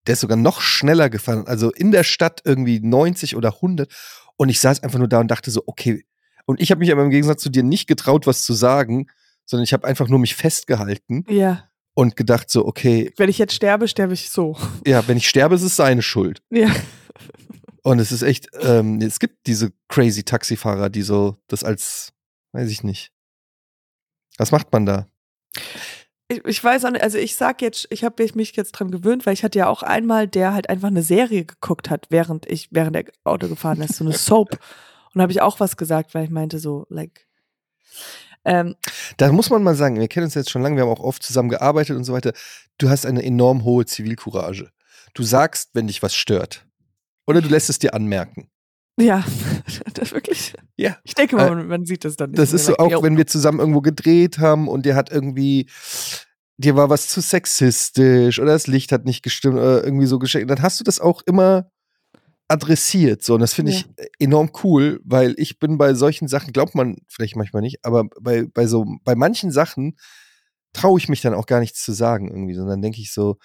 der 0.05 0.13
ist 0.13 0.21
sogar 0.21 0.37
noch 0.37 0.61
schneller 0.61 1.09
gefahren. 1.09 1.45
Also 1.47 1.71
in 1.71 1.91
der 1.91 2.03
Stadt 2.03 2.41
irgendwie 2.45 2.79
90 2.79 3.35
oder 3.35 3.55
100. 3.55 3.91
Und 4.37 4.49
ich 4.49 4.59
saß 4.59 4.83
einfach 4.83 4.99
nur 4.99 5.07
da 5.07 5.19
und 5.19 5.29
dachte 5.29 5.51
so, 5.51 5.63
okay. 5.65 6.05
Und 6.45 6.61
ich 6.61 6.71
habe 6.71 6.79
mich 6.79 6.91
aber 6.91 7.03
im 7.03 7.09
Gegensatz 7.09 7.41
zu 7.41 7.49
dir 7.49 7.63
nicht 7.63 7.87
getraut, 7.87 8.27
was 8.27 8.43
zu 8.43 8.53
sagen, 8.53 9.07
sondern 9.45 9.63
ich 9.63 9.73
habe 9.73 9.87
einfach 9.87 10.07
nur 10.07 10.19
mich 10.19 10.35
festgehalten 10.35 11.25
Ja, 11.27 11.63
und 11.97 12.15
gedacht 12.15 12.51
so, 12.51 12.67
okay, 12.67 13.11
wenn 13.17 13.27
ich 13.27 13.39
jetzt 13.39 13.55
sterbe, 13.55 13.87
sterbe 13.87 14.13
ich 14.13 14.29
so. 14.29 14.55
ja, 14.85 15.07
wenn 15.07 15.17
ich 15.17 15.27
sterbe, 15.27 15.55
ist 15.55 15.63
es 15.63 15.75
seine 15.75 16.03
Schuld. 16.03 16.43
Ja. 16.51 16.69
Und 17.81 17.97
es 17.97 18.11
ist 18.11 18.21
echt, 18.21 18.49
ähm, 18.61 19.01
es 19.01 19.17
gibt 19.17 19.47
diese 19.47 19.71
crazy 19.87 20.21
Taxifahrer, 20.23 20.91
die 20.91 21.01
so 21.01 21.37
das 21.47 21.63
als, 21.63 22.13
weiß 22.51 22.69
ich 22.69 22.83
nicht. 22.83 23.11
Was 24.37 24.51
macht 24.51 24.71
man 24.71 24.85
da? 24.85 25.07
Ich, 26.27 26.45
ich 26.45 26.63
weiß 26.63 26.85
auch 26.85 26.91
nicht, 26.91 27.01
also 27.01 27.17
ich 27.17 27.35
sag 27.35 27.63
jetzt, 27.63 27.87
ich 27.89 28.03
habe 28.03 28.23
mich 28.35 28.55
jetzt 28.55 28.73
dran 28.73 28.91
gewöhnt, 28.91 29.25
weil 29.25 29.33
ich 29.33 29.43
hatte 29.43 29.57
ja 29.57 29.67
auch 29.67 29.81
einmal, 29.81 30.27
der 30.27 30.53
halt 30.53 30.69
einfach 30.69 30.89
eine 30.89 31.01
Serie 31.01 31.45
geguckt 31.45 31.89
hat, 31.89 32.05
während 32.11 32.45
ich, 32.45 32.67
während 32.69 32.95
der 32.95 33.05
Auto 33.23 33.47
gefahren 33.47 33.81
ist, 33.81 33.95
so 33.95 34.05
eine 34.05 34.13
Soap. 34.15 34.59
Und 35.15 35.21
habe 35.23 35.31
ich 35.31 35.41
auch 35.41 35.59
was 35.59 35.77
gesagt, 35.77 36.13
weil 36.13 36.25
ich 36.25 36.29
meinte 36.29 36.59
so, 36.59 36.85
like, 36.89 37.25
ähm, 38.47 38.75
Da 39.17 39.31
muss 39.31 39.49
man 39.49 39.61
mal 39.61 39.75
sagen, 39.75 39.99
wir 39.99 40.07
kennen 40.07 40.25
uns 40.25 40.33
jetzt 40.33 40.49
schon 40.49 40.61
lange, 40.61 40.77
wir 40.77 40.83
haben 40.83 40.89
auch 40.89 41.03
oft 41.03 41.21
zusammen 41.21 41.49
gearbeitet 41.49 41.95
und 41.95 42.03
so 42.05 42.13
weiter. 42.13 42.33
Du 42.77 42.89
hast 42.89 43.05
eine 43.05 43.23
enorm 43.23 43.63
hohe 43.63 43.85
Zivilcourage. 43.85 44.71
Du 45.13 45.23
sagst, 45.23 45.71
wenn 45.73 45.87
dich 45.87 46.01
was 46.01 46.15
stört. 46.15 46.65
Oder 47.27 47.41
du 47.41 47.49
lässt 47.49 47.69
es 47.69 47.79
dir 47.79 47.93
anmerken. 47.93 48.49
ja, 48.99 49.23
das 49.93 50.13
wirklich. 50.13 50.53
Ja. 50.77 50.97
Ich 51.03 51.13
denke 51.13 51.35
mal, 51.35 51.59
Äh, 51.59 51.63
man, 51.63 51.85
sieht 51.85 52.05
das 52.05 52.15
dann 52.15 52.31
nicht. 52.31 52.39
Das 52.39 52.53
ist 52.53 52.65
so 52.65 52.77
auch, 52.77 53.03
wenn 53.03 53.17
wir 53.17 53.27
zusammen 53.27 53.59
irgendwo 53.59 53.81
gedreht 53.81 54.39
haben 54.39 54.67
und 54.67 54.85
dir 54.85 54.95
hat 54.95 55.11
irgendwie, 55.11 55.69
dir 56.57 56.75
war 56.75 56.89
was 56.89 57.07
zu 57.07 57.21
sexistisch 57.21 58.39
oder 58.39 58.53
das 58.53 58.67
Licht 58.67 58.91
hat 58.91 59.05
nicht 59.05 59.23
gestimmt 59.23 59.55
oder 59.55 59.83
irgendwie 59.83 60.07
so 60.07 60.19
geschenkt, 60.19 60.49
dann 60.49 60.61
hast 60.61 60.79
du 60.79 60.83
das 60.83 60.99
auch 60.99 61.21
immer 61.25 61.69
adressiert. 62.47 63.23
So, 63.23 63.33
und 63.35 63.41
das 63.41 63.53
finde 63.53 63.71
Ja. 63.73 63.79
ich 63.79 64.09
enorm 64.19 64.51
cool, 64.63 65.01
weil 65.03 65.35
ich 65.37 65.59
bin 65.59 65.77
bei 65.77 65.93
solchen 65.93 66.27
Sachen, 66.27 66.53
glaubt 66.53 66.75
man 66.75 66.97
vielleicht 67.07 67.35
manchmal 67.35 67.61
nicht, 67.61 67.83
aber 67.83 68.05
bei, 68.21 68.45
bei 68.45 68.67
so, 68.67 68.85
bei 69.03 69.15
manchen 69.15 69.51
Sachen 69.51 69.97
traue 70.73 70.99
ich 70.99 71.09
mich 71.09 71.21
dann 71.21 71.33
auch 71.33 71.45
gar 71.45 71.59
nichts 71.59 71.83
zu 71.83 71.91
sagen 71.91 72.29
irgendwie, 72.29 72.53
sondern 72.53 72.81
denke 72.81 73.01
ich 73.01 73.11
so, 73.11 73.37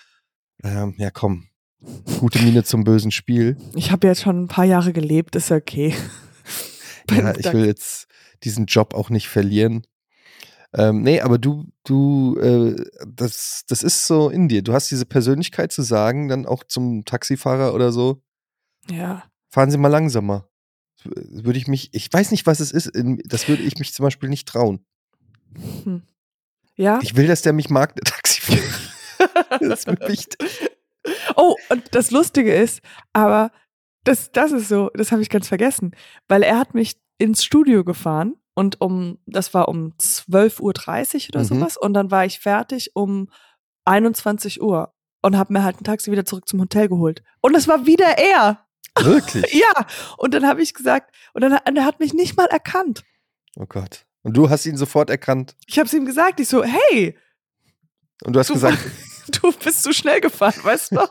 ähm, 0.63 0.95
ja 0.99 1.11
komm, 1.11 1.49
gute 2.21 2.41
Miene 2.43 2.63
zum 2.63 2.85
bösen 2.85 3.11
Spiel. 3.11 3.57
Ich 3.75 3.91
habe 3.91 4.07
jetzt 4.07 4.23
schon 4.23 4.45
ein 4.45 4.49
paar 4.49 4.65
Jahre 4.65 4.93
gelebt, 4.93 5.37
ist 5.37 5.51
okay. 5.51 5.95
Ja, 7.11 7.35
ich 7.37 7.53
will 7.53 7.67
jetzt 7.67 8.07
diesen 8.45 8.67
Job 8.67 8.95
auch 8.95 9.11
nicht 9.11 9.29
verlieren. 9.29 9.83
Ähm, 10.73 11.03
nee, 11.03 11.21
aber 11.21 11.37
du, 11.37 11.67
du, 11.85 12.39
äh, 12.39 12.77
das, 13.07 13.65
das 13.67 13.83
ist 13.83 14.07
so 14.07 14.31
in 14.31 14.49
dir. 14.49 14.63
Du 14.63 14.73
hast 14.73 14.91
diese 14.91 15.05
Persönlichkeit 15.05 15.73
zu 15.73 15.83
sagen, 15.83 16.29
dann 16.29 16.47
auch 16.47 16.65
zum 16.65 17.05
Taxifahrer 17.05 17.75
oder 17.75 17.93
so, 17.93 18.23
Ja. 18.91 19.25
fahren 19.49 19.71
Sie 19.71 19.79
mal 19.79 19.89
langsamer. 19.89 20.49
Würde 21.05 21.59
ich 21.59 21.67
mich, 21.67 21.91
ich 21.93 22.13
weiß 22.13 22.31
nicht, 22.31 22.47
was 22.47 22.61
es 22.61 22.71
ist, 22.73 22.91
das 23.25 23.49
würde 23.49 23.63
ich 23.63 23.77
mich 23.79 23.93
zum 23.93 24.05
Beispiel 24.05 24.29
nicht 24.29 24.47
trauen. 24.49 24.85
Hm. 25.85 26.03
Ja. 26.77 27.01
Ich 27.03 27.17
will, 27.17 27.27
dass 27.27 27.43
der 27.43 27.53
mich 27.53 27.71
mag, 27.71 27.95
der 27.97 28.05
Taxifahrer. 28.05 28.61
Das 29.61 29.81
ist 29.81 29.87
mir 29.87 29.99
wichtig. 30.09 30.71
Oh, 31.37 31.55
und 31.69 31.95
das 31.95 32.11
Lustige 32.11 32.53
ist, 32.55 32.81
aber 33.13 33.53
das, 34.05 34.33
das 34.33 34.51
ist 34.51 34.69
so, 34.69 34.91
das 34.95 35.13
habe 35.13 35.23
ich 35.23 35.29
ganz 35.31 35.47
vergessen, 35.47 35.95
weil 36.29 36.43
er 36.43 36.59
hat 36.59 36.75
mich 36.75 37.01
ins 37.19 37.45
Studio 37.45 37.85
gefahren 37.85 38.35
und 38.55 38.81
um, 38.81 39.19
das 39.27 39.55
war 39.55 39.69
um 39.69 39.93
12.30 40.01 40.61
Uhr 40.61 40.71
oder 41.35 41.41
Mhm. 41.41 41.45
sowas 41.45 41.77
und 41.77 41.95
dann 41.95 42.11
war 42.11 42.25
ich 42.25 42.41
fertig 42.41 42.91
um 42.95 43.29
21 43.85 44.61
Uhr 44.61 44.93
und 45.23 45.37
habe 45.37 45.53
mir 45.53 45.63
halt 45.63 45.81
ein 45.81 45.85
Taxi 45.85 46.11
wieder 46.11 46.25
zurück 46.25 46.49
zum 46.49 46.61
Hotel 46.61 46.89
geholt. 46.89 47.23
Und 47.41 47.55
es 47.57 47.69
war 47.69 47.87
wieder 47.87 48.19
er. 48.19 48.65
Wirklich? 49.01 49.45
Ja, 49.55 49.87
und 50.19 50.35
dann 50.35 50.47
habe 50.47 50.63
ich 50.63 50.75
gesagt, 50.75 51.15
und 51.33 51.43
dann 51.43 51.53
und 51.67 51.77
er 51.77 51.85
hat 51.85 52.01
mich 52.01 52.13
nicht 52.15 52.37
mal 52.37 52.47
erkannt. 52.47 53.03
Oh 53.57 53.67
Gott. 53.67 54.05
Und 54.23 54.37
du 54.37 54.51
hast 54.51 54.67
ihn 54.67 54.77
sofort 54.77 55.11
erkannt. 55.11 55.57
Ich 55.67 55.79
habe 55.79 55.87
es 55.87 55.93
ihm 55.95 56.05
gesagt, 56.07 56.41
ich 56.41 56.49
so, 56.49 56.63
hey, 56.63 57.19
Und 58.25 58.35
du 58.35 58.41
hast 58.41 58.51
du, 58.51 58.55
gesagt, 58.55 58.79
du 59.43 59.53
bist 59.53 59.83
zu 59.83 59.93
schnell 59.93 60.21
gefahren, 60.21 60.55
weißt 60.63 60.93
du 60.93 60.95
noch? 60.97 61.09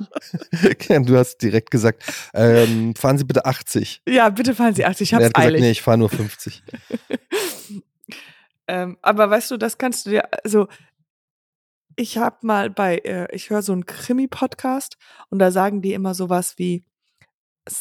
du 1.05 1.17
hast 1.17 1.37
direkt 1.39 1.71
gesagt, 1.71 2.03
ähm, 2.33 2.95
fahren 2.95 3.17
Sie 3.17 3.25
bitte 3.25 3.45
80. 3.45 4.01
Ja, 4.07 4.29
bitte 4.29 4.55
fahren 4.55 4.73
Sie 4.75 4.85
80, 4.85 5.01
ich 5.09 5.13
er 5.13 5.17
hab's 5.17 5.25
hat 5.25 5.33
gesagt, 5.33 5.47
eilig. 5.47 5.61
nee, 5.61 5.71
ich 5.71 5.81
fahre 5.81 5.97
nur 5.97 6.09
50. 6.09 6.63
ähm, 8.67 8.97
aber 9.01 9.29
weißt 9.29 9.51
du, 9.51 9.57
das 9.57 9.77
kannst 9.77 10.05
du 10.05 10.11
dir, 10.11 10.29
also 10.45 10.67
ich 11.97 12.17
habe 12.17 12.37
mal 12.43 12.69
bei, 12.69 12.97
äh, 12.99 13.27
ich 13.35 13.49
höre 13.49 13.61
so 13.61 13.73
einen 13.73 13.85
Krimi-Podcast 13.85 14.97
und 15.29 15.39
da 15.39 15.51
sagen 15.51 15.81
die 15.81 15.93
immer 15.93 16.13
sowas 16.13 16.53
wie, 16.57 16.85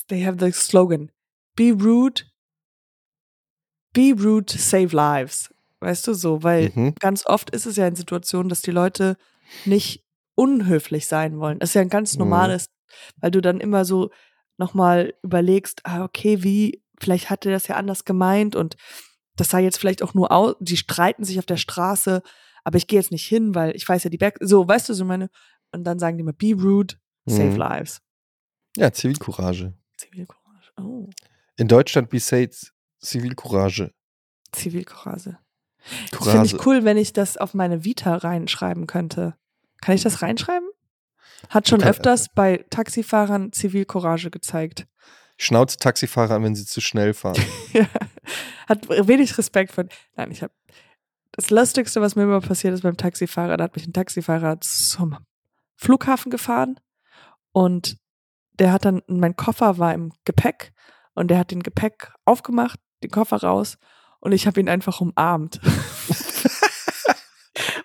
they 0.08 0.24
have 0.24 0.38
the 0.44 0.52
slogan, 0.52 1.10
be 1.56 1.72
rude, 1.72 2.22
be 3.92 4.12
rude, 4.12 4.52
save 4.56 4.94
lives. 4.94 5.52
Weißt 5.80 6.06
du 6.06 6.14
so, 6.14 6.42
weil 6.42 6.70
Mhm. 6.74 6.94
ganz 7.00 7.24
oft 7.26 7.50
ist 7.50 7.66
es 7.66 7.76
ja 7.76 7.86
in 7.86 7.96
Situationen, 7.96 8.48
dass 8.48 8.60
die 8.62 8.70
Leute 8.70 9.16
nicht 9.64 10.04
unhöflich 10.34 11.06
sein 11.06 11.38
wollen. 11.38 11.58
Das 11.58 11.70
ist 11.70 11.74
ja 11.74 11.80
ein 11.80 11.88
ganz 11.88 12.14
Mhm. 12.14 12.20
normales, 12.20 12.66
weil 13.16 13.30
du 13.30 13.40
dann 13.40 13.60
immer 13.60 13.84
so 13.84 14.10
nochmal 14.58 15.14
überlegst, 15.22 15.80
ah, 15.84 16.04
okay, 16.04 16.42
wie, 16.42 16.82
vielleicht 17.00 17.30
hatte 17.30 17.50
das 17.50 17.66
ja 17.66 17.76
anders 17.76 18.04
gemeint 18.04 18.54
und 18.56 18.76
das 19.36 19.48
sah 19.50 19.58
jetzt 19.58 19.78
vielleicht 19.78 20.02
auch 20.02 20.12
nur 20.12 20.30
aus, 20.32 20.54
die 20.60 20.76
streiten 20.76 21.24
sich 21.24 21.38
auf 21.38 21.46
der 21.46 21.56
Straße, 21.56 22.22
aber 22.62 22.76
ich 22.76 22.86
gehe 22.86 22.98
jetzt 22.98 23.10
nicht 23.10 23.26
hin, 23.26 23.54
weil 23.54 23.74
ich 23.74 23.88
weiß 23.88 24.04
ja 24.04 24.10
die 24.10 24.18
Berg, 24.18 24.36
so, 24.40 24.68
weißt 24.68 24.90
du, 24.90 24.94
so 24.94 25.06
meine, 25.06 25.30
und 25.72 25.84
dann 25.84 25.98
sagen 25.98 26.18
die 26.18 26.22
immer, 26.22 26.34
be 26.34 26.52
rude, 26.52 26.96
save 27.26 27.52
Mhm. 27.52 27.56
lives. 27.56 28.02
Ja, 28.76 28.92
Zivilcourage. 28.92 29.74
Zivilcourage. 29.96 30.72
Oh, 30.78 31.08
In 31.56 31.68
Deutschland 31.68 32.08
be 32.10 32.20
safe 32.20 32.50
Zivilcourage. 33.00 33.92
Zivilcourage. 34.52 35.38
Das 36.10 36.28
finde 36.28 36.46
ich 36.46 36.66
cool, 36.66 36.84
wenn 36.84 36.96
ich 36.96 37.12
das 37.12 37.36
auf 37.36 37.54
meine 37.54 37.84
Vita 37.84 38.16
reinschreiben 38.16 38.86
könnte. 38.86 39.34
Kann 39.80 39.94
ich 39.94 40.02
das 40.02 40.20
reinschreiben? 40.22 40.68
Hat 41.48 41.68
schon 41.68 41.80
Kann- 41.80 41.88
öfters 41.90 42.26
bei 42.34 42.64
Taxifahrern 42.70 43.52
Zivilcourage 43.52 44.30
gezeigt. 44.30 44.86
Schnauze 45.38 45.78
Taxifahrer 45.78 46.34
an, 46.34 46.42
wenn 46.44 46.54
sie 46.54 46.66
zu 46.66 46.80
schnell 46.82 47.14
fahren. 47.14 47.42
Ja. 47.72 47.86
Hat 48.68 48.88
wenig 48.88 49.36
Respekt 49.38 49.72
von. 49.72 49.88
Nein, 50.16 50.30
ich 50.30 50.42
habe. 50.42 50.52
Das 51.32 51.48
Lustigste, 51.50 52.00
was 52.00 52.14
mir 52.16 52.24
immer 52.24 52.40
passiert 52.40 52.74
ist 52.74 52.82
beim 52.82 52.96
Taxifahrer, 52.96 53.56
da 53.56 53.64
hat 53.64 53.74
mich 53.76 53.86
ein 53.86 53.92
Taxifahrer 53.92 54.60
zum 54.60 55.16
Flughafen 55.76 56.30
gefahren 56.30 56.78
und 57.52 57.96
der 58.60 58.72
hat 58.72 58.84
dann, 58.84 59.02
mein 59.08 59.34
Koffer 59.36 59.78
war 59.78 59.92
im 59.94 60.12
Gepäck 60.24 60.72
und 61.14 61.28
der 61.28 61.38
hat 61.38 61.50
den 61.50 61.62
Gepäck 61.62 62.12
aufgemacht, 62.24 62.78
den 63.02 63.10
Koffer 63.10 63.38
raus 63.38 63.78
und 64.20 64.30
ich 64.32 64.46
habe 64.46 64.60
ihn 64.60 64.68
einfach 64.68 65.00
umarmt. 65.00 65.60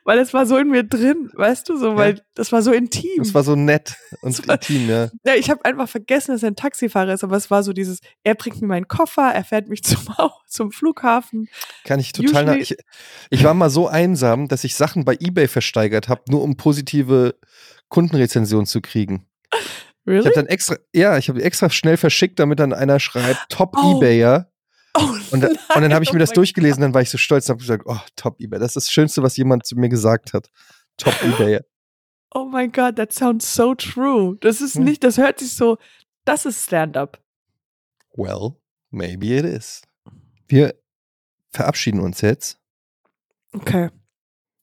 weil 0.03 0.19
es 0.19 0.33
war 0.35 0.45
so 0.45 0.55
in 0.57 0.69
mir 0.69 0.83
drin, 0.83 1.31
weißt 1.33 1.67
du, 1.67 1.77
so, 1.77 1.95
weil 1.95 2.21
das 2.35 2.51
war 2.51 2.61
so 2.61 2.71
intim. 2.71 3.09
Das 3.17 3.33
war 3.33 3.43
so 3.43 3.55
nett 3.55 3.95
und 4.21 4.47
war- 4.47 4.55
intim, 4.55 4.87
ja. 4.87 5.09
ja, 5.25 5.33
ich 5.35 5.49
habe 5.49 5.65
einfach 5.65 5.89
vergessen, 5.89 6.31
dass 6.31 6.43
er 6.43 6.51
ein 6.51 6.55
Taxifahrer 6.55 7.13
ist, 7.13 7.23
aber 7.23 7.35
es 7.37 7.49
war 7.49 7.63
so 7.63 7.73
dieses, 7.73 7.99
er 8.23 8.35
bringt 8.35 8.61
mir 8.61 8.67
meinen 8.67 8.87
Koffer, 8.87 9.31
er 9.33 9.43
fährt 9.43 9.67
mich 9.67 9.83
zum, 9.83 9.99
zum 10.47 10.71
Flughafen. 10.71 11.49
Kann 11.85 11.99
ich 11.99 12.11
total. 12.11 12.45
nach- 12.45 12.55
Ich, 12.55 12.75
ich 13.31 13.43
war 13.43 13.53
mal 13.55 13.69
so 13.71 13.87
einsam, 13.87 14.47
dass 14.47 14.63
ich 14.63 14.75
Sachen 14.75 15.05
bei 15.05 15.15
eBay 15.19 15.47
versteigert 15.47 16.07
habe, 16.07 16.21
nur 16.29 16.43
um 16.43 16.55
positive 16.55 17.35
Kundenrezensionen 17.89 18.67
zu 18.67 18.81
kriegen. 18.81 19.25
Ich 20.05 20.11
Really? 20.11 20.25
habe 20.25 20.35
dann 20.35 20.45
extra, 20.47 20.75
ja, 20.93 21.17
ich 21.17 21.29
habe 21.29 21.41
extra 21.41 21.69
schnell 21.69 21.97
verschickt, 21.97 22.39
damit 22.39 22.59
dann 22.59 22.73
einer 22.73 22.99
schreibt, 22.99 23.39
Top 23.49 23.75
Oh. 23.77 23.97
eBayer. 23.97 24.51
Oh, 24.97 25.01
Und, 25.31 25.41
da, 25.41 25.47
und 25.47 25.81
dann 25.81 25.93
habe 25.93 26.03
ich 26.03 26.13
mir 26.13 26.19
das 26.19 26.29
oh 26.29 26.31
mein 26.31 26.35
durchgelesen, 26.35 26.81
dann 26.81 26.93
war 26.93 27.01
ich 27.01 27.09
so 27.09 27.17
stolz 27.17 27.49
und 27.49 27.53
habe 27.55 27.59
gesagt, 27.61 27.83
oh, 27.85 27.97
Top 28.15 28.39
eBay. 28.39 28.59
Das 28.59 28.69
ist 28.75 28.87
das 28.87 28.91
Schönste, 28.91 29.23
was 29.23 29.35
jemand 29.35 29.65
zu 29.65 29.75
mir 29.75 29.89
gesagt 29.89 30.33
hat. 30.33 30.49
Top 30.97 31.13
eBayer. 31.23 31.61
Oh 32.37 32.43
my 32.43 32.67
God, 32.67 32.97
that 32.97 33.13
sounds 33.13 33.55
so 33.55 33.73
true. 33.75 34.35
Das 34.41 34.59
ist 34.59 34.75
Hm. 34.75 34.83
nicht, 34.83 35.05
das 35.05 35.17
hört 35.17 35.39
sich 35.39 35.55
so, 35.55 35.77
das 36.25 36.45
ist 36.45 36.65
Stand-up. 36.65 37.21
Well, 38.13 38.57
maybe 38.89 39.27
it 39.27 39.45
is. 39.45 39.83
Wir 40.49 40.75
verabschieden 41.51 42.01
uns 42.01 42.19
jetzt, 42.19 42.59
Okay. 43.53 43.89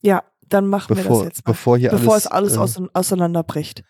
Ja, 0.03 0.23
dann 0.49 0.67
machen 0.67 0.91
wir 0.91 0.97
das 0.97 1.05
bevor, 1.07 1.25
jetzt 1.25 1.47
mal. 1.47 1.53
bevor 1.53 1.79
hier 1.79 1.91
Bevor 1.91 2.13
alles, 2.13 2.25
es 2.27 2.31
alles 2.31 2.57
äh, 2.57 2.59
ause- 2.59 2.91
auseinanderbricht. 2.93 3.85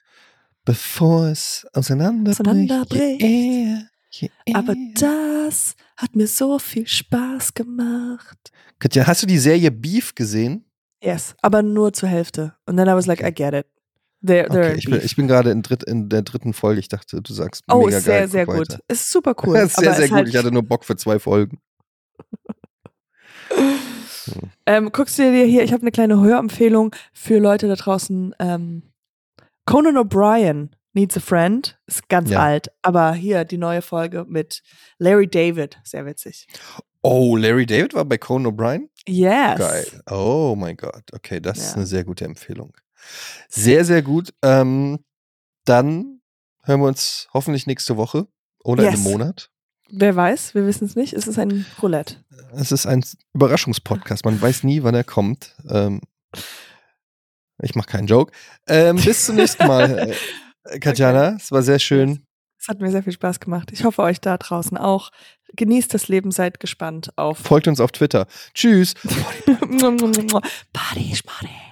Bevor 0.64 1.26
es 1.28 1.66
auseinanderbricht. 1.72 2.40
Auseinanderbricht. 2.40 3.22
Yeah, 3.22 3.82
yeah. 4.20 4.30
Aber 4.54 4.74
das 4.98 5.74
hat 5.96 6.14
mir 6.16 6.26
so 6.26 6.58
viel 6.58 6.86
Spaß 6.86 7.54
gemacht. 7.54 8.50
Katja, 8.78 9.06
hast 9.06 9.22
du 9.22 9.26
die 9.26 9.38
Serie 9.38 9.70
Beef 9.70 10.14
gesehen? 10.14 10.64
Yes, 11.02 11.34
aber 11.42 11.62
nur 11.62 11.92
zur 11.92 12.08
Hälfte. 12.08 12.54
Und 12.66 12.76
then 12.76 12.86
I 12.88 12.92
was 12.92 13.06
like, 13.06 13.20
I 13.22 13.32
get 13.32 13.54
it. 13.54 13.66
They're, 14.24 14.46
they're 14.48 14.68
Okay, 14.70 14.74
ich 14.78 14.84
bin, 14.84 15.00
ich 15.02 15.16
bin 15.16 15.26
gerade 15.26 15.50
in, 15.50 15.62
dritt, 15.62 15.82
in 15.82 16.08
der 16.08 16.22
dritten 16.22 16.52
Folge. 16.52 16.78
Ich 16.78 16.88
dachte, 16.88 17.20
du 17.20 17.32
sagst 17.32 17.64
Oh, 17.68 17.86
mega 17.86 17.98
ist 17.98 18.04
sehr, 18.04 18.18
geil. 18.20 18.28
sehr 18.28 18.46
guck 18.46 18.54
gut. 18.56 18.70
weiter. 18.70 18.80
Ist 18.86 19.10
super 19.10 19.34
cool. 19.44 19.54
sehr, 19.56 19.68
sehr 19.68 19.98
ist 19.98 20.08
gut. 20.10 20.12
Halt, 20.12 20.28
Ich 20.28 20.36
hatte 20.36 20.52
nur 20.52 20.62
Bock 20.62 20.84
für 20.84 20.94
zwei 20.94 21.18
Folgen. 21.18 21.58
ähm, 24.66 24.92
guckst 24.92 25.18
du 25.18 25.22
dir 25.22 25.44
hier, 25.44 25.64
ich 25.64 25.72
habe 25.72 25.82
eine 25.82 25.90
kleine 25.90 26.20
Hörempfehlung 26.20 26.94
für 27.12 27.38
Leute 27.38 27.66
da 27.68 27.74
draußen. 27.74 28.34
Ähm, 28.38 28.82
Conan 29.66 29.96
O'Brien 29.96 30.70
Needs 30.94 31.16
a 31.16 31.20
Friend 31.20 31.78
ist 31.86 32.08
ganz 32.08 32.30
Ja. 32.30 32.40
alt, 32.40 32.68
aber 32.82 33.14
hier 33.14 33.44
die 33.44 33.56
neue 33.58 33.80
Folge 33.80 34.24
mit 34.28 34.62
Larry 34.98 35.26
David, 35.28 35.78
sehr 35.84 36.04
witzig. 36.04 36.46
Oh, 37.02 37.36
Larry 37.36 37.64
David 37.66 37.94
war 37.94 38.04
bei 38.04 38.18
Conan 38.18 38.52
O'Brien? 38.52 38.88
Yes. 39.08 39.58
Geil. 39.58 39.86
Oh 40.10 40.54
mein 40.56 40.76
Gott. 40.76 41.02
Okay, 41.12 41.40
das 41.40 41.58
ist 41.58 41.70
Ja. 41.70 41.76
eine 41.76 41.86
sehr 41.86 42.04
gute 42.04 42.24
Empfehlung. 42.26 42.76
Sehr, 43.48 43.84
sehr 43.84 44.02
gut. 44.02 44.32
Ähm, 44.42 44.98
dann 45.64 46.20
hören 46.64 46.80
wir 46.80 46.88
uns 46.88 47.28
hoffentlich 47.32 47.66
nächste 47.66 47.96
Woche 47.96 48.28
oder 48.62 48.84
in 48.84 48.90
Yes. 48.90 49.00
einem 49.00 49.10
Monat. 49.12 49.50
Wer 49.90 50.14
weiß, 50.14 50.54
wir 50.54 50.66
wissen 50.66 50.84
es 50.86 50.94
nicht. 50.94 51.12
Es 51.12 51.26
ist 51.26 51.38
ein 51.38 51.66
Roulette. 51.82 52.16
Es 52.54 52.70
ist 52.70 52.86
ein 52.86 53.04
Überraschungspodcast. 53.34 54.24
Man 54.24 54.40
weiß 54.40 54.62
nie, 54.64 54.82
wann 54.82 54.94
er 54.94 55.04
kommt. 55.04 55.56
Ähm, 55.68 56.00
ich 57.62 57.74
mache 57.74 57.88
keinen 57.88 58.06
Joke. 58.06 58.32
Ähm, 58.66 58.96
bis 58.96 59.26
zum 59.26 59.36
nächsten 59.36 59.66
Mal, 59.66 60.14
äh, 60.64 60.78
Katjana. 60.78 61.36
Es 61.36 61.50
war 61.52 61.62
sehr 61.62 61.78
schön. 61.78 62.24
Es 62.58 62.68
hat 62.68 62.80
mir 62.80 62.90
sehr 62.92 63.02
viel 63.02 63.12
Spaß 63.12 63.40
gemacht. 63.40 63.70
Ich 63.72 63.84
hoffe, 63.84 64.02
euch 64.02 64.20
da 64.20 64.38
draußen 64.38 64.76
auch. 64.76 65.10
Genießt 65.56 65.92
das 65.92 66.06
Leben, 66.08 66.30
seid 66.30 66.60
gespannt 66.60 67.10
auf 67.16 67.38
Folgt 67.38 67.66
uns 67.66 67.80
auf 67.80 67.90
Twitter. 67.90 68.26
Tschüss. 68.54 68.94
Party, 70.72 71.14
Schmarty. 71.16 71.48